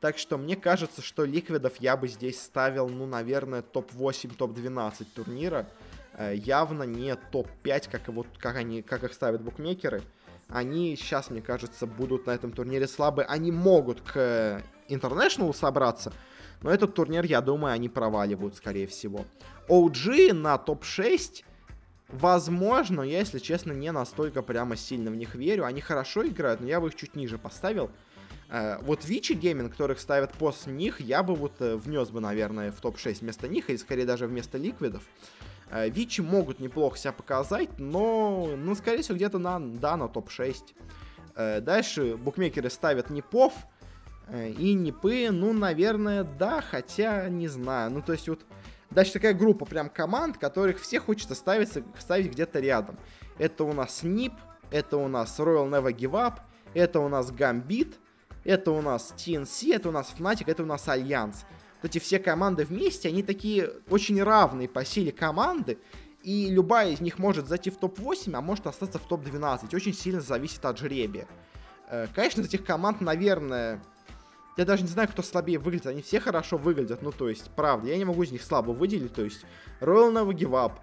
Так 0.01 0.19
что 0.19 0.37
мне 0.37 0.57
кажется, 0.57 1.01
что 1.01 1.25
ликвидов 1.25 1.75
я 1.79 1.97
бы 1.97 2.09
здесь 2.09 2.43
ставил, 2.43 2.89
ну, 2.89 3.07
наверное, 3.07 3.63
топ-8, 3.63 4.35
топ-12 4.37 5.07
турнира. 5.15 5.69
Э, 6.15 6.35
явно 6.35 6.83
не 6.83 7.15
топ-5, 7.15 7.91
как, 7.91 8.09
вот, 8.09 8.27
как, 8.39 8.57
они, 8.57 8.83
как 8.83 9.05
их 9.05 9.15
ставят 9.15 9.43
букмекеры. 9.43 10.03
Они 10.49 10.95
сейчас, 10.97 11.31
мне 11.31 11.41
кажется, 11.41 11.87
будут 11.87 12.27
на 12.27 12.33
этом 12.33 12.53
турнире 12.53 12.87
слабы. 12.87 13.23
Они 13.25 13.51
могут 13.51 14.03
к 14.03 14.63
International 14.89 15.55
собраться, 15.55 16.13
но 16.61 16.71
этот 16.71 16.95
турнир, 16.95 17.25
я 17.25 17.41
думаю, 17.41 17.73
они 17.73 17.89
проваливают, 17.89 18.57
скорее 18.57 18.87
всего. 18.87 19.25
OG 19.69 20.33
на 20.35 20.59
топ-6, 20.59 21.45
возможно, 22.09 23.03
я, 23.03 23.21
если 23.21 23.39
честно, 23.39 23.73
не 23.73 23.91
настолько 23.91 24.43
прямо 24.43 24.77
сильно 24.77 25.11
в 25.11 25.17
них 25.17 25.35
верю. 25.35 25.65
Они 25.65 25.81
хорошо 25.81 26.27
играют, 26.27 26.61
но 26.61 26.67
я 26.67 26.81
бы 26.81 26.89
их 26.89 26.95
чуть 26.95 27.17
ниже 27.17 27.39
поставил. 27.39 27.91
Э, 28.51 28.77
вот 28.83 29.07
Vici 29.07 29.33
Gaming, 29.33 29.73
которых 29.73 29.99
ставят 29.99 30.33
после 30.35 30.75
них, 30.75 31.01
я 31.01 31.23
бы 31.23 31.35
вот 31.35 31.55
э, 31.61 31.77
внес 31.77 32.11
бы, 32.11 32.21
наверное, 32.21 32.71
в 32.71 32.81
топ-6 32.81 33.21
вместо 33.21 33.49
них, 33.49 33.71
или 33.71 33.77
скорее 33.79 34.05
даже 34.05 34.27
вместо 34.27 34.59
Ликвидов. 34.59 35.03
Э, 35.73 35.89
Vici 35.89 36.21
могут 36.21 36.61
неплохо 36.61 36.99
себя 36.99 37.13
показать, 37.13 37.71
но, 37.79 38.51
ну, 38.57 38.75
скорее 38.75 39.03
всего, 39.03 39.17
где-то 39.17 39.39
на, 39.39 39.59
да, 39.59 39.97
на 39.97 40.07
топ-6. 40.07 40.75
Э, 41.35 41.61
дальше 41.61 42.17
букмекеры 42.17 42.69
ставят 42.69 43.09
Нипов 43.09 43.55
э, 44.29 44.51
и 44.51 44.75
Нипы, 44.75 45.31
ну, 45.31 45.55
наверное, 45.55 46.25
да, 46.25 46.61
хотя 46.61 47.29
не 47.31 47.49
знаю. 47.49 47.91
Ну, 47.91 48.03
то 48.03 48.13
есть 48.13 48.29
вот 48.29 48.45
дальше 48.91 49.15
такая 49.15 49.33
группа 49.33 49.65
прям 49.65 49.89
команд, 49.89 50.37
которых 50.37 50.79
все 50.79 51.01
хочется 51.01 51.35
ставить, 51.35 51.71
ставить 51.99 52.31
где-то 52.31 52.61
рядом. 52.61 52.99
Это 53.39 53.65
у 53.65 53.73
нас 53.73 54.03
NiP, 54.03 54.35
это 54.71 54.99
у 54.99 55.09
нас 55.09 55.41
Royal 55.41 55.71
Never 55.71 55.95
Give 55.97 56.13
Up, 56.13 56.41
это 56.75 57.01
у 57.01 57.09
нас 57.09 57.33
Gambit, 57.33 57.95
это 58.45 58.73
у 58.73 58.83
нас 58.83 59.15
TNC, 59.17 59.75
это 59.77 59.89
у 59.89 59.93
нас 59.93 60.13
Fnatic, 60.19 60.45
это 60.49 60.65
у 60.65 60.67
нас 60.67 60.87
Альянс 60.87 61.47
вот 61.83 61.91
эти 61.91 61.99
все 61.99 62.19
команды 62.19 62.65
вместе, 62.65 63.09
они 63.09 63.23
такие 63.23 63.71
очень 63.91 64.23
равные 64.23 64.69
по 64.69 64.85
силе 64.85 65.11
команды, 65.11 65.79
и 66.23 66.49
любая 66.49 66.91
из 66.91 67.01
них 67.01 67.19
может 67.19 67.49
зайти 67.49 67.71
в 67.71 67.77
топ-8, 67.77 68.35
а 68.35 68.41
может 68.41 68.67
остаться 68.67 68.99
в 68.99 69.09
топ-12. 69.09 69.75
Очень 69.75 69.93
сильно 69.93 70.21
зависит 70.21 70.65
от 70.65 70.79
жребия. 70.79 71.27
Э, 71.91 72.07
конечно, 72.15 72.41
из 72.41 72.47
этих 72.47 72.65
команд, 72.65 73.01
наверное, 73.01 73.83
я 74.57 74.65
даже 74.65 74.83
не 74.83 74.89
знаю, 74.89 75.09
кто 75.09 75.23
слабее 75.23 75.59
выглядит. 75.59 75.87
Они 75.87 76.03
все 76.03 76.21
хорошо 76.21 76.59
выглядят, 76.59 77.03
ну 77.03 77.11
то 77.11 77.29
есть, 77.29 77.51
правда, 77.57 77.89
я 77.89 77.97
не 77.97 78.05
могу 78.05 78.23
из 78.23 78.31
них 78.31 78.43
слабо 78.43 78.71
выделить. 78.71 79.15
То 79.15 79.25
есть, 79.25 79.45
Royal 79.81 80.13
Never 80.13 80.33
Give 80.33 80.51
Up, 80.51 80.75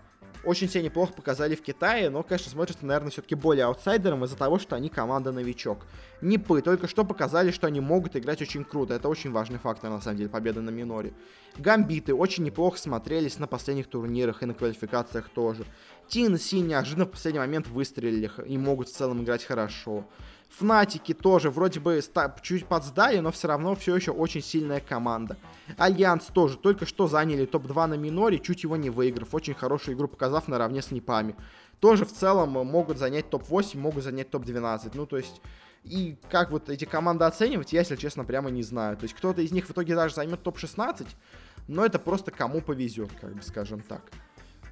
очень 0.43 0.69
себя 0.69 0.83
неплохо 0.83 1.13
показали 1.13 1.55
в 1.55 1.61
Китае, 1.61 2.09
но, 2.09 2.23
конечно, 2.23 2.49
смотрится, 2.49 2.85
наверное, 2.85 3.11
все-таки 3.11 3.35
более 3.35 3.65
аутсайдером 3.65 4.23
из-за 4.25 4.37
того, 4.37 4.59
что 4.59 4.75
они 4.75 4.89
команда-новичок. 4.89 5.85
Нипы 6.21 6.61
только 6.61 6.87
что 6.87 7.03
показали, 7.03 7.51
что 7.51 7.67
они 7.67 7.79
могут 7.79 8.15
играть 8.15 8.41
очень 8.41 8.63
круто. 8.63 8.93
Это 8.93 9.09
очень 9.09 9.31
важный 9.31 9.59
фактор, 9.59 9.89
на 9.89 10.01
самом 10.01 10.17
деле, 10.17 10.29
победа 10.29 10.61
на 10.61 10.69
миноре. 10.69 11.13
Гамбиты 11.57 12.13
очень 12.13 12.43
неплохо 12.43 12.77
смотрелись 12.77 13.39
на 13.39 13.47
последних 13.47 13.87
турнирах 13.87 14.43
и 14.43 14.45
на 14.45 14.53
квалификациях 14.53 15.29
тоже. 15.29 15.65
TNC 16.09 16.59
неожиданно 16.61 17.05
в 17.05 17.11
последний 17.11 17.39
момент 17.39 17.67
выстрелили 17.67 18.31
и 18.45 18.57
могут 18.57 18.89
в 18.89 18.93
целом 18.93 19.23
играть 19.23 19.43
хорошо. 19.43 20.05
Фнатики 20.49 21.13
тоже 21.13 21.51
вроде 21.51 21.79
бы 21.79 22.01
чуть 22.41 22.65
подсдали, 22.65 23.19
но 23.19 23.31
все 23.31 23.47
равно 23.47 23.75
все 23.75 23.95
еще 23.95 24.11
очень 24.11 24.41
сильная 24.41 24.79
команда. 24.79 25.37
Альянс 25.77 26.25
тоже 26.25 26.57
только 26.57 26.85
что 26.85 27.07
заняли 27.07 27.45
топ-2 27.45 27.85
на 27.85 27.93
миноре, 27.93 28.39
чуть 28.39 28.63
его 28.63 28.75
не 28.75 28.89
выиграв. 28.89 29.33
Очень 29.33 29.53
хорошую 29.53 29.95
игру 29.95 30.07
показав 30.07 30.47
наравне 30.47 30.81
с 30.81 30.91
Нипами. 30.91 31.35
Тоже 31.79 32.03
в 32.05 32.11
целом 32.11 32.49
могут 32.49 32.97
занять 32.97 33.29
топ-8, 33.29 33.77
могут 33.77 34.03
занять 34.03 34.29
топ-12. 34.29 34.91
Ну, 34.93 35.05
то 35.05 35.17
есть... 35.17 35.41
И 35.85 36.17
как 36.29 36.51
вот 36.51 36.69
эти 36.69 36.83
команды 36.83 37.23
оценивать, 37.23 37.71
я, 37.71 37.79
если 37.79 37.95
честно, 37.95 38.25
прямо 38.25 38.49
не 38.49 38.63
знаю. 38.63 38.97
То 38.97 39.03
есть 39.03 39.15
кто-то 39.15 39.41
из 39.41 39.53
них 39.53 39.65
в 39.65 39.71
итоге 39.71 39.95
даже 39.95 40.13
займет 40.13 40.43
топ-16, 40.43 41.07
но 41.69 41.85
это 41.85 41.99
просто 41.99 42.31
кому 42.31 42.59
повезет, 42.59 43.09
как 43.21 43.33
бы 43.33 43.41
скажем 43.41 43.79
так. 43.81 44.01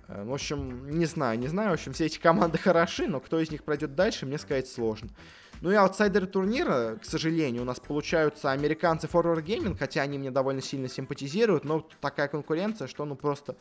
Э, 0.07 0.23
в 0.25 0.34
общем, 0.34 0.89
не 0.89 1.05
знаю, 1.05 1.39
не 1.39 1.47
знаю. 1.47 1.69
В 1.69 1.73
общем, 1.73 1.93
все 1.93 2.05
эти 2.05 2.19
команды 2.19 2.57
хороши, 2.61 3.07
но 3.07 3.19
кто 3.19 3.39
из 3.39 3.51
них 3.51 3.63
пройдет 3.63 3.95
дальше, 3.95 4.25
мне 4.25 4.38
сказать 4.38 4.67
сложно. 4.67 5.09
Ну 5.62 5.72
и 5.72 5.76
аутсайдеры 5.76 6.28
турнира, 6.28 6.97
к 7.01 7.05
сожалению, 7.05 7.64
у 7.64 7.66
нас 7.66 7.80
получаются 7.80 8.51
американцы 8.51 9.08
Forward 9.08 9.43
Gaming, 9.43 9.78
хотя 9.78 10.01
они 10.01 10.20
мне 10.20 10.30
довольно 10.30 10.62
сильно 10.62 10.88
симпатизируют, 10.88 11.66
но 11.66 11.88
такая 11.99 12.28
конкуренция, 12.28 12.88
что 12.88 13.05
ну 13.05 13.16
просто 13.16 13.55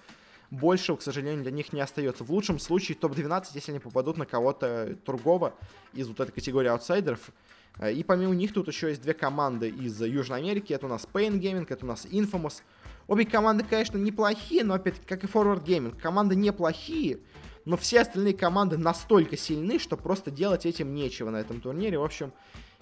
больше, 0.51 0.95
к 0.97 1.03
сожалению, 1.03 1.43
для 1.43 1.53
них 1.53 1.73
не 1.73 1.81
остается. 1.81 2.25
В 2.25 2.31
лучшем 2.31 2.59
случае 2.59 2.97
топ-12, 2.97 3.47
если 3.55 3.73
они 3.73 3.81
попадут 3.81 4.17
на 4.17 4.27
кого-то 4.27 4.97
другого 5.05 5.55
из 5.93 6.09
вот 6.09 6.21
этой 6.21 6.33
категории 6.33 6.69
аутсайдеров. 6.69 7.31
Э, 7.79 7.93
и 7.93 8.03
помимо 8.05 8.35
них 8.35 8.53
тут 8.53 8.69
еще 8.69 8.89
есть 8.89 9.03
две 9.03 9.15
команды 9.15 9.69
из 9.69 10.01
Южной 10.01 10.39
Америки. 10.39 10.73
Это 10.73 10.87
у 10.87 10.89
нас 10.89 11.09
Pain 11.13 11.41
Gaming, 11.41 11.67
это 11.69 11.85
у 11.85 11.89
нас 11.89 12.07
Infamous. 12.07 12.63
Обе 13.09 13.25
команды, 13.25 13.65
конечно, 13.69 13.97
неплохие, 13.99 14.65
но 14.65 14.75
опять 14.75 15.01
как 15.07 15.23
и 15.25 15.27
Forward 15.27 15.65
Gaming, 15.65 15.99
команды 16.01 16.35
неплохие, 16.35 17.21
но 17.67 17.77
все 17.77 18.01
остальные 18.01 18.35
команды 18.35 18.79
настолько 18.79 19.37
сильны, 19.37 19.79
что 19.79 19.97
просто 19.97 20.31
делать 20.31 20.65
этим 20.65 20.95
нечего 20.95 21.31
на 21.31 21.37
этом 21.37 21.61
турнире. 21.61 21.99
В 21.99 22.05
общем, 22.05 22.33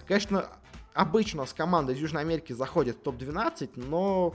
конечно, 0.07 0.47
обычно 0.93 1.41
нас 1.41 1.53
команда 1.53 1.93
из 1.93 1.99
Южной 1.99 2.23
Америки 2.23 2.53
заходит 2.53 2.99
в 2.99 3.01
топ-12, 3.01 3.71
но, 3.77 4.35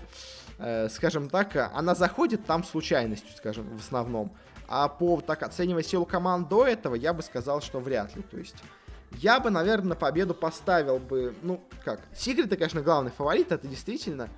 э, 0.58 0.89
скажем 0.89 1.30
так, 1.30 1.56
она 1.74 1.95
заходит 1.95 2.45
там 2.45 2.64
случайностью, 2.64 3.32
скажем, 3.38 3.78
в 3.78 3.80
основном. 3.80 4.36
А 4.68 4.88
по 4.89 5.22
так 5.22 5.43
оценивая 5.43 5.84
силу 5.84 6.06
команд 6.06 6.50
до 6.50 6.66
этого, 6.68 6.95
я 6.95 7.14
бы 7.14 7.22
сказал, 7.22 7.62
что 7.62 7.80
вряд 7.80 8.16
ли. 8.16 8.24
То 8.24 8.38
есть 8.38 8.56
я 9.14 9.39
бы, 9.39 9.52
наверное, 9.52 9.89
на 9.89 9.95
победу 9.95 10.34
поставил 10.34 10.97
бы, 10.97 11.36
ну, 11.43 11.62
как, 11.86 12.02
Секреты, 12.16 12.58
конечно, 12.58 12.82
главный 12.82 13.12
фаворит, 13.12 13.52
это 13.52 13.68
действительно 13.68 14.30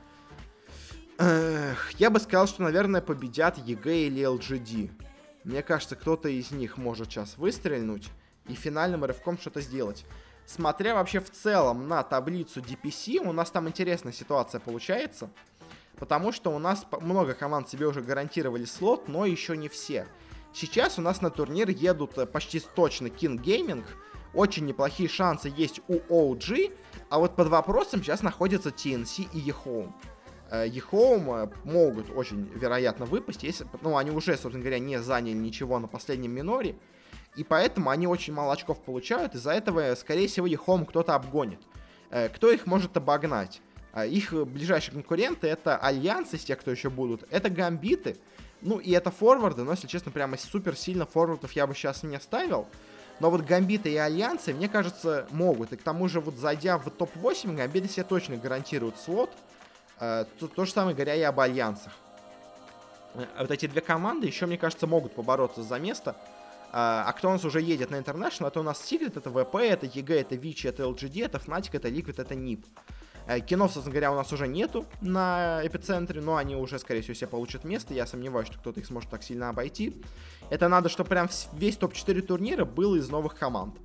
Эх, 1.17 1.91
я 1.99 2.09
бы 2.09 2.19
сказал, 2.19 2.47
что, 2.47 2.63
наверное, 2.63 2.99
победят 2.99 3.57
EG 3.59 4.07
или 4.07 4.25
LGD. 4.25 4.91
Мне 5.43 5.63
кажется, 5.63 5.95
кто-то 5.95 6.29
из 6.29 6.51
них 6.51 6.77
может 6.77 7.09
сейчас 7.09 7.37
выстрельнуть 7.37 8.09
и 8.47 8.53
финальным 8.53 9.03
рывком 9.05 9.37
что-то 9.37 9.61
сделать. 9.61 10.05
Смотря 10.45 10.95
вообще 10.95 11.19
в 11.19 11.29
целом 11.29 11.87
на 11.87 12.03
таблицу 12.03 12.61
DPC, 12.61 13.19
у 13.19 13.31
нас 13.31 13.51
там 13.51 13.67
интересная 13.67 14.13
ситуация 14.13 14.59
получается. 14.59 15.29
Потому 15.97 16.31
что 16.31 16.51
у 16.51 16.59
нас 16.59 16.85
много 16.99 17.33
команд 17.33 17.69
себе 17.69 17.87
уже 17.87 18.01
гарантировали 18.01 18.65
слот, 18.65 19.07
но 19.07 19.25
еще 19.25 19.55
не 19.55 19.69
все. 19.69 20.07
Сейчас 20.53 20.97
у 20.97 21.01
нас 21.01 21.21
на 21.21 21.29
турнир 21.29 21.69
едут 21.69 22.17
э, 22.17 22.25
почти 22.25 22.59
точно 22.59 23.07
King 23.07 23.41
Gaming, 23.41 23.85
очень 24.33 24.65
неплохие 24.65 25.07
шансы 25.09 25.53
есть 25.55 25.81
у 25.87 25.99
OG, 26.09 26.77
а 27.09 27.19
вот 27.19 27.35
под 27.35 27.47
вопросом 27.49 28.01
сейчас 28.01 28.21
находятся 28.21 28.69
TNC 28.69 29.29
и 29.33 29.49
eHome. 29.49 29.93
Э, 30.51 31.47
могут 31.63 32.09
очень 32.15 32.49
вероятно 32.53 33.05
выпасть, 33.05 33.43
если, 33.43 33.65
ну, 33.81 33.97
они 33.97 34.11
уже, 34.11 34.33
собственно 34.33 34.59
говоря, 34.59 34.79
не 34.79 35.01
заняли 35.01 35.33
ничего 35.33 35.79
на 35.79 35.87
последнем 35.87 36.31
миноре, 36.31 36.75
и 37.35 37.43
поэтому 37.43 37.89
они 37.89 38.07
очень 38.07 38.33
мало 38.33 38.53
очков 38.53 38.81
получают, 38.81 39.35
из-за 39.35 39.51
этого, 39.51 39.95
скорее 39.95 40.27
всего, 40.27 40.47
eHome 40.47 40.85
кто-то 40.85 41.15
обгонит. 41.15 41.59
Э, 42.09 42.29
кто 42.29 42.51
их 42.51 42.65
может 42.67 42.95
обогнать? 42.97 43.61
Их 44.07 44.31
ближайшие 44.31 44.93
конкуренты 44.93 45.47
это 45.47 45.75
Альянс 45.75 46.33
из 46.33 46.45
тех, 46.45 46.57
кто 46.59 46.71
еще 46.71 46.89
будут, 46.89 47.25
это 47.29 47.49
Гамбиты, 47.49 48.15
ну 48.61 48.77
и 48.77 48.91
это 48.91 49.11
форварды, 49.11 49.63
но, 49.63 49.71
если 49.71 49.87
честно, 49.87 50.11
прямо 50.11 50.37
супер 50.37 50.77
сильно 50.77 51.05
форвардов 51.05 51.51
я 51.53 51.67
бы 51.67 51.73
сейчас 51.73 52.03
не 52.03 52.19
ставил. 52.19 52.67
Но 53.19 53.29
вот 53.29 53.41
Гамбиты 53.41 53.91
и 53.91 53.97
Альянсы, 53.97 54.53
мне 54.53 54.67
кажется, 54.67 55.27
могут. 55.31 55.73
И 55.73 55.77
к 55.77 55.83
тому 55.83 56.07
же, 56.07 56.19
вот 56.19 56.35
зайдя 56.37 56.77
в 56.77 56.89
топ-8, 56.89 57.55
Гамбиты 57.55 57.87
себе 57.87 58.03
точно 58.03 58.37
гарантируют 58.37 58.97
слот. 58.97 59.29
Э, 60.01 60.25
то, 60.39 60.47
то 60.47 60.65
же 60.65 60.71
самое 60.71 60.95
говоря 60.95 61.15
и 61.15 61.21
об 61.21 61.39
Альянсах. 61.39 61.93
Э, 63.13 63.25
вот 63.39 63.51
эти 63.51 63.67
две 63.67 63.81
команды 63.81 64.25
еще, 64.25 64.47
мне 64.47 64.57
кажется, 64.57 64.87
могут 64.87 65.13
побороться 65.13 65.61
за 65.61 65.77
место. 65.79 66.15
Э, 66.73 67.05
а 67.05 67.13
кто 67.13 67.29
у 67.29 67.31
нас 67.31 67.45
уже 67.45 67.61
едет 67.61 67.91
на 67.91 67.95
International, 67.95 68.47
это 68.47 68.59
у 68.59 68.63
нас 68.63 68.81
Secret, 68.81 69.17
это 69.17 69.29
ВП, 69.29 69.55
это 69.57 69.85
EG, 69.85 70.21
это 70.21 70.35
Vici, 70.35 70.67
это 70.67 70.83
LGD, 70.83 71.25
это 71.25 71.37
Fnatic, 71.37 71.69
это 71.73 71.87
Liquid, 71.87 72.19
это. 72.19 72.35
Э, 73.27 73.39
кинов, 73.41 73.71
собственно 73.71 73.93
говоря, 73.93 74.11
у 74.11 74.15
нас 74.15 74.33
уже 74.33 74.47
нету 74.47 74.85
на 75.01 75.61
эпицентре, 75.63 76.19
но 76.19 76.35
они 76.35 76.55
уже, 76.55 76.79
скорее 76.79 77.01
всего, 77.01 77.13
себе 77.13 77.27
получат 77.27 77.63
место. 77.63 77.93
Я 77.93 78.07
сомневаюсь, 78.07 78.47
что 78.47 78.57
кто-то 78.57 78.79
их 78.79 78.87
сможет 78.87 79.11
так 79.11 79.21
сильно 79.21 79.49
обойти. 79.49 80.01
Это 80.49 80.67
надо, 80.67 80.89
чтобы 80.89 81.09
прям 81.09 81.29
весь 81.53 81.77
топ-4 81.77 82.21
турнира 82.23 82.65
был 82.65 82.95
из 82.95 83.07
новых 83.09 83.35
команд. 83.35 83.75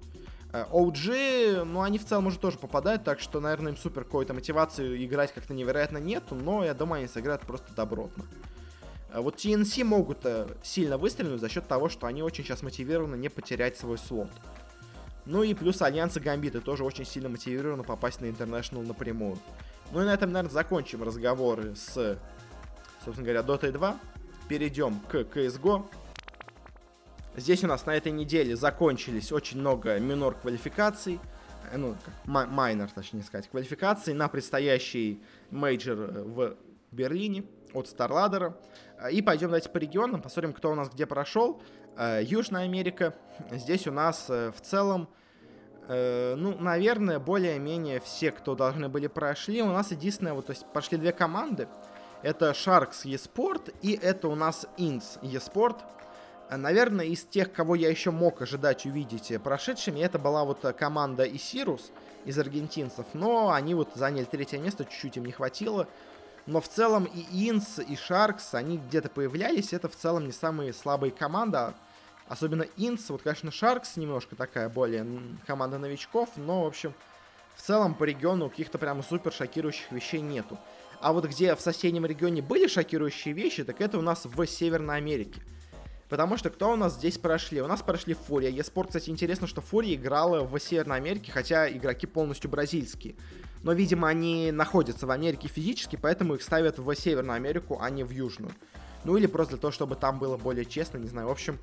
OG, 0.64 1.12
э, 1.12 1.64
ну, 1.64 1.82
они 1.82 1.98
в 1.98 2.04
целом 2.04 2.26
уже 2.26 2.38
тоже 2.38 2.58
попадают, 2.58 3.04
так 3.04 3.20
что, 3.20 3.40
наверное, 3.40 3.72
им 3.72 3.78
супер 3.78 4.04
какой-то 4.04 4.34
мотивации 4.34 5.04
играть 5.04 5.32
как-то 5.32 5.54
невероятно 5.54 5.98
нету, 5.98 6.34
но 6.34 6.64
я 6.64 6.74
думаю, 6.74 7.00
они 7.00 7.08
сыграют 7.08 7.42
просто 7.42 7.74
добротно. 7.74 8.24
Э, 9.10 9.20
вот 9.20 9.36
TNC 9.36 9.84
могут 9.84 10.26
сильно 10.62 10.98
выстрелить 10.98 11.40
за 11.40 11.48
счет 11.48 11.66
того, 11.66 11.88
что 11.88 12.06
они 12.06 12.22
очень 12.22 12.44
сейчас 12.44 12.62
мотивированы 12.62 13.16
не 13.16 13.28
потерять 13.28 13.76
свой 13.76 13.98
слот. 13.98 14.30
Ну 15.26 15.42
и 15.42 15.54
плюс 15.54 15.82
Альянсы 15.82 16.20
Гамбиты 16.20 16.60
тоже 16.60 16.84
очень 16.84 17.04
сильно 17.04 17.28
мотивированы 17.28 17.82
попасть 17.82 18.20
на 18.20 18.26
International 18.26 18.86
напрямую. 18.86 19.38
Ну 19.92 20.02
и 20.02 20.04
на 20.04 20.14
этом, 20.14 20.32
наверное, 20.32 20.52
закончим 20.52 21.02
разговоры 21.02 21.74
с, 21.74 22.18
собственно 23.04 23.24
говоря, 23.24 23.40
Dota 23.40 23.70
2. 23.70 23.98
Перейдем 24.48 25.00
к 25.08 25.14
CSGO. 25.16 25.84
Здесь 27.36 27.62
у 27.64 27.66
нас 27.66 27.84
на 27.84 27.94
этой 27.94 28.12
неделе 28.12 28.56
закончились 28.56 29.30
очень 29.30 29.60
много 29.60 29.98
минор 29.98 30.36
квалификаций. 30.36 31.20
Э, 31.70 31.76
ну, 31.76 31.94
майнер, 32.24 32.90
точнее 32.90 33.22
сказать, 33.22 33.50
квалификаций 33.50 34.14
на 34.14 34.28
предстоящий 34.28 35.22
мейджор 35.50 35.98
э, 35.98 36.22
в 36.22 36.56
Берлине 36.92 37.44
от 37.74 37.88
StarLadder. 37.88 38.54
Э, 38.98 39.12
и 39.12 39.20
пойдем 39.20 39.48
давайте 39.48 39.68
по 39.68 39.76
регионам, 39.76 40.22
посмотрим, 40.22 40.54
кто 40.54 40.70
у 40.70 40.74
нас 40.74 40.88
где 40.88 41.06
прошел. 41.06 41.60
Южная 41.98 42.64
Америка. 42.64 43.14
Здесь 43.50 43.86
у 43.86 43.90
нас 43.90 44.28
в 44.28 44.60
целом, 44.60 45.08
ну, 45.88 46.58
наверное, 46.58 47.18
более-менее 47.18 48.00
все, 48.00 48.32
кто 48.32 48.54
должны 48.54 48.90
были, 48.90 49.06
прошли. 49.06 49.62
У 49.62 49.68
нас 49.68 49.92
единственное, 49.92 50.34
вот, 50.34 50.44
то 50.44 50.52
есть 50.52 50.66
пошли 50.74 50.98
две 50.98 51.12
команды. 51.12 51.68
Это 52.20 52.50
Sharks 52.50 53.06
eSport 53.06 53.74
и 53.80 53.94
это 53.94 54.28
у 54.28 54.34
нас 54.34 54.66
Inns 54.76 55.18
eSport. 55.22 55.78
Наверное, 56.50 57.06
из 57.06 57.24
тех, 57.24 57.52
кого 57.52 57.74
я 57.74 57.90
еще 57.90 58.10
мог 58.10 58.40
ожидать 58.42 58.86
увидеть 58.86 59.32
прошедшими, 59.42 60.00
это 60.00 60.18
была 60.18 60.44
вот 60.44 60.60
команда 60.78 61.24
Исирус 61.24 61.90
из 62.24 62.38
аргентинцев, 62.38 63.06
но 63.14 63.50
они 63.50 63.74
вот 63.74 63.90
заняли 63.94 64.24
третье 64.24 64.58
место, 64.58 64.84
чуть-чуть 64.84 65.16
им 65.16 65.24
не 65.24 65.32
хватило. 65.32 65.88
Но 66.46 66.60
в 66.60 66.68
целом 66.68 67.04
и 67.04 67.50
Инс, 67.50 67.80
и 67.80 67.96
Шаркс, 67.96 68.54
они 68.54 68.78
где-то 68.78 69.08
появлялись, 69.08 69.72
это 69.72 69.88
в 69.88 69.96
целом 69.96 70.26
не 70.26 70.32
самые 70.32 70.72
слабые 70.72 71.10
команды, 71.10 71.74
Особенно 72.28 72.66
Инс, 72.76 73.08
вот, 73.10 73.22
конечно, 73.22 73.52
Шаркс 73.52 73.96
немножко 73.96 74.34
такая 74.34 74.68
более 74.68 75.06
команда 75.46 75.78
новичков, 75.78 76.30
но, 76.36 76.64
в 76.64 76.66
общем, 76.66 76.92
в 77.54 77.62
целом 77.62 77.94
по 77.94 78.04
региону 78.04 78.50
каких-то 78.50 78.78
прямо 78.78 79.02
супер 79.02 79.32
шокирующих 79.32 79.92
вещей 79.92 80.20
нету. 80.20 80.58
А 81.00 81.12
вот 81.12 81.26
где 81.26 81.54
в 81.54 81.60
соседнем 81.60 82.04
регионе 82.04 82.42
были 82.42 82.66
шокирующие 82.66 83.32
вещи, 83.32 83.62
так 83.62 83.80
это 83.80 83.98
у 83.98 84.02
нас 84.02 84.24
в 84.24 84.46
Северной 84.46 84.96
Америке. 84.96 85.40
Потому 86.08 86.36
что 86.36 86.50
кто 86.50 86.72
у 86.72 86.76
нас 86.76 86.94
здесь 86.94 87.18
прошли? 87.18 87.60
У 87.60 87.66
нас 87.66 87.82
прошли 87.82 88.14
Фурия. 88.14 88.50
Еспорт, 88.50 88.88
кстати, 88.88 89.10
интересно, 89.10 89.46
что 89.46 89.60
Фурия 89.60 89.96
играла 89.96 90.44
в 90.44 90.58
Северной 90.58 90.96
Америке, 90.98 91.32
хотя 91.32 91.68
игроки 91.70 92.06
полностью 92.06 92.50
бразильские. 92.50 93.16
Но, 93.62 93.72
видимо, 93.72 94.08
они 94.08 94.52
находятся 94.52 95.06
в 95.06 95.10
Америке 95.10 95.48
физически, 95.48 95.96
поэтому 95.96 96.34
их 96.34 96.42
ставят 96.42 96.78
в 96.78 96.94
Северную 96.94 97.36
Америку, 97.36 97.78
а 97.80 97.90
не 97.90 98.04
в 98.04 98.10
Южную. 98.10 98.52
Ну 99.04 99.16
или 99.16 99.26
просто 99.26 99.54
для 99.54 99.60
того, 99.60 99.72
чтобы 99.72 99.96
там 99.96 100.18
было 100.18 100.36
более 100.36 100.64
честно, 100.64 100.98
не 100.98 101.08
знаю. 101.08 101.28
В 101.28 101.30
общем, 101.30 101.58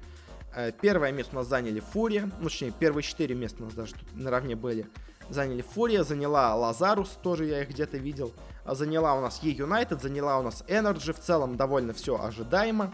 Э, 0.56 0.72
первое 0.72 1.12
место 1.12 1.36
у 1.36 1.40
нас 1.40 1.48
заняли 1.48 1.80
FURIA, 1.80 2.30
ну, 2.40 2.46
точнее, 2.46 2.72
первые 2.72 3.04
четыре 3.04 3.34
места 3.36 3.64
у 3.64 3.66
нас 3.66 3.74
даже 3.74 3.94
тут 3.94 4.08
наравне 4.14 4.56
были. 4.56 4.88
Заняли 5.30 5.62
Фурия, 5.62 6.04
заняла 6.04 6.54
Lazarus, 6.56 7.18
тоже 7.24 7.46
я 7.46 7.64
их 7.64 7.70
где-то 7.70 7.98
видел. 7.98 8.34
Заняла 8.66 9.16
у 9.16 9.22
нас 9.22 9.42
eUnited, 9.42 10.02
заняла 10.02 10.38
у 10.38 10.44
нас 10.44 10.64
NRG, 10.68 11.14
в 11.14 11.20
целом 11.20 11.56
довольно 11.56 11.94
все 11.94 12.22
ожидаемо. 12.22 12.94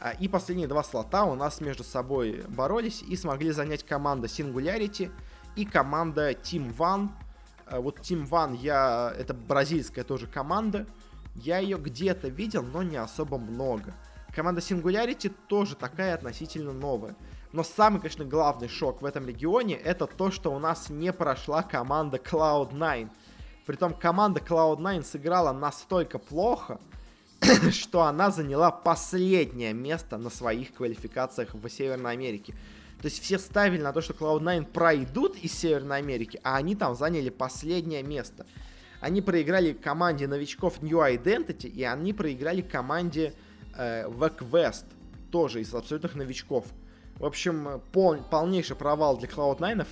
А, 0.00 0.12
и 0.12 0.28
последние 0.28 0.66
два 0.66 0.82
слота 0.82 1.24
у 1.24 1.34
нас 1.34 1.60
между 1.60 1.84
собой 1.84 2.42
боролись 2.48 3.02
и 3.02 3.16
смогли 3.16 3.50
занять 3.50 3.84
команда 3.84 4.28
Singularity 4.28 5.12
и 5.56 5.66
команда 5.66 6.32
Team 6.32 6.74
One. 6.74 7.10
А, 7.66 7.80
вот 7.80 7.98
Team 7.98 8.26
One, 8.28 8.56
я, 8.56 9.12
это 9.18 9.34
бразильская 9.34 10.02
тоже 10.02 10.26
команда. 10.26 10.86
Я 11.34 11.58
ее 11.58 11.76
где-то 11.76 12.28
видел, 12.28 12.62
но 12.62 12.82
не 12.82 12.96
особо 12.96 13.36
много. 13.36 13.94
Команда 14.34 14.62
Singularity 14.62 15.30
тоже 15.48 15.76
такая 15.76 16.14
относительно 16.14 16.72
новая. 16.72 17.14
Но 17.52 17.62
самый, 17.62 18.00
конечно, 18.00 18.24
главный 18.24 18.68
шок 18.68 19.02
в 19.02 19.04
этом 19.04 19.26
регионе 19.26 19.74
это 19.74 20.06
то, 20.06 20.30
что 20.30 20.50
у 20.50 20.58
нас 20.58 20.88
не 20.88 21.12
прошла 21.12 21.62
команда 21.62 22.16
Cloud9. 22.16 23.10
Притом 23.66 23.92
команда 23.92 24.40
Cloud9 24.40 25.02
сыграла 25.02 25.52
настолько 25.52 26.18
плохо, 26.18 26.80
что 27.70 28.02
она 28.02 28.30
заняла 28.30 28.70
последнее 28.70 29.72
место 29.72 30.18
на 30.18 30.30
своих 30.30 30.74
квалификациях 30.74 31.54
в 31.54 31.68
Северной 31.68 32.12
Америке. 32.12 32.54
То 33.00 33.06
есть 33.06 33.22
все 33.22 33.38
ставили 33.38 33.80
на 33.80 33.92
то, 33.92 34.02
что 34.02 34.12
Cloud9 34.12 34.66
пройдут 34.66 35.36
из 35.36 35.54
Северной 35.54 35.98
Америки, 35.98 36.38
а 36.44 36.56
они 36.56 36.76
там 36.76 36.94
заняли 36.94 37.30
последнее 37.30 38.02
место. 38.02 38.46
Они 39.00 39.22
проиграли 39.22 39.72
команде 39.72 40.26
новичков 40.26 40.82
New 40.82 40.98
Identity, 40.98 41.68
и 41.68 41.82
они 41.84 42.12
проиграли 42.12 42.60
команде 42.60 43.32
э, 43.74 44.06
Веквест, 44.10 44.84
тоже 45.30 45.62
из 45.62 45.74
абсолютных 45.74 46.14
новичков. 46.14 46.66
В 47.18 47.24
общем, 47.24 47.80
пол, 47.92 48.18
полнейший 48.30 48.76
провал 48.76 49.16
для 49.16 49.28
Cloud9. 49.28 49.86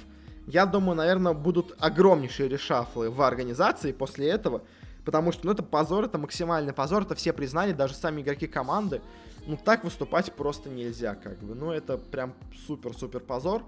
Я 0.47 0.67
думаю, 0.67 0.97
наверное, 0.97 1.33
будут 1.33 1.75
огромнейшие 1.79 2.51
решафлы 2.51 3.11
в 3.11 3.23
организации 3.23 3.93
после 3.93 4.29
этого, 4.29 4.63
потому 5.09 5.33
что, 5.33 5.47
ну, 5.47 5.53
это 5.53 5.63
позор, 5.63 6.05
это 6.05 6.19
максимальный 6.19 6.75
позор, 6.75 7.05
это 7.05 7.15
все 7.15 7.33
признали, 7.33 7.73
даже 7.73 7.95
сами 7.95 8.21
игроки 8.21 8.47
команды. 8.47 9.01
Ну, 9.47 9.57
так 9.57 9.83
выступать 9.83 10.31
просто 10.35 10.69
нельзя, 10.69 11.15
как 11.15 11.39
бы. 11.39 11.55
Ну, 11.55 11.73
это 11.73 11.97
прям 11.97 12.35
супер-супер 12.67 13.21
позор. 13.21 13.63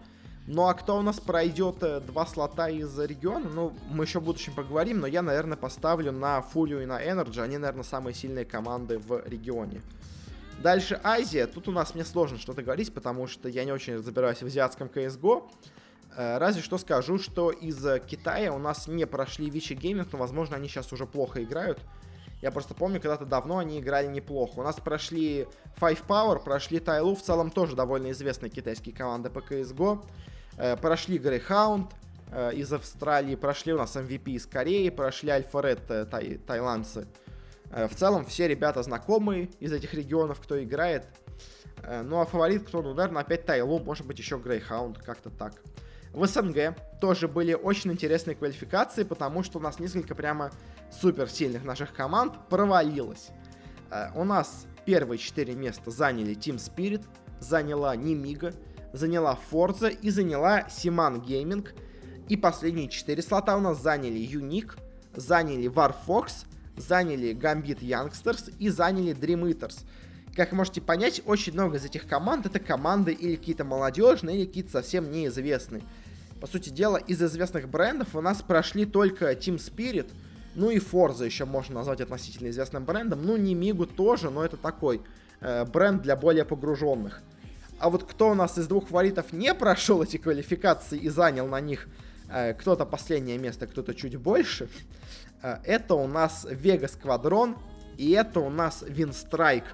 Ну, 0.46 0.68
а 0.68 0.74
кто 0.74 0.98
у 0.98 1.00
нас 1.00 1.18
пройдет 1.18 1.82
э, 1.82 2.00
два 2.00 2.26
слота 2.26 2.68
из 2.68 2.98
региона, 2.98 3.48
ну, 3.48 3.72
мы 3.88 4.04
еще 4.04 4.20
в 4.20 4.24
будущем 4.24 4.52
поговорим, 4.52 5.00
но 5.00 5.06
я, 5.06 5.22
наверное, 5.22 5.56
поставлю 5.56 6.12
на 6.12 6.42
Фулию 6.42 6.82
и 6.82 6.84
на 6.84 7.02
Energy, 7.02 7.40
они, 7.40 7.56
наверное, 7.56 7.84
самые 7.84 8.12
сильные 8.12 8.44
команды 8.44 8.98
в 8.98 9.26
регионе. 9.26 9.80
Дальше 10.62 11.00
Азия. 11.02 11.46
Тут 11.46 11.68
у 11.68 11.72
нас 11.72 11.94
мне 11.94 12.04
сложно 12.04 12.36
что-то 12.36 12.62
говорить, 12.62 12.92
потому 12.92 13.26
что 13.26 13.48
я 13.48 13.64
не 13.64 13.72
очень 13.72 13.94
разбираюсь 13.94 14.42
в 14.42 14.44
азиатском 14.44 14.88
CSGO. 14.88 15.48
Э, 16.16 16.38
разве 16.38 16.62
что 16.62 16.78
скажу, 16.78 17.18
что 17.18 17.50
из 17.50 17.76
Китая 18.06 18.52
у 18.52 18.58
нас 18.58 18.86
не 18.88 19.06
прошли 19.06 19.50
Вичи 19.50 19.74
Гейминг, 19.74 20.12
но, 20.12 20.18
возможно, 20.18 20.56
они 20.56 20.68
сейчас 20.68 20.92
уже 20.92 21.06
плохо 21.06 21.42
играют. 21.42 21.80
Я 22.42 22.50
просто 22.50 22.74
помню, 22.74 23.00
когда-то 23.00 23.26
давно 23.26 23.58
они 23.58 23.80
играли 23.80 24.06
неплохо. 24.06 24.60
У 24.60 24.62
нас 24.62 24.76
прошли 24.76 25.46
Five 25.78 26.06
Power, 26.06 26.42
прошли 26.42 26.80
Тайлу, 26.80 27.14
в 27.14 27.22
целом 27.22 27.50
тоже 27.50 27.76
довольно 27.76 28.10
известные 28.12 28.50
китайские 28.50 28.94
команды 28.94 29.30
по 29.30 29.40
CSGO. 29.40 30.04
Э, 30.56 30.76
прошли 30.76 31.18
Greyhound 31.18 31.90
э, 32.30 32.54
из 32.54 32.72
Австралии, 32.72 33.34
прошли 33.34 33.72
у 33.74 33.78
нас 33.78 33.94
MVP 33.96 34.32
из 34.32 34.46
Кореи, 34.46 34.88
прошли 34.88 35.30
Альфа 35.30 35.60
Ред 35.60 36.10
тай, 36.10 36.38
тайландцы 36.38 37.06
Э, 37.70 37.86
в 37.88 37.94
целом 37.94 38.24
все 38.26 38.48
ребята 38.48 38.82
знакомые 38.82 39.48
из 39.60 39.72
этих 39.72 39.94
регионов, 39.94 40.40
кто 40.40 40.62
играет. 40.62 41.06
Э, 41.82 42.02
ну 42.02 42.20
а 42.20 42.26
фаворит 42.26 42.66
кто? 42.66 42.82
Ну, 42.82 42.94
наверное, 42.94 43.22
опять 43.22 43.46
Тайлу, 43.46 43.78
может 43.78 44.06
быть 44.06 44.18
еще 44.18 44.38
Грейхаунд, 44.38 44.98
как-то 44.98 45.30
так. 45.30 45.54
В 46.12 46.26
СНГ 46.26 46.76
тоже 47.00 47.28
были 47.28 47.54
очень 47.54 47.92
интересные 47.92 48.34
квалификации, 48.34 49.04
потому 49.04 49.42
что 49.42 49.58
у 49.58 49.62
нас 49.62 49.78
несколько 49.78 50.14
прямо 50.14 50.50
супер 50.90 51.28
сильных 51.28 51.64
наших 51.64 51.92
команд 51.92 52.34
провалилось. 52.48 53.28
Э, 53.90 54.10
у 54.14 54.24
нас 54.24 54.66
первые 54.84 55.18
четыре 55.18 55.54
места 55.54 55.90
заняли 55.90 56.34
Team 56.34 56.56
Spirit, 56.56 57.04
заняла 57.38 57.94
Немига, 57.94 58.52
заняла 58.92 59.38
Forza 59.50 59.90
и 59.90 60.10
заняла 60.10 60.68
Симан 60.68 61.20
Gaming. 61.20 61.68
И 62.28 62.36
последние 62.36 62.88
4 62.88 63.22
слота 63.22 63.56
у 63.56 63.60
нас 63.60 63.82
заняли 63.82 64.18
Unique, 64.18 64.78
заняли 65.14 65.68
Warfox, 65.68 66.46
заняли 66.76 67.34
Gambit 67.34 67.80
Youngsters 67.80 68.52
и 68.58 68.68
заняли 68.68 69.14
Dream 69.14 69.42
Eaters. 69.50 69.84
Как 70.34 70.52
можете 70.52 70.80
понять, 70.80 71.22
очень 71.26 71.52
много 71.54 71.78
из 71.78 71.84
этих 71.84 72.06
команд 72.06 72.46
это 72.46 72.60
команды 72.60 73.12
или 73.12 73.34
какие-то 73.34 73.64
молодежные, 73.64 74.38
или 74.38 74.46
какие-то 74.46 74.70
совсем 74.70 75.10
неизвестные. 75.10 75.82
По 76.40 76.46
сути 76.46 76.70
дела, 76.70 76.96
из 76.96 77.22
известных 77.22 77.68
брендов 77.68 78.14
у 78.14 78.20
нас 78.22 78.40
прошли 78.40 78.86
только 78.86 79.32
Team 79.32 79.56
Spirit, 79.56 80.10
ну 80.54 80.70
и 80.70 80.78
Forza 80.78 81.26
еще 81.26 81.44
можно 81.44 81.76
назвать 81.76 82.00
относительно 82.00 82.48
известным 82.48 82.84
брендом. 82.84 83.24
Ну, 83.24 83.36
не 83.36 83.54
Мигу 83.54 83.86
тоже, 83.86 84.30
но 84.30 84.42
это 84.42 84.56
такой 84.56 85.02
э, 85.40 85.66
бренд 85.66 86.02
для 86.02 86.16
более 86.16 86.46
погруженных. 86.46 87.22
А 87.78 87.90
вот 87.90 88.04
кто 88.04 88.30
у 88.30 88.34
нас 88.34 88.56
из 88.58 88.66
двух 88.66 88.88
фаворитов 88.88 89.32
не 89.32 89.54
прошел 89.54 90.02
эти 90.02 90.16
квалификации 90.16 90.98
и 90.98 91.10
занял 91.10 91.46
на 91.46 91.60
них 91.60 91.88
э, 92.30 92.54
кто-то 92.54 92.86
последнее 92.86 93.36
место, 93.36 93.66
кто-то 93.66 93.94
чуть 93.94 94.16
больше, 94.16 94.68
э, 95.42 95.58
это 95.64 95.94
у 95.94 96.06
нас 96.06 96.46
Vega 96.50 96.90
Squadron 96.90 97.56
и 97.98 98.12
это 98.12 98.40
у 98.40 98.48
нас 98.48 98.82
Winstrike. 98.82 99.64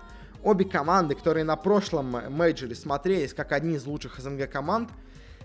Обе 0.42 0.64
команды, 0.64 1.14
которые 1.14 1.44
на 1.44 1.56
прошлом 1.56 2.16
мейджоре 2.28 2.74
смотрелись 2.74 3.34
как 3.34 3.52
одни 3.52 3.76
из 3.76 3.86
лучших 3.86 4.18
СНГ 4.18 4.50
команд, 4.50 4.90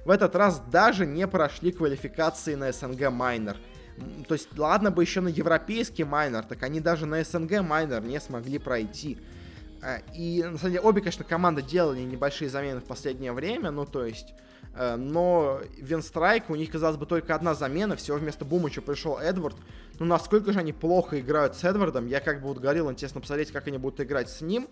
в 0.05 0.09
этот 0.09 0.35
раз 0.35 0.61
даже 0.71 1.05
не 1.05 1.27
прошли 1.27 1.71
квалификации 1.71 2.55
на 2.55 2.71
СНГ 2.71 3.09
Майнер. 3.11 3.57
То 4.27 4.33
есть, 4.33 4.47
ладно 4.57 4.91
бы 4.91 5.03
еще 5.03 5.21
на 5.21 5.27
европейский 5.27 6.03
майнер, 6.03 6.43
так 6.43 6.63
они 6.63 6.79
даже 6.79 7.05
на 7.05 7.23
СНГ 7.23 7.61
майнер 7.61 8.01
не 8.01 8.19
смогли 8.19 8.57
пройти. 8.57 9.17
Э, 9.81 9.99
и, 10.15 10.43
на 10.43 10.57
самом 10.57 10.73
деле, 10.73 10.81
обе, 10.81 11.01
конечно, 11.01 11.23
команды 11.23 11.61
делали 11.61 12.01
небольшие 12.01 12.49
замены 12.49 12.79
в 12.79 12.85
последнее 12.85 13.33
время, 13.33 13.71
ну, 13.71 13.85
то 13.85 14.05
есть... 14.05 14.33
Э, 14.75 14.95
но 14.95 15.59
Винстрайк, 15.77 16.49
у 16.49 16.55
них, 16.55 16.71
казалось 16.71 16.97
бы, 16.97 17.05
только 17.05 17.35
одна 17.35 17.53
замена, 17.53 17.95
всего 17.95 18.17
вместо 18.17 18.45
Бумыча 18.45 18.81
пришел 18.81 19.17
Эдвард. 19.17 19.57
Ну, 19.99 20.05
насколько 20.05 20.53
же 20.53 20.59
они 20.59 20.73
плохо 20.73 21.19
играют 21.19 21.55
с 21.55 21.63
Эдвардом, 21.63 22.07
я 22.07 22.19
как 22.21 22.41
бы 22.41 22.47
вот 22.47 22.59
говорил, 22.59 22.89
интересно 22.89 23.21
посмотреть, 23.21 23.51
как 23.51 23.67
они 23.67 23.77
будут 23.77 24.01
играть 24.01 24.29
с 24.29 24.41
ним. 24.41 24.67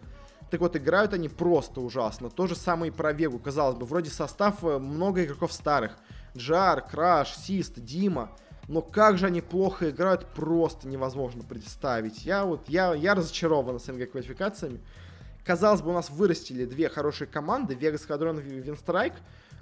Так 0.49 0.61
вот, 0.61 0.75
играют 0.75 1.13
они 1.13 1.29
просто 1.29 1.81
ужасно. 1.81 2.29
То 2.29 2.47
же 2.47 2.55
самое 2.55 2.91
и 2.91 2.95
про 2.95 3.13
Вегу, 3.13 3.39
казалось 3.39 3.77
бы. 3.77 3.85
Вроде 3.85 4.09
состав 4.09 4.63
э, 4.63 4.79
много 4.79 5.23
игроков 5.23 5.53
старых. 5.53 5.97
Джар, 6.35 6.81
Краш, 6.81 7.35
Сист, 7.35 7.79
Дима. 7.79 8.31
Но 8.67 8.81
как 8.81 9.17
же 9.17 9.25
они 9.25 9.41
плохо 9.41 9.89
играют, 9.89 10.27
просто 10.27 10.87
невозможно 10.87 11.43
представить. 11.43 12.23
Я 12.25 12.45
вот, 12.45 12.69
я, 12.69 12.93
я 12.93 13.15
разочарован 13.15 13.79
СНГ 13.79 14.11
квалификациями. 14.11 14.79
Казалось 15.43 15.81
бы, 15.81 15.89
у 15.89 15.93
нас 15.93 16.11
вырастили 16.11 16.65
две 16.65 16.89
хорошие 16.89 17.27
команды, 17.27 17.73
Вегас 17.73 18.05
Хадрон 18.05 18.39
и 18.39 18.59
Винстрайк, 18.59 19.13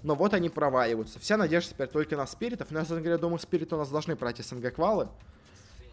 но 0.04 0.16
вот 0.16 0.34
они 0.34 0.50
проваливаются. 0.50 1.20
Вся 1.20 1.38
надежда 1.38 1.74
теперь 1.74 1.88
только 1.88 2.18
на 2.18 2.28
Спиритов. 2.28 2.72
Но, 2.72 2.80
я, 2.80 2.86
говоря, 2.86 3.18
думаю, 3.18 3.40
Спириты 3.40 3.76
у 3.76 3.78
нас 3.78 3.90
должны 3.90 4.18
пройти 4.18 4.44
СНГ 4.44 4.74
квалы. 4.74 5.08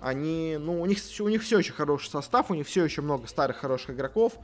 Они, 0.00 0.56
ну, 0.58 0.82
у 0.82 0.86
них, 0.86 0.98
у 1.20 1.28
них 1.28 1.42
все 1.42 1.58
еще 1.58 1.72
хороший 1.72 2.10
состав, 2.10 2.50
у 2.50 2.54
них 2.54 2.66
все 2.66 2.84
еще 2.84 3.00
много 3.00 3.28
старых 3.28 3.58
хороших 3.58 3.90
игроков 3.90 4.34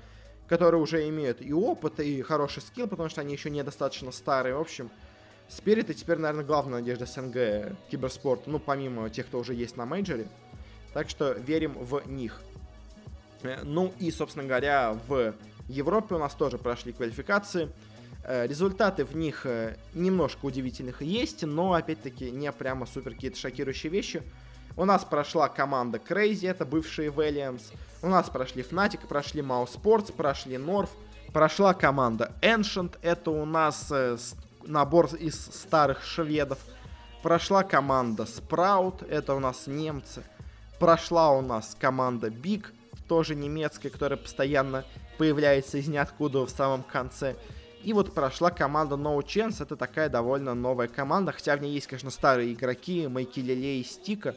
которые 0.50 0.82
уже 0.82 1.08
имеют 1.08 1.40
и 1.40 1.54
опыт, 1.54 2.00
и 2.00 2.20
хороший 2.20 2.60
скилл, 2.60 2.88
потому 2.88 3.08
что 3.08 3.22
они 3.22 3.32
еще 3.32 3.48
недостаточно 3.48 4.12
старые. 4.12 4.56
В 4.56 4.60
общем, 4.60 4.90
Спириты 5.50 5.94
теперь, 5.94 6.18
наверное, 6.18 6.44
главная 6.44 6.78
надежда 6.78 7.06
СНГ 7.06 7.76
киберспорта, 7.90 8.48
ну, 8.48 8.60
помимо 8.60 9.10
тех, 9.10 9.26
кто 9.26 9.40
уже 9.40 9.52
есть 9.52 9.76
на 9.76 9.84
мейджоре. 9.84 10.28
Так 10.94 11.10
что 11.10 11.32
верим 11.32 11.72
в 11.72 12.06
них. 12.06 12.40
Э, 13.42 13.58
ну 13.64 13.92
и, 13.98 14.12
собственно 14.12 14.46
говоря, 14.46 14.96
в 15.08 15.34
Европе 15.66 16.14
у 16.14 16.18
нас 16.18 16.34
тоже 16.34 16.56
прошли 16.56 16.92
квалификации. 16.92 17.68
Э, 18.24 18.46
результаты 18.46 19.04
в 19.04 19.16
них 19.16 19.44
э, 19.44 19.76
немножко 19.92 20.46
удивительных 20.46 21.02
есть, 21.02 21.42
но, 21.42 21.72
опять-таки, 21.72 22.30
не 22.30 22.52
прямо 22.52 22.86
супер 22.86 23.14
какие-то 23.14 23.36
шокирующие 23.36 23.90
вещи. 23.90 24.22
У 24.76 24.84
нас 24.84 25.04
прошла 25.04 25.48
команда 25.48 25.98
Crazy, 25.98 26.48
это 26.48 26.64
бывшие 26.64 27.10
Williams. 27.10 27.72
У 28.02 28.08
нас 28.08 28.30
прошли 28.30 28.62
Fnatic, 28.62 29.06
прошли 29.06 29.42
Mouse 29.42 29.78
Sports, 29.78 30.12
прошли 30.12 30.56
North. 30.56 30.90
Прошла 31.32 31.74
команда 31.74 32.32
Ancient, 32.40 32.98
это 33.02 33.30
у 33.30 33.44
нас 33.44 33.88
э, 33.92 34.16
набор 34.64 35.14
из 35.14 35.36
старых 35.36 36.02
шведов. 36.02 36.58
Прошла 37.22 37.62
команда 37.62 38.24
Sprout, 38.24 39.06
это 39.08 39.34
у 39.34 39.38
нас 39.38 39.66
немцы. 39.66 40.24
Прошла 40.80 41.30
у 41.30 41.42
нас 41.42 41.76
команда 41.78 42.28
Big, 42.28 42.66
тоже 43.06 43.34
немецкая, 43.34 43.90
которая 43.90 44.18
постоянно 44.18 44.84
появляется 45.18 45.76
из 45.76 45.86
ниоткуда 45.86 46.46
в 46.46 46.50
самом 46.50 46.82
конце. 46.82 47.36
И 47.84 47.92
вот 47.92 48.14
прошла 48.14 48.50
команда 48.50 48.96
No 48.96 49.18
Chance, 49.18 49.62
это 49.62 49.76
такая 49.76 50.08
довольно 50.08 50.54
новая 50.54 50.88
команда, 50.88 51.32
хотя 51.32 51.56
в 51.56 51.60
ней 51.60 51.72
есть, 51.72 51.86
конечно, 51.86 52.10
старые 52.10 52.54
игроки, 52.54 53.06
Майки 53.06 53.40
Лилей 53.40 53.82
и 53.82 53.84
Стика, 53.84 54.34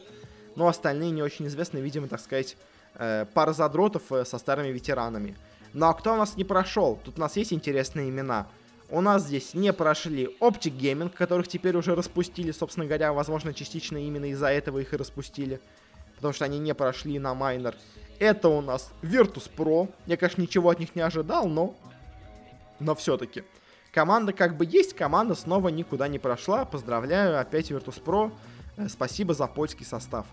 но 0.54 0.68
остальные 0.68 1.10
не 1.10 1.22
очень 1.22 1.46
известны, 1.46 1.78
видимо, 1.78 2.08
так 2.08 2.20
сказать, 2.20 2.56
э, 2.94 3.26
пара 3.32 3.52
задротов 3.52 4.10
э, 4.10 4.24
со 4.24 4.38
старыми 4.38 4.68
ветеранами. 4.68 5.36
Ну 5.72 5.86
а 5.86 5.94
кто 5.94 6.14
у 6.14 6.16
нас 6.16 6.36
не 6.36 6.44
прошел? 6.44 6.98
Тут 7.04 7.18
у 7.18 7.20
нас 7.20 7.36
есть 7.36 7.52
интересные 7.52 8.08
имена. 8.08 8.46
У 8.90 9.00
нас 9.00 9.24
здесь 9.24 9.54
не 9.54 9.72
прошли 9.72 10.36
Optic 10.40 10.78
Gaming, 10.78 11.10
которых 11.10 11.48
теперь 11.48 11.76
уже 11.76 11.94
распустили, 11.94 12.52
собственно 12.52 12.86
говоря, 12.86 13.12
возможно, 13.12 13.52
частично 13.52 13.96
именно 13.96 14.26
из-за 14.26 14.48
этого 14.48 14.78
их 14.78 14.92
и 14.92 14.96
распустили. 14.96 15.60
Потому 16.16 16.32
что 16.32 16.44
они 16.44 16.58
не 16.58 16.74
прошли 16.74 17.18
на 17.18 17.34
майнер. 17.34 17.74
Это 18.18 18.48
у 18.48 18.60
нас 18.60 18.92
Virtus 19.02 19.50
Pro. 19.54 19.92
Я, 20.06 20.16
конечно, 20.16 20.42
ничего 20.42 20.70
от 20.70 20.78
них 20.78 20.94
не 20.94 21.02
ожидал, 21.02 21.48
но... 21.48 21.74
Но 22.78 22.94
все-таки. 22.94 23.42
Команда 23.92 24.32
как 24.32 24.56
бы 24.56 24.64
есть, 24.64 24.94
команда 24.94 25.34
снова 25.34 25.68
никуда 25.68 26.08
не 26.08 26.18
прошла. 26.18 26.64
Поздравляю, 26.64 27.40
опять 27.40 27.70
Virtus 27.70 28.02
Pro. 28.02 28.32
Э, 28.76 28.88
спасибо 28.88 29.34
за 29.34 29.46
польский 29.46 29.86
состав. 29.86 30.26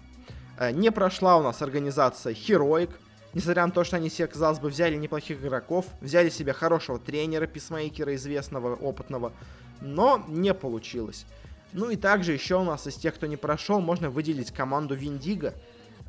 Э, 0.62 0.70
не 0.72 0.92
прошла 0.92 1.38
у 1.38 1.42
нас 1.42 1.64
организация 1.64 2.34
Heroic. 2.34 2.92
Несмотря 3.34 3.66
на 3.66 3.72
то, 3.72 3.84
что 3.84 3.96
они 3.96 4.10
себе, 4.10 4.28
казалось 4.28 4.60
бы, 4.60 4.70
взяли 4.70 4.96
неплохих 4.96 5.42
игроков, 5.42 5.88
взяли 6.02 6.30
себе 6.30 6.54
хорошего 6.54 7.00
тренера, 7.00 7.48
писмейкера, 7.48 8.14
известного, 8.14 8.76
опытного, 8.76 9.34
но 9.80 10.24
не 10.28 10.54
получилось. 10.54 11.26
Ну 11.74 11.90
и 11.90 11.96
также 11.96 12.34
еще 12.34 12.58
у 12.60 12.64
нас 12.64 12.86
из 12.86 12.96
тех, 12.96 13.16
кто 13.16 13.26
не 13.26 13.38
прошел, 13.38 13.80
можно 13.80 14.12
выделить 14.12 14.52
команду 14.52 14.94
Виндиго. 14.94 15.56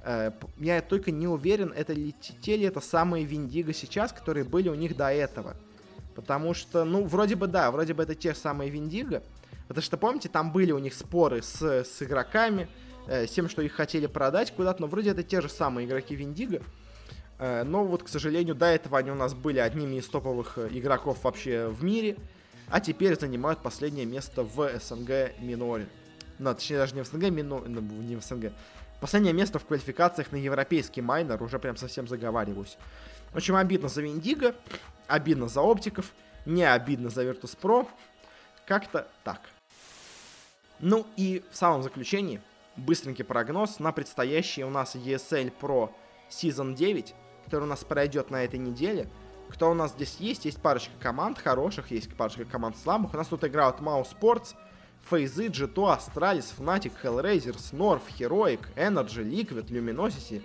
Э, 0.05 0.33
я 0.59 0.83
только 0.83 1.13
не 1.13 1.27
уверен, 1.27 1.73
это 1.75 1.95
ли 1.95 2.15
те 2.43 2.59
ли 2.59 2.65
это 2.67 2.83
самые 2.83 3.25
Виндиго 3.25 3.73
сейчас, 3.73 4.13
которые 4.13 4.45
были 4.45 4.69
у 4.69 4.75
них 4.75 4.99
до 4.99 5.11
этого. 5.11 5.57
Потому 6.15 6.53
что, 6.53 6.85
ну, 6.85 7.05
вроде 7.05 7.37
бы 7.37 7.47
да, 7.47 7.71
вроде 7.71 7.95
бы 7.95 8.03
это 8.03 8.15
те 8.15 8.35
самые 8.35 8.69
Виндиго. 8.69 9.23
Потому 9.67 9.83
что, 9.83 9.97
помните, 9.97 10.29
там 10.29 10.53
были 10.53 10.73
у 10.73 10.79
них 10.79 10.93
споры 10.93 11.41
с, 11.41 11.63
с 11.63 12.03
игроками, 12.03 12.69
э, 13.07 13.27
с 13.27 13.31
тем, 13.31 13.49
что 13.49 13.63
их 13.63 13.73
хотели 13.73 14.07
продать 14.07 14.53
куда-то, 14.53 14.83
но 14.83 14.87
вроде 14.87 15.11
это 15.11 15.23
те 15.23 15.41
же 15.41 15.49
самые 15.49 15.87
игроки 15.87 16.15
Виндиго. 16.15 16.63
Э, 17.39 17.65
но 17.65 17.85
вот, 17.85 18.03
к 18.03 18.09
сожалению, 18.09 18.55
до 18.55 18.67
этого 18.67 18.99
они 18.99 19.11
у 19.11 19.15
нас 19.15 19.35
были 19.35 19.59
одними 19.59 19.97
из 19.97 20.07
топовых 20.07 20.59
э, 20.59 20.69
игроков 20.71 21.25
вообще 21.25 21.69
в 21.69 21.83
мире, 21.83 22.17
а 22.69 22.81
теперь 22.81 23.19
занимают 23.19 23.61
последнее 23.61 24.07
место 24.07 24.43
в 24.43 24.71
СНГ 24.79 25.39
миноре. 25.41 25.89
Ну, 26.39 26.55
точнее, 26.55 26.79
даже 26.79 26.95
не 26.95 27.03
в 27.03 27.07
СНГ, 27.07 27.31
мино... 27.31 27.61
Ну, 27.67 27.81
не 27.81 28.17
в 28.17 28.23
СНГ. 28.25 28.53
Последнее 29.01 29.33
место 29.33 29.59
в 29.59 29.65
квалификациях 29.65 30.31
на 30.31 30.37
европейский 30.37 31.03
майнер, 31.03 31.43
уже 31.43 31.59
прям 31.59 31.77
совсем 31.77 32.07
заговариваюсь. 32.07 32.79
Общем, 33.35 33.57
обидно 33.57 33.89
за 33.89 34.03
Виндиго, 34.03 34.55
обидно 35.09 35.49
за 35.49 35.61
Оптиков, 35.61 36.13
не 36.47 36.63
обидно 36.63 37.11
за 37.11 37.25
Virtus.pro. 37.25 37.89
Как-то 38.67 39.09
так. 39.25 39.41
Ну 40.79 41.07
и 41.17 41.43
в 41.51 41.57
самом 41.57 41.83
заключении, 41.83 42.41
быстренький 42.77 43.25
прогноз 43.25 43.79
на 43.79 43.93
предстоящий 43.93 44.65
у 44.65 44.71
нас 44.71 44.95
ESL 44.95 45.53
Pro 45.61 45.91
Season 46.31 46.75
9, 46.75 47.15
который 47.45 47.65
у 47.65 47.67
нас 47.67 47.85
пройдет 47.85 48.31
на 48.31 48.45
этой 48.45 48.59
неделе. 48.59 49.09
Кто 49.51 49.71
у 49.71 49.75
нас 49.75 49.93
здесь 49.93 50.17
есть? 50.19 50.47
Есть 50.47 50.63
парочка 50.63 50.93
команд 50.99 51.39
хороших, 51.39 51.91
есть 51.91 52.15
парочка 52.17 52.45
команд 52.45 52.77
слабых. 52.77 53.13
У 53.13 53.17
нас 53.17 53.29
тут 53.29 53.45
играют 53.45 53.81
Mouse 53.81 54.09
Sports, 54.19 54.55
Фейзы, 55.11 55.49
G2, 55.49 55.75
Astralis, 55.75 56.55
Fnatic, 56.57 56.93
Hellraisers, 57.03 57.73
North, 57.73 58.03
Heroic, 58.19 58.61
Energy, 58.77 59.23
Liquid, 59.23 59.67
Luminosity, 59.67 60.43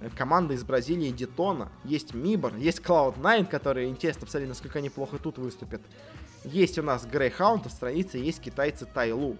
э, 0.00 0.10
команда 0.16 0.54
из 0.54 0.62
Бразилии 0.62 1.10
Детона, 1.10 1.72
есть 1.82 2.14
Мибор, 2.14 2.54
есть 2.56 2.80
Cloud9, 2.80 3.46
которые 3.46 3.88
интересно 3.88 4.26
посмотреть, 4.26 4.50
насколько 4.50 4.78
они 4.78 4.90
плохо 4.90 5.18
тут 5.18 5.38
выступят. 5.38 5.80
Есть 6.44 6.78
у 6.78 6.82
нас 6.82 7.04
Greyhound, 7.04 7.66
австралийцы, 7.66 8.18
есть 8.18 8.40
китайцы 8.40 8.86
Тайлу. 8.86 9.36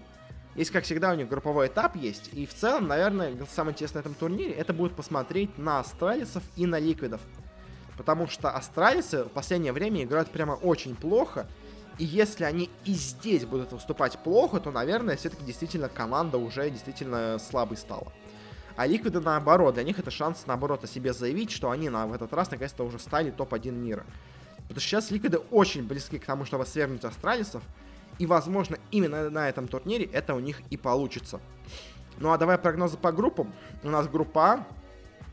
Есть, 0.57 0.71
как 0.71 0.85
всегда, 0.85 1.11
у 1.11 1.15
них 1.15 1.29
групповой 1.29 1.67
этап 1.67 1.95
есть. 1.95 2.31
И 2.33 2.47
в 2.47 2.53
целом, 2.53 2.87
наверное, 2.87 3.37
самое 3.49 3.73
интересное 3.73 3.99
на 3.99 4.07
этом 4.07 4.15
турнире, 4.15 4.51
это 4.53 4.73
будет 4.73 4.95
посмотреть 4.95 5.55
на 5.59 5.79
астралисов 5.79 6.43
и 6.55 6.65
на 6.65 6.79
ликвидов. 6.79 7.21
Потому 7.95 8.27
что 8.27 8.49
астралисы 8.49 9.23
в 9.23 9.29
последнее 9.29 9.71
время 9.71 10.03
играют 10.03 10.29
прямо 10.31 10.53
очень 10.53 10.95
плохо. 10.95 11.47
И 11.99 12.05
если 12.05 12.43
они 12.43 12.71
и 12.85 12.93
здесь 12.93 13.45
будут 13.45 13.71
выступать 13.71 14.17
плохо, 14.19 14.59
то, 14.59 14.71
наверное, 14.71 15.15
все-таки 15.15 15.45
действительно 15.45 15.89
команда 15.89 16.39
уже 16.39 16.69
действительно 16.71 17.37
слабой 17.39 17.77
стала. 17.77 18.11
А 18.75 18.87
ликвиды 18.87 19.19
наоборот, 19.19 19.75
для 19.75 19.83
них 19.83 19.99
это 19.99 20.09
шанс 20.09 20.45
наоборот 20.47 20.83
о 20.83 20.87
себе 20.87 21.13
заявить, 21.13 21.51
что 21.51 21.69
они 21.69 21.89
на, 21.89 22.07
в 22.07 22.13
этот 22.13 22.33
раз 22.33 22.49
наконец-то 22.49 22.83
уже 22.83 22.97
стали 22.97 23.29
топ-1 23.29 23.71
мира. 23.71 24.05
Потому 24.67 24.79
что 24.79 24.89
сейчас 24.89 25.11
Ликвиды 25.11 25.37
очень 25.37 25.83
близки 25.83 26.17
к 26.17 26.25
тому, 26.25 26.45
чтобы 26.45 26.65
свергнуть 26.65 27.03
Астралисов. 27.05 27.63
И, 28.19 28.25
возможно, 28.25 28.77
именно 28.91 29.29
на 29.29 29.49
этом 29.49 29.67
турнире 29.67 30.05
это 30.05 30.33
у 30.33 30.39
них 30.39 30.61
и 30.69 30.77
получится. 30.77 31.39
Ну 32.19 32.31
а 32.31 32.37
давай 32.37 32.57
прогнозы 32.57 32.97
по 32.97 33.11
группам. 33.11 33.53
У 33.83 33.89
нас 33.89 34.07
группа 34.07 34.53
А. 34.53 34.67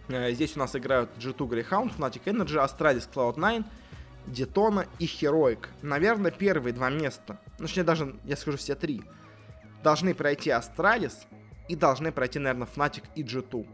Э, 0.08 0.32
здесь 0.32 0.56
у 0.56 0.58
нас 0.58 0.76
играют 0.76 1.10
G2 1.18 1.48
Greyhound, 1.48 1.96
Fnatic 1.96 2.24
Energy, 2.24 2.62
Astralis 2.62 3.08
Cloud9, 3.12 3.64
Детона 4.26 4.86
и 4.98 5.06
Heroic. 5.06 5.66
Наверное, 5.82 6.30
первые 6.30 6.74
два 6.74 6.90
места, 6.90 7.38
ну, 7.58 7.66
точнее 7.66 7.84
даже, 7.84 8.14
я 8.24 8.36
скажу, 8.36 8.58
все 8.58 8.74
три, 8.74 9.02
должны 9.82 10.14
пройти 10.14 10.50
Astralis 10.50 11.14
и 11.68 11.76
должны 11.76 12.12
пройти, 12.12 12.38
наверное, 12.38 12.68
Fnatic 12.68 13.04
и 13.14 13.22
G2. 13.22 13.66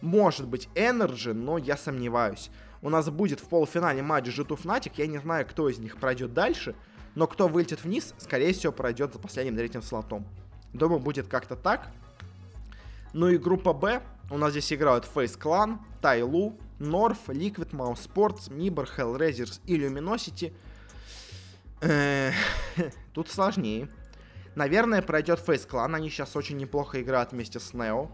Может 0.00 0.46
быть 0.46 0.68
Energy, 0.74 1.32
но 1.32 1.58
я 1.58 1.76
сомневаюсь. 1.76 2.50
У 2.82 2.90
нас 2.90 3.08
будет 3.10 3.40
в 3.40 3.48
полуфинале 3.48 4.02
матч 4.02 4.26
G2 4.26 4.62
Fnatic, 4.62 4.92
я 4.96 5.06
не 5.06 5.18
знаю, 5.18 5.46
кто 5.46 5.68
из 5.68 5.78
них 5.78 5.96
пройдет 5.96 6.32
дальше, 6.32 6.74
но 7.14 7.26
кто 7.26 7.48
вылетит 7.48 7.84
вниз, 7.84 8.14
скорее 8.18 8.52
всего, 8.52 8.72
пройдет 8.72 9.12
за 9.12 9.18
последним 9.18 9.56
третьим 9.56 9.82
слотом. 9.82 10.26
Думаю, 10.72 11.00
будет 11.00 11.28
как-то 11.28 11.56
так. 11.56 11.88
Ну 13.12 13.28
и 13.28 13.38
группа 13.38 13.72
Б. 13.72 14.02
У 14.30 14.36
нас 14.36 14.50
здесь 14.50 14.72
играют 14.72 15.08
Face 15.12 15.38
Clan, 15.38 15.78
Тайлу, 16.02 16.54
North, 16.78 17.26
Liquid, 17.28 17.70
Mouse 17.70 18.08
Sports, 18.08 18.50
Mibor, 18.50 18.88
Hellraisers 18.96 19.60
и 19.66 19.78
Luminosity. 19.78 20.52
Тут 23.14 23.28
сложнее. 23.30 23.88
Наверное, 24.54 25.02
пройдет 25.02 25.40
Face 25.40 25.66
Clan. 25.68 25.94
Они 25.94 26.10
сейчас 26.10 26.36
очень 26.36 26.56
неплохо 26.56 27.00
играют 27.00 27.32
вместе 27.32 27.60
с 27.60 27.72
Neo. 27.72 28.10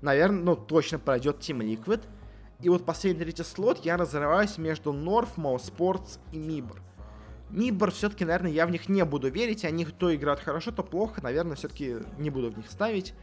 Наверное, 0.00 0.42
ну, 0.42 0.56
точно 0.56 0.98
пройдет 0.98 1.38
Team 1.38 1.58
Liquid. 1.58 2.02
И 2.60 2.68
вот 2.68 2.86
последний 2.86 3.22
третий 3.22 3.42
слот 3.42 3.84
я 3.84 3.96
разрываюсь 3.96 4.56
между 4.58 4.92
North, 4.92 5.36
Mouse 5.36 5.72
Sports 5.74 6.18
и 6.32 6.38
Mibor. 6.38 6.78
Мибор 7.54 7.92
все-таки, 7.92 8.24
наверное, 8.24 8.50
я 8.50 8.66
в 8.66 8.70
них 8.70 8.88
не 8.88 9.04
буду 9.04 9.30
верить. 9.30 9.64
Они 9.64 9.84
то 9.84 10.12
играют 10.12 10.40
хорошо, 10.40 10.72
то 10.72 10.82
плохо. 10.82 11.22
Наверное, 11.22 11.54
все-таки 11.54 11.98
не 12.18 12.28
буду 12.28 12.50
в 12.50 12.56
них 12.56 12.68
ставить. 12.68 13.14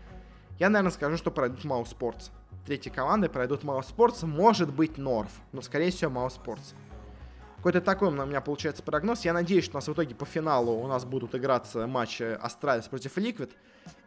Я, 0.58 0.70
наверное, 0.70 0.92
скажу, 0.92 1.18
что 1.18 1.32
пройдут 1.32 1.66
Sports. 1.66 2.32
Третьей 2.66 2.94
команды 2.94 3.28
пройдут 3.28 3.64
Sports. 3.64 4.26
Может 4.26 4.74
быть, 4.74 4.98
Норф. 4.98 5.32
Но, 5.52 5.62
скорее 5.62 5.92
всего, 5.92 6.12
Mouse 6.12 6.40
Sports. 6.42 6.76
Какой-то 7.58 7.82
такой 7.82 8.08
у 8.08 8.12
меня 8.12 8.40
получается 8.40 8.84
прогноз. 8.84 9.26
Я 9.26 9.34
надеюсь, 9.34 9.66
что 9.66 9.74
у 9.74 9.78
нас 9.80 9.88
в 9.88 9.94
итоге 9.94 10.16
по 10.16 10.26
финалу 10.26 10.72
у 10.72 10.88
нас 10.88 11.04
будут 11.04 11.36
играться 11.36 11.86
матчи 11.86 12.24
Astralis 12.24 12.88
против 12.88 13.18
Liquid. 13.18 13.52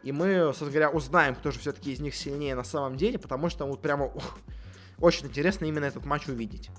И 0.01 0.11
мы, 0.11 0.39
собственно 0.45 0.71
говоря, 0.71 0.89
узнаем, 0.89 1.35
кто 1.35 1.51
же 1.51 1.59
все-таки 1.59 1.93
из 1.93 1.99
них 1.99 2.15
сильнее 2.15 2.55
на 2.55 2.63
самом 2.63 2.97
деле. 2.97 3.19
Потому 3.19 3.49
что 3.49 3.65
вот 3.65 3.79
прямо 3.79 4.05
ух, 4.05 4.39
очень 4.97 5.27
интересно 5.27 5.65
именно 5.65 5.85
этот 5.85 6.03
матч 6.05 6.27
увидеть. 6.27 6.71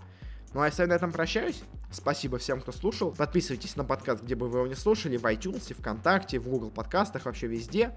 Ну 0.57 0.62
а 0.62 0.70
я 0.70 0.86
на 0.86 0.94
этом 0.94 1.12
прощаюсь. 1.12 1.61
Спасибо 1.92 2.38
всем, 2.38 2.62
кто 2.62 2.72
слушал. 2.72 3.11
Подписывайтесь 3.11 3.76
на 3.76 3.84
подкаст, 3.84 4.22
где 4.22 4.34
бы 4.34 4.48
вы 4.48 4.61
его 4.61 4.66
не 4.66 4.74
слушали, 4.74 5.18
в 5.18 5.24
iTunes, 5.26 5.74
ВКонтакте, 5.74 6.38
в 6.38 6.48
Google 6.48 6.70
подкастах, 6.70 7.26
вообще 7.26 7.46
везде. 7.46 7.94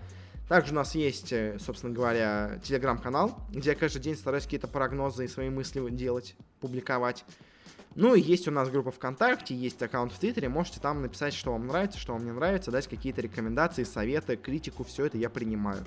Также 0.49 0.73
у 0.73 0.75
нас 0.75 0.93
есть, 0.93 1.31
э, 1.31 1.57
собственно 1.57 1.93
говоря, 1.93 2.59
телеграм-канал, 2.61 3.39
где 3.49 3.69
я 3.69 3.75
каждый 3.77 4.01
день 4.01 4.17
стараюсь 4.17 4.43
какие-то 4.43 4.67
прогнозы 4.67 5.23
и 5.23 5.29
свои 5.29 5.49
мысли 5.49 5.89
делать, 5.89 6.35
публиковать. 6.59 7.23
Ну 7.95 8.13
и 8.13 8.19
есть 8.19 8.45
у 8.49 8.51
нас 8.51 8.69
группа 8.69 8.91
ВКонтакте, 8.91 9.55
есть 9.55 9.81
аккаунт 9.81 10.11
в 10.11 10.19
Твиттере, 10.19 10.49
можете 10.49 10.81
там 10.81 11.01
написать, 11.01 11.33
что 11.33 11.53
вам 11.53 11.65
нравится, 11.65 11.97
что 11.97 12.11
вам 12.11 12.25
не 12.25 12.33
нравится, 12.33 12.71
дать 12.71 12.89
какие-то 12.89 13.21
рекомендации, 13.21 13.85
советы, 13.85 14.35
критику, 14.35 14.83
все 14.83 15.05
это 15.05 15.17
я 15.17 15.29
принимаю. 15.29 15.85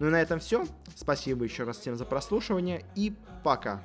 Ну 0.00 0.08
и 0.08 0.10
на 0.10 0.20
этом 0.20 0.40
все. 0.40 0.66
Спасибо 0.96 1.44
еще 1.44 1.62
раз 1.62 1.78
всем 1.78 1.96
за 1.96 2.04
прослушивание 2.04 2.84
и 2.96 3.14
пока. 3.44 3.80